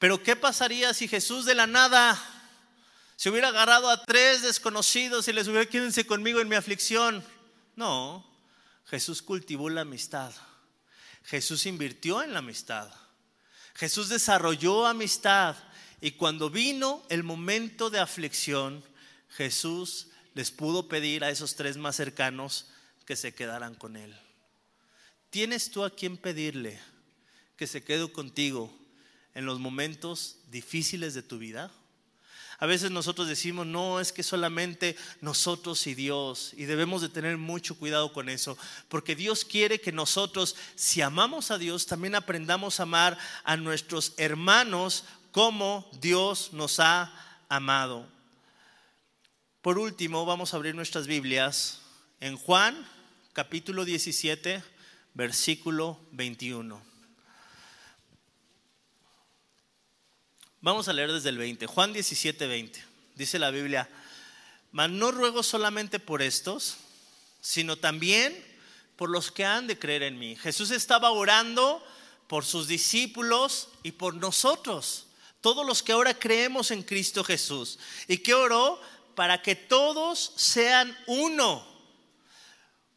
Pero 0.00 0.22
¿qué 0.22 0.34
pasaría 0.34 0.94
si 0.94 1.06
Jesús 1.08 1.44
de 1.44 1.54
la 1.54 1.66
nada 1.66 2.18
se 3.16 3.28
hubiera 3.28 3.48
agarrado 3.48 3.90
a 3.90 4.02
tres 4.02 4.40
desconocidos 4.40 5.28
y 5.28 5.34
les 5.34 5.46
hubiera 5.46 5.68
quédense 5.68 6.06
conmigo 6.06 6.40
en 6.40 6.48
mi 6.48 6.56
aflicción? 6.56 7.22
No, 7.76 8.26
Jesús 8.86 9.20
cultivó 9.20 9.68
la 9.68 9.82
amistad. 9.82 10.32
Jesús 11.24 11.66
invirtió 11.66 12.22
en 12.22 12.32
la 12.32 12.38
amistad. 12.38 12.90
Jesús 13.74 14.08
desarrolló 14.08 14.86
amistad 14.86 15.54
y 16.00 16.12
cuando 16.12 16.48
vino 16.48 17.02
el 17.10 17.22
momento 17.22 17.90
de 17.90 18.00
aflicción, 18.00 18.82
Jesús 19.28 20.06
les 20.32 20.50
pudo 20.50 20.88
pedir 20.88 21.24
a 21.24 21.30
esos 21.30 21.56
tres 21.56 21.76
más 21.76 21.96
cercanos 21.96 22.68
que 23.04 23.16
se 23.16 23.34
quedaran 23.34 23.74
con 23.74 23.98
Él. 23.98 24.18
¿Tienes 25.28 25.70
tú 25.70 25.84
a 25.84 25.90
quien 25.90 26.16
pedirle 26.16 26.80
que 27.58 27.66
se 27.66 27.84
quede 27.84 28.10
contigo 28.10 28.79
en 29.34 29.46
los 29.46 29.58
momentos 29.58 30.36
difíciles 30.50 31.14
de 31.14 31.22
tu 31.22 31.38
vida? 31.38 31.70
A 32.58 32.66
veces 32.66 32.90
nosotros 32.90 33.26
decimos, 33.26 33.66
no, 33.66 34.00
es 34.00 34.12
que 34.12 34.22
solamente 34.22 34.94
nosotros 35.22 35.86
y 35.86 35.94
Dios, 35.94 36.52
y 36.58 36.66
debemos 36.66 37.00
de 37.00 37.08
tener 37.08 37.38
mucho 37.38 37.74
cuidado 37.74 38.12
con 38.12 38.28
eso, 38.28 38.58
porque 38.88 39.16
Dios 39.16 39.46
quiere 39.46 39.80
que 39.80 39.92
nosotros, 39.92 40.56
si 40.74 41.00
amamos 41.00 41.50
a 41.50 41.56
Dios, 41.56 41.86
también 41.86 42.14
aprendamos 42.14 42.78
a 42.78 42.82
amar 42.82 43.16
a 43.44 43.56
nuestros 43.56 44.12
hermanos 44.18 45.04
como 45.32 45.90
Dios 46.02 46.52
nos 46.52 46.80
ha 46.80 47.10
amado. 47.48 48.06
Por 49.62 49.78
último, 49.78 50.26
vamos 50.26 50.52
a 50.52 50.58
abrir 50.58 50.74
nuestras 50.74 51.06
Biblias 51.06 51.80
en 52.20 52.36
Juan 52.36 52.86
capítulo 53.32 53.86
17, 53.86 54.62
versículo 55.14 55.98
21. 56.12 56.89
Vamos 60.62 60.88
a 60.88 60.92
leer 60.92 61.10
desde 61.10 61.30
el 61.30 61.38
20. 61.38 61.66
Juan 61.66 61.94
17, 61.94 62.46
20. 62.46 62.84
Dice 63.14 63.38
la 63.38 63.50
Biblia, 63.50 63.88
mas 64.72 64.90
no 64.90 65.10
ruego 65.10 65.42
solamente 65.42 65.98
por 65.98 66.20
estos, 66.20 66.76
sino 67.40 67.76
también 67.76 68.36
por 68.96 69.08
los 69.08 69.30
que 69.30 69.46
han 69.46 69.66
de 69.66 69.78
creer 69.78 70.02
en 70.02 70.18
mí. 70.18 70.36
Jesús 70.36 70.70
estaba 70.70 71.12
orando 71.12 71.82
por 72.26 72.44
sus 72.44 72.68
discípulos 72.68 73.68
y 73.82 73.92
por 73.92 74.14
nosotros, 74.14 75.06
todos 75.40 75.66
los 75.66 75.82
que 75.82 75.92
ahora 75.92 76.12
creemos 76.12 76.70
en 76.70 76.82
Cristo 76.82 77.24
Jesús. 77.24 77.78
¿Y 78.06 78.18
que 78.18 78.34
oró? 78.34 78.78
Para 79.14 79.40
que 79.40 79.56
todos 79.56 80.34
sean 80.36 80.94
uno 81.06 81.66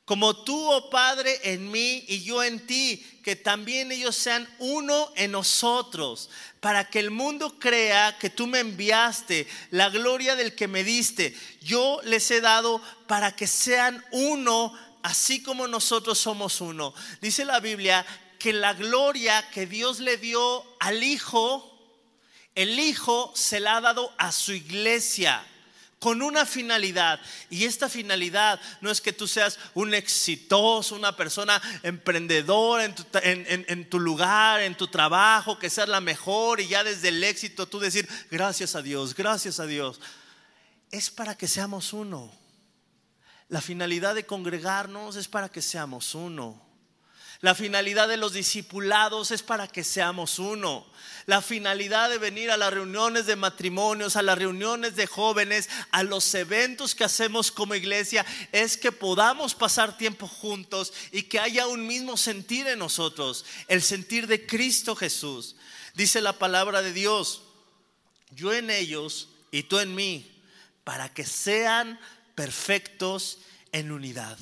como 0.05 0.43
tú, 0.43 0.69
oh 0.69 0.89
Padre, 0.89 1.39
en 1.43 1.71
mí 1.71 2.03
y 2.07 2.23
yo 2.23 2.43
en 2.43 2.65
ti, 2.67 2.97
que 3.23 3.37
también 3.37 3.91
ellos 3.91 4.15
sean 4.17 4.47
uno 4.59 5.09
en 5.15 5.31
nosotros, 5.31 6.29
para 6.59 6.89
que 6.89 6.99
el 6.99 7.09
mundo 7.09 7.57
crea 7.57 8.17
que 8.17 8.29
tú 8.29 8.45
me 8.45 8.59
enviaste, 8.59 9.47
la 9.71 9.89
gloria 9.89 10.35
del 10.35 10.55
que 10.55 10.67
me 10.67 10.83
diste, 10.83 11.33
yo 11.61 12.01
les 12.03 12.29
he 12.31 12.41
dado 12.41 12.81
para 13.07 13.33
que 13.33 13.47
sean 13.47 14.03
uno, 14.11 14.77
así 15.03 15.41
como 15.41 15.67
nosotros 15.67 16.19
somos 16.19 16.59
uno. 16.59 16.93
Dice 17.21 17.45
la 17.45 17.61
Biblia 17.61 18.05
que 18.39 18.51
la 18.51 18.73
gloria 18.73 19.49
que 19.51 19.65
Dios 19.67 19.99
le 20.01 20.17
dio 20.17 20.65
al 20.81 21.01
Hijo, 21.01 21.69
el 22.55 22.77
Hijo 22.77 23.31
se 23.35 23.61
la 23.61 23.77
ha 23.77 23.81
dado 23.81 24.13
a 24.17 24.33
su 24.33 24.51
iglesia 24.51 25.45
con 26.03 26.21
una 26.21 26.45
finalidad. 26.45 27.17
Y 27.49 27.63
esta 27.63 27.87
finalidad 27.87 28.59
no 28.81 28.91
es 28.91 28.99
que 28.99 29.13
tú 29.13 29.25
seas 29.25 29.57
un 29.73 29.93
exitoso, 29.93 30.95
una 30.95 31.15
persona 31.15 31.61
emprendedora 31.81 32.83
en 32.83 33.89
tu, 33.89 33.99
lugar, 34.01 34.59
en 34.59 34.75
tu 34.75 34.89
trabajo, 34.89 35.57
que 35.57 35.69
seas 35.69 35.87
la 35.87 36.01
mejor 36.01 36.59
y 36.59 36.67
ya 36.67 36.83
desde 36.83 37.07
el 37.07 37.23
éxito 37.23 37.67
tú 37.67 37.79
decir, 37.79 38.05
gracias 38.29 38.75
a 38.75 38.81
Dios, 38.81 39.15
gracias 39.15 39.61
a 39.61 39.65
Dios. 39.65 40.01
Es 40.91 41.09
para 41.09 41.37
que 41.37 41.47
seamos 41.47 41.93
uno. 41.93 42.29
La 43.47 43.61
finalidad 43.61 44.13
de 44.13 44.25
congregarnos 44.25 45.15
es 45.15 45.29
para 45.29 45.47
que 45.47 45.61
seamos 45.61 46.15
uno. 46.15 46.61
La 47.43 47.55
finalidad 47.55 48.07
de 48.07 48.15
los 48.15 48.31
discipulados 48.31 49.31
es 49.31 49.43
para 49.43 49.67
que 49.67 49.83
seamos 49.83 50.39
uno. 50.39 50.85
La 51.25 51.41
finalidad 51.41 52.09
de 52.09 52.17
venir 52.17 52.49
a 52.49 52.55
las 52.55 52.73
reuniones 52.73 53.25
de 53.25 53.35
matrimonios, 53.35 54.15
a 54.15 54.21
las 54.21 54.37
reuniones 54.37 54.95
de 54.95 55.07
jóvenes, 55.07 55.69
a 55.91 56.03
los 56.03 56.33
eventos 56.35 56.95
que 56.95 57.03
hacemos 57.03 57.51
como 57.51 57.75
iglesia, 57.75 58.25
es 58.53 58.77
que 58.77 58.93
podamos 58.93 59.55
pasar 59.55 59.97
tiempo 59.97 60.25
juntos 60.25 60.93
y 61.11 61.23
que 61.23 61.37
haya 61.37 61.67
un 61.67 61.85
mismo 61.85 62.15
sentir 62.15 62.65
en 62.67 62.79
nosotros, 62.79 63.43
el 63.67 63.81
sentir 63.81 64.27
de 64.27 64.45
Cristo 64.45 64.95
Jesús. 64.95 65.57
Dice 65.95 66.21
la 66.21 66.39
palabra 66.39 66.81
de 66.81 66.93
Dios, 66.93 67.41
yo 68.31 68.53
en 68.53 68.69
ellos 68.69 69.27
y 69.51 69.63
tú 69.63 69.79
en 69.79 69.93
mí, 69.93 70.31
para 70.85 71.13
que 71.13 71.25
sean 71.25 71.99
perfectos 72.35 73.39
en 73.73 73.91
unidad. 73.91 74.37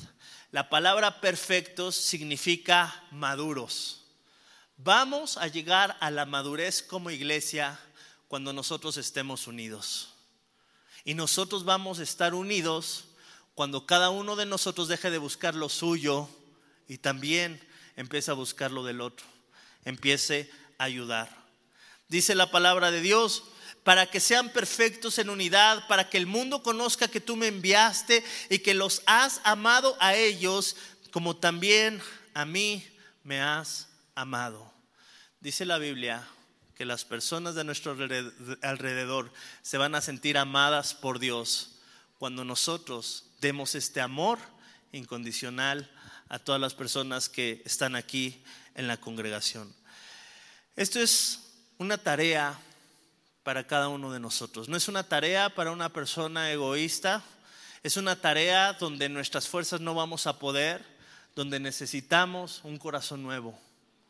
La 0.52 0.68
palabra 0.68 1.22
perfectos 1.22 1.96
significa 1.96 3.04
maduros. 3.10 4.04
Vamos 4.76 5.38
a 5.38 5.46
llegar 5.46 5.96
a 5.98 6.10
la 6.10 6.26
madurez 6.26 6.82
como 6.82 7.10
iglesia 7.10 7.80
cuando 8.28 8.52
nosotros 8.52 8.98
estemos 8.98 9.46
unidos. 9.46 10.10
Y 11.04 11.14
nosotros 11.14 11.64
vamos 11.64 12.00
a 12.00 12.02
estar 12.02 12.34
unidos 12.34 13.06
cuando 13.54 13.86
cada 13.86 14.10
uno 14.10 14.36
de 14.36 14.44
nosotros 14.44 14.88
deje 14.88 15.10
de 15.10 15.16
buscar 15.16 15.54
lo 15.54 15.70
suyo 15.70 16.28
y 16.86 16.98
también 16.98 17.58
empiece 17.96 18.30
a 18.30 18.34
buscar 18.34 18.70
lo 18.72 18.84
del 18.84 19.00
otro, 19.00 19.24
empiece 19.86 20.50
a 20.76 20.84
ayudar. 20.84 21.34
Dice 22.08 22.34
la 22.34 22.50
palabra 22.50 22.90
de 22.90 23.00
Dios, 23.00 23.44
para 23.84 24.06
que 24.10 24.20
sean 24.20 24.50
perfectos 24.50 25.18
en 25.18 25.30
unidad, 25.30 25.86
para 25.88 26.08
que 26.08 26.18
el 26.18 26.26
mundo 26.26 26.62
conozca 26.62 27.08
que 27.08 27.20
tú 27.20 27.36
me 27.36 27.48
enviaste 27.48 28.24
y 28.48 28.60
que 28.60 28.74
los 28.74 29.02
has 29.06 29.40
amado 29.44 29.96
a 30.00 30.14
ellos 30.14 30.76
como 31.10 31.36
también 31.36 32.00
a 32.34 32.44
mí 32.44 32.86
me 33.24 33.40
has 33.40 33.88
amado. 34.14 34.72
Dice 35.40 35.64
la 35.64 35.78
Biblia 35.78 36.26
que 36.76 36.84
las 36.84 37.04
personas 37.04 37.54
de 37.54 37.64
nuestro 37.64 37.96
alrededor 38.62 39.32
se 39.62 39.78
van 39.78 39.94
a 39.94 40.00
sentir 40.00 40.38
amadas 40.38 40.94
por 40.94 41.18
Dios 41.18 41.80
cuando 42.18 42.44
nosotros 42.44 43.26
demos 43.40 43.74
este 43.74 44.00
amor 44.00 44.38
incondicional 44.92 45.90
a 46.28 46.38
todas 46.38 46.60
las 46.60 46.74
personas 46.74 47.28
que 47.28 47.62
están 47.64 47.96
aquí 47.96 48.42
en 48.74 48.86
la 48.86 48.96
congregación. 48.98 49.74
Esto 50.76 51.00
es 51.00 51.40
una 51.78 51.98
tarea 51.98 52.58
para 53.42 53.66
cada 53.66 53.88
uno 53.88 54.12
de 54.12 54.20
nosotros. 54.20 54.68
No 54.68 54.76
es 54.76 54.88
una 54.88 55.08
tarea 55.08 55.54
para 55.54 55.72
una 55.72 55.88
persona 55.88 56.50
egoísta, 56.50 57.22
es 57.82 57.96
una 57.96 58.20
tarea 58.20 58.74
donde 58.74 59.08
nuestras 59.08 59.48
fuerzas 59.48 59.80
no 59.80 59.94
vamos 59.94 60.26
a 60.26 60.38
poder, 60.38 60.84
donde 61.34 61.58
necesitamos 61.58 62.60
un 62.62 62.78
corazón 62.78 63.22
nuevo, 63.22 63.58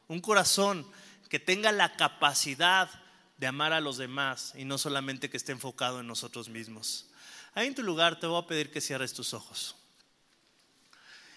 un 0.08 0.20
corazón 0.20 0.86
que 1.28 1.38
tenga 1.38 1.72
la 1.72 1.96
capacidad 1.96 2.90
de 3.38 3.46
amar 3.46 3.72
a 3.72 3.80
los 3.80 3.96
demás 3.96 4.52
y 4.56 4.64
no 4.64 4.76
solamente 4.76 5.30
que 5.30 5.36
esté 5.36 5.52
enfocado 5.52 6.00
en 6.00 6.06
nosotros 6.06 6.48
mismos. 6.48 7.06
Ahí 7.54 7.66
en 7.66 7.74
tu 7.74 7.82
lugar 7.82 8.20
te 8.20 8.26
voy 8.26 8.42
a 8.42 8.46
pedir 8.46 8.70
que 8.70 8.80
cierres 8.80 9.14
tus 9.14 9.34
ojos. 9.34 9.76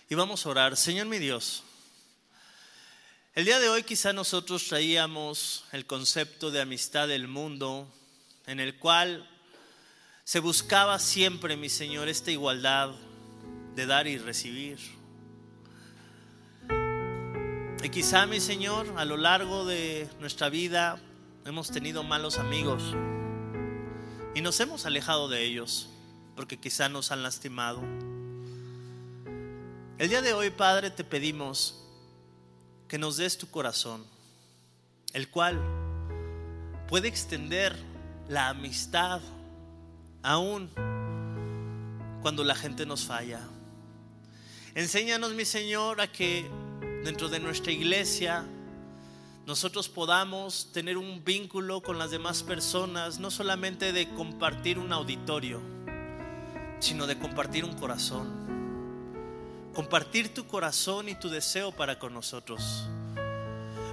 Y 0.10 0.16
vamos 0.16 0.46
a 0.46 0.50
orar, 0.50 0.78
Señor 0.78 1.08
mi 1.08 1.18
Dios. 1.18 1.64
El 3.36 3.44
día 3.44 3.60
de 3.60 3.68
hoy 3.68 3.84
quizá 3.84 4.14
nosotros 4.14 4.66
traíamos 4.70 5.66
el 5.74 5.86
concepto 5.86 6.52
de 6.52 6.62
amistad 6.62 7.10
del 7.10 7.28
mundo, 7.28 7.86
en 8.48 8.62
el 8.62 8.80
cual 8.80 9.30
se 10.24 10.40
buscaba 10.40 11.00
siempre, 11.00 11.58
mi 11.58 11.68
Señor, 11.68 12.08
esta 12.08 12.32
igualdad 12.32 12.92
de 13.76 13.86
dar 13.86 14.08
y 14.08 14.18
recibir. 14.18 14.80
Y 17.84 17.90
quizá, 17.90 18.26
mi 18.26 18.40
Señor, 18.40 18.94
a 18.96 19.04
lo 19.04 19.18
largo 19.18 19.66
de 19.66 20.08
nuestra 20.22 20.48
vida 20.48 20.98
hemos 21.44 21.72
tenido 21.72 22.04
malos 22.04 22.38
amigos 22.38 22.84
y 24.34 24.40
nos 24.40 24.58
hemos 24.62 24.86
alejado 24.86 25.28
de 25.28 25.44
ellos 25.44 25.90
porque 26.38 26.58
quizá 26.58 26.88
nos 26.88 27.12
han 27.12 27.22
lastimado. 27.22 27.82
El 29.98 30.08
día 30.08 30.22
de 30.22 30.32
hoy, 30.32 30.52
Padre, 30.52 30.90
te 30.90 31.04
pedimos 31.04 31.85
que 32.88 32.98
nos 32.98 33.18
des 33.18 33.38
tu 33.38 33.48
corazón, 33.50 34.06
el 35.14 35.30
cual 35.30 35.60
puede 36.88 37.08
extender 37.08 37.76
la 38.28 38.50
amistad 38.50 39.22
aún 40.22 40.70
cuando 42.22 42.44
la 42.44 42.56
gente 42.56 42.86
nos 42.86 43.06
falla. 43.06 43.42
Enséñanos, 44.76 45.34
mi 45.34 45.46
Señor, 45.46 46.02
a 46.02 46.12
que 46.12 46.50
dentro 47.04 47.30
de 47.30 47.40
nuestra 47.40 47.72
iglesia 47.72 48.46
nosotros 49.46 49.90
podamos 49.90 50.72
tener 50.74 50.98
un 50.98 51.24
vínculo 51.24 51.82
con 51.82 52.00
las 52.00 52.12
demás 52.12 52.44
personas, 52.44 53.20
no 53.20 53.30
solamente 53.30 53.94
de 53.94 54.10
compartir 54.10 54.80
un 54.80 54.92
auditorio, 54.92 55.62
sino 56.80 57.08
de 57.08 57.18
compartir 57.18 57.64
un 57.64 57.74
corazón 57.74 58.55
compartir 59.76 60.34
tu 60.34 60.48
corazón 60.48 61.10
y 61.10 61.16
tu 61.16 61.30
deseo 61.30 61.72
para 61.72 62.00
con 62.00 62.14
nosotros. 62.14 62.88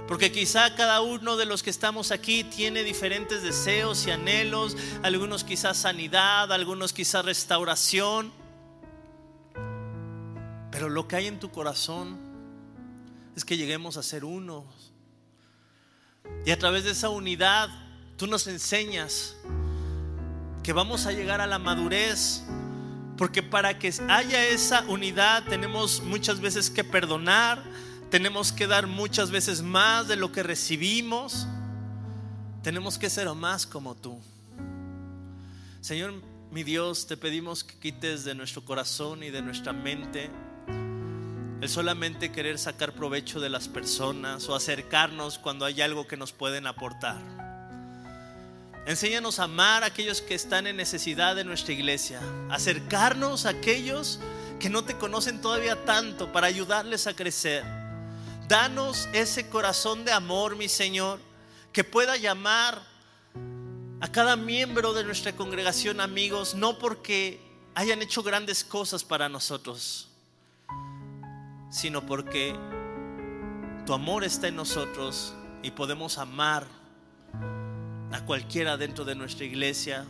Porque 0.07 0.31
quizá 0.31 0.75
cada 0.75 1.01
uno 1.01 1.37
de 1.37 1.45
los 1.45 1.61
que 1.61 1.69
estamos 1.69 2.11
aquí 2.11 2.43
tiene 2.43 2.83
diferentes 2.83 3.43
deseos 3.43 4.05
y 4.07 4.11
anhelos, 4.11 4.75
algunos 5.01 5.43
quizás 5.43 5.77
sanidad, 5.77 6.51
algunos 6.51 6.93
quizás 6.93 7.23
restauración. 7.23 8.31
Pero 10.71 10.89
lo 10.89 11.07
que 11.07 11.17
hay 11.17 11.27
en 11.27 11.39
tu 11.39 11.51
corazón 11.51 12.17
es 13.35 13.45
que 13.45 13.57
lleguemos 13.57 13.97
a 13.97 14.03
ser 14.03 14.25
unos. 14.25 14.65
Y 16.45 16.51
a 16.51 16.59
través 16.59 16.83
de 16.83 16.91
esa 16.91 17.09
unidad 17.09 17.69
tú 18.17 18.27
nos 18.27 18.47
enseñas 18.47 19.35
que 20.63 20.73
vamos 20.73 21.05
a 21.05 21.11
llegar 21.11 21.41
a 21.41 21.47
la 21.47 21.59
madurez, 21.59 22.43
porque 23.23 23.41
para 23.41 23.79
que 23.79 23.89
haya 24.09 24.45
esa 24.49 24.81
unidad 24.89 25.45
tenemos 25.45 26.01
muchas 26.01 26.41
veces 26.41 26.69
que 26.69 26.83
perdonar, 26.83 27.63
tenemos 28.11 28.51
que 28.51 28.67
dar 28.67 28.85
muchas 28.85 29.31
veces 29.31 29.61
más 29.61 30.09
de 30.09 30.17
lo 30.17 30.33
que 30.33 30.43
recibimos, 30.43 31.47
tenemos 32.63 32.97
que 32.97 33.09
ser 33.09 33.33
más 33.33 33.65
como 33.65 33.95
tú. 33.95 34.19
Señor, 35.79 36.15
mi 36.51 36.63
Dios, 36.63 37.07
te 37.07 37.15
pedimos 37.15 37.63
que 37.63 37.75
quites 37.75 38.25
de 38.25 38.35
nuestro 38.35 38.65
corazón 38.65 39.23
y 39.23 39.29
de 39.29 39.41
nuestra 39.41 39.71
mente 39.71 40.29
el 41.61 41.69
solamente 41.69 42.29
querer 42.29 42.59
sacar 42.59 42.91
provecho 42.91 43.39
de 43.39 43.49
las 43.49 43.69
personas 43.69 44.49
o 44.49 44.53
acercarnos 44.53 45.39
cuando 45.39 45.63
hay 45.63 45.79
algo 45.79 46.07
que 46.07 46.17
nos 46.17 46.33
pueden 46.33 46.67
aportar. 46.67 47.42
Enséñanos 48.85 49.39
a 49.39 49.45
amar 49.45 49.83
a 49.83 49.87
aquellos 49.87 50.21
que 50.21 50.35
están 50.35 50.67
en 50.67 50.75
necesidad 50.75 51.35
de 51.37 51.45
nuestra 51.45 51.73
iglesia, 51.73 52.19
acercarnos 52.49 53.45
a 53.45 53.49
aquellos 53.49 54.19
que 54.59 54.69
no 54.69 54.83
te 54.83 54.97
conocen 54.97 55.39
todavía 55.39 55.85
tanto 55.85 56.33
para 56.33 56.47
ayudarles 56.47 57.07
a 57.07 57.15
crecer. 57.15 57.63
Danos 58.49 59.07
ese 59.13 59.47
corazón 59.47 60.03
de 60.03 60.11
amor, 60.11 60.57
mi 60.57 60.67
Señor, 60.67 61.19
que 61.71 61.85
pueda 61.85 62.17
llamar 62.17 62.81
a 64.01 64.11
cada 64.11 64.35
miembro 64.35 64.93
de 64.93 65.05
nuestra 65.05 65.33
congregación 65.33 66.01
amigos, 66.01 66.53
no 66.53 66.77
porque 66.77 67.39
hayan 67.75 68.01
hecho 68.01 68.21
grandes 68.21 68.65
cosas 68.65 69.05
para 69.05 69.29
nosotros, 69.29 70.09
sino 71.71 72.05
porque 72.05 72.53
tu 73.85 73.93
amor 73.93 74.25
está 74.25 74.49
en 74.49 74.57
nosotros 74.57 75.33
y 75.61 75.71
podemos 75.71 76.17
amar 76.17 76.82
a 78.13 78.23
cualquiera 78.23 78.77
dentro 78.77 79.03
de 79.03 79.15
nuestra 79.15 79.43
iglesia 79.45 80.05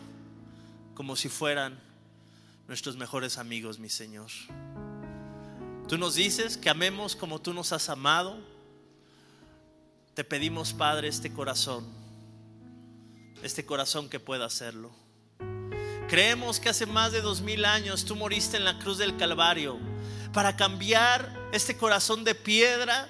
como 0.94 1.16
si 1.16 1.30
fueran 1.30 1.80
nuestros 2.68 2.96
mejores 2.98 3.40
amigos, 3.40 3.80
mi 3.80 3.90
Señor. 3.90 4.30
Tú 5.88 5.98
nos 5.98 6.14
dices 6.14 6.58
que 6.58 6.70
amemos 6.70 7.16
como 7.16 7.42
tú 7.42 7.54
nos 7.54 7.74
has 7.74 7.90
amado. 7.90 8.38
Te 10.14 10.24
pedimos, 10.24 10.74
Padre, 10.74 11.08
este 11.08 11.34
corazón 11.34 12.04
este 13.44 13.66
corazón 13.66 14.10
que 14.10 14.20
pueda 14.20 14.46
hacerlo. 14.46 14.92
Creemos 16.08 16.60
que 16.60 16.70
hace 16.70 16.86
más 16.86 17.12
de 17.12 17.22
dos 17.22 17.42
mil 17.42 17.66
años 17.66 18.06
tú 18.06 18.16
moriste 18.16 18.58
en 18.58 18.66
la 18.66 18.80
cruz 18.80 18.98
del 18.98 19.18
Calvario 19.18 19.78
para 20.32 20.56
cambiar 20.56 21.50
este 21.52 21.78
corazón 21.78 22.24
de 22.24 22.36
piedra, 22.36 23.10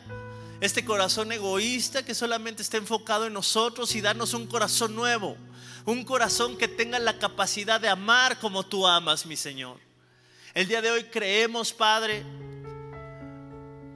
este 0.66 0.86
corazón 0.86 1.30
egoísta 1.34 2.06
que 2.06 2.16
solamente 2.16 2.62
está 2.62 2.78
enfocado 2.78 3.28
en 3.28 3.34
nosotros 3.34 3.96
y 3.96 4.02
darnos 4.02 4.34
un 4.34 4.48
corazón 4.48 4.96
nuevo, 4.96 5.36
un 5.84 6.06
corazón 6.06 6.56
que 6.56 6.70
tenga 6.70 7.00
la 7.00 7.20
capacidad 7.20 7.82
de 7.82 7.90
amar 7.90 8.40
como 8.40 8.64
tú 8.64 8.88
amas, 8.88 9.26
mi 9.26 9.36
Señor. 9.36 9.78
El 10.54 10.70
día 10.70 10.82
de 10.82 10.90
hoy 10.90 11.04
creemos, 11.04 11.74
Padre, 11.74 12.24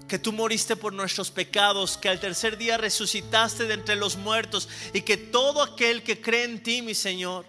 que 0.10 0.20
tú 0.20 0.34
moriste 0.34 0.76
por 0.76 0.92
nuestros 0.92 1.32
pecados, 1.32 1.96
que 1.96 2.10
al 2.10 2.20
tercer 2.20 2.58
día 2.58 2.76
resucitaste 2.76 3.64
de 3.64 3.76
entre 3.76 3.96
los 3.96 4.18
muertos 4.18 4.68
y 4.94 5.04
que 5.04 5.16
todo 5.16 5.64
aquel 5.64 6.04
que 6.04 6.20
cree 6.20 6.44
en 6.44 6.62
ti, 6.62 6.82
mi 6.82 6.96
Señor, 6.96 7.46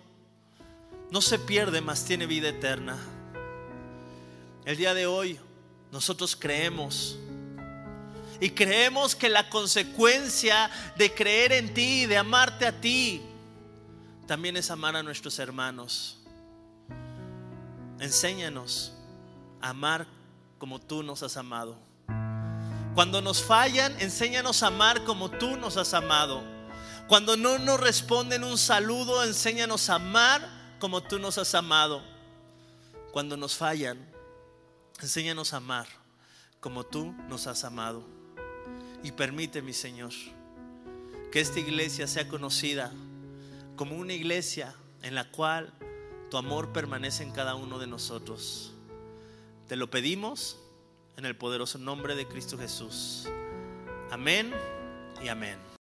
no 1.11 1.21
se 1.21 1.41
pierde, 1.41 1.81
mas 1.81 2.05
tiene 2.05 2.27
vida 2.27 2.51
eterna. 2.51 2.97
El 4.65 4.77
día 4.77 4.95
de 4.95 5.09
hoy 5.09 5.41
nosotros 5.91 6.37
creemos 6.37 7.19
y 8.41 8.51
creemos 8.51 9.17
que 9.17 9.29
la 9.29 9.49
consecuencia 9.51 10.71
de 10.97 11.13
creer 11.13 11.53
en 11.53 11.75
ti, 11.75 12.07
de 12.07 12.17
amarte 12.17 12.67
a 12.67 12.81
ti, 12.81 13.23
también 14.27 14.57
es 14.57 14.71
amar 14.71 14.95
a 14.95 15.03
nuestros 15.03 15.39
hermanos. 15.39 16.19
Enséñanos 17.99 18.93
a 19.61 19.71
amar 19.71 20.07
como 20.59 20.79
tú 20.81 21.03
nos 21.03 21.23
has 21.23 21.37
amado. 21.37 21.77
Cuando 22.95 23.21
nos 23.21 23.43
fallan, 23.43 24.01
enséñanos 24.01 24.63
a 24.63 24.69
amar 24.69 25.05
como 25.05 25.31
tú 25.31 25.57
nos 25.57 25.77
has 25.77 25.95
amado. 25.95 26.43
Cuando 27.09 27.37
no 27.37 27.59
nos 27.59 27.81
responden 27.81 28.45
un 28.45 28.59
saludo, 28.59 29.25
enséñanos 29.25 29.89
a 29.89 29.97
amar 29.97 30.47
como 30.79 31.03
tú 31.03 31.19
nos 31.19 31.39
has 31.39 31.55
amado. 31.55 32.03
Cuando 33.13 33.37
nos 33.37 33.57
fallan, 33.57 33.99
enséñanos 35.01 35.55
a 35.55 35.57
amar 35.57 35.89
como 36.61 36.85
tú 36.85 37.15
nos 37.29 37.47
has 37.47 37.65
amado. 37.65 38.18
Y 39.03 39.13
permite, 39.13 39.63
mi 39.63 39.73
Señor, 39.73 40.13
que 41.31 41.41
esta 41.41 41.61
iglesia 41.61 42.07
sea 42.07 42.29
conocida 42.29 42.93
como 43.77 43.97
una 43.97 44.13
iglesia 44.13 44.75
en 45.03 45.15
la 45.15 45.31
cual 45.31 45.73
tu 46.31 46.37
amor 46.37 46.73
permanece 46.73 47.23
en 47.23 47.31
cada 47.31 47.55
uno 47.55 47.79
de 47.79 47.87
nosotros. 47.87 48.75
Te 49.69 49.77
lo 49.77 49.91
pedimos 49.91 50.59
en 51.17 51.27
el 51.27 51.37
poderoso 51.37 51.79
nombre 51.79 52.15
de 52.17 52.27
Cristo 52.27 52.59
Jesús. 52.59 53.29
Amén 54.11 54.53
y 55.23 55.29
amén. 55.29 55.69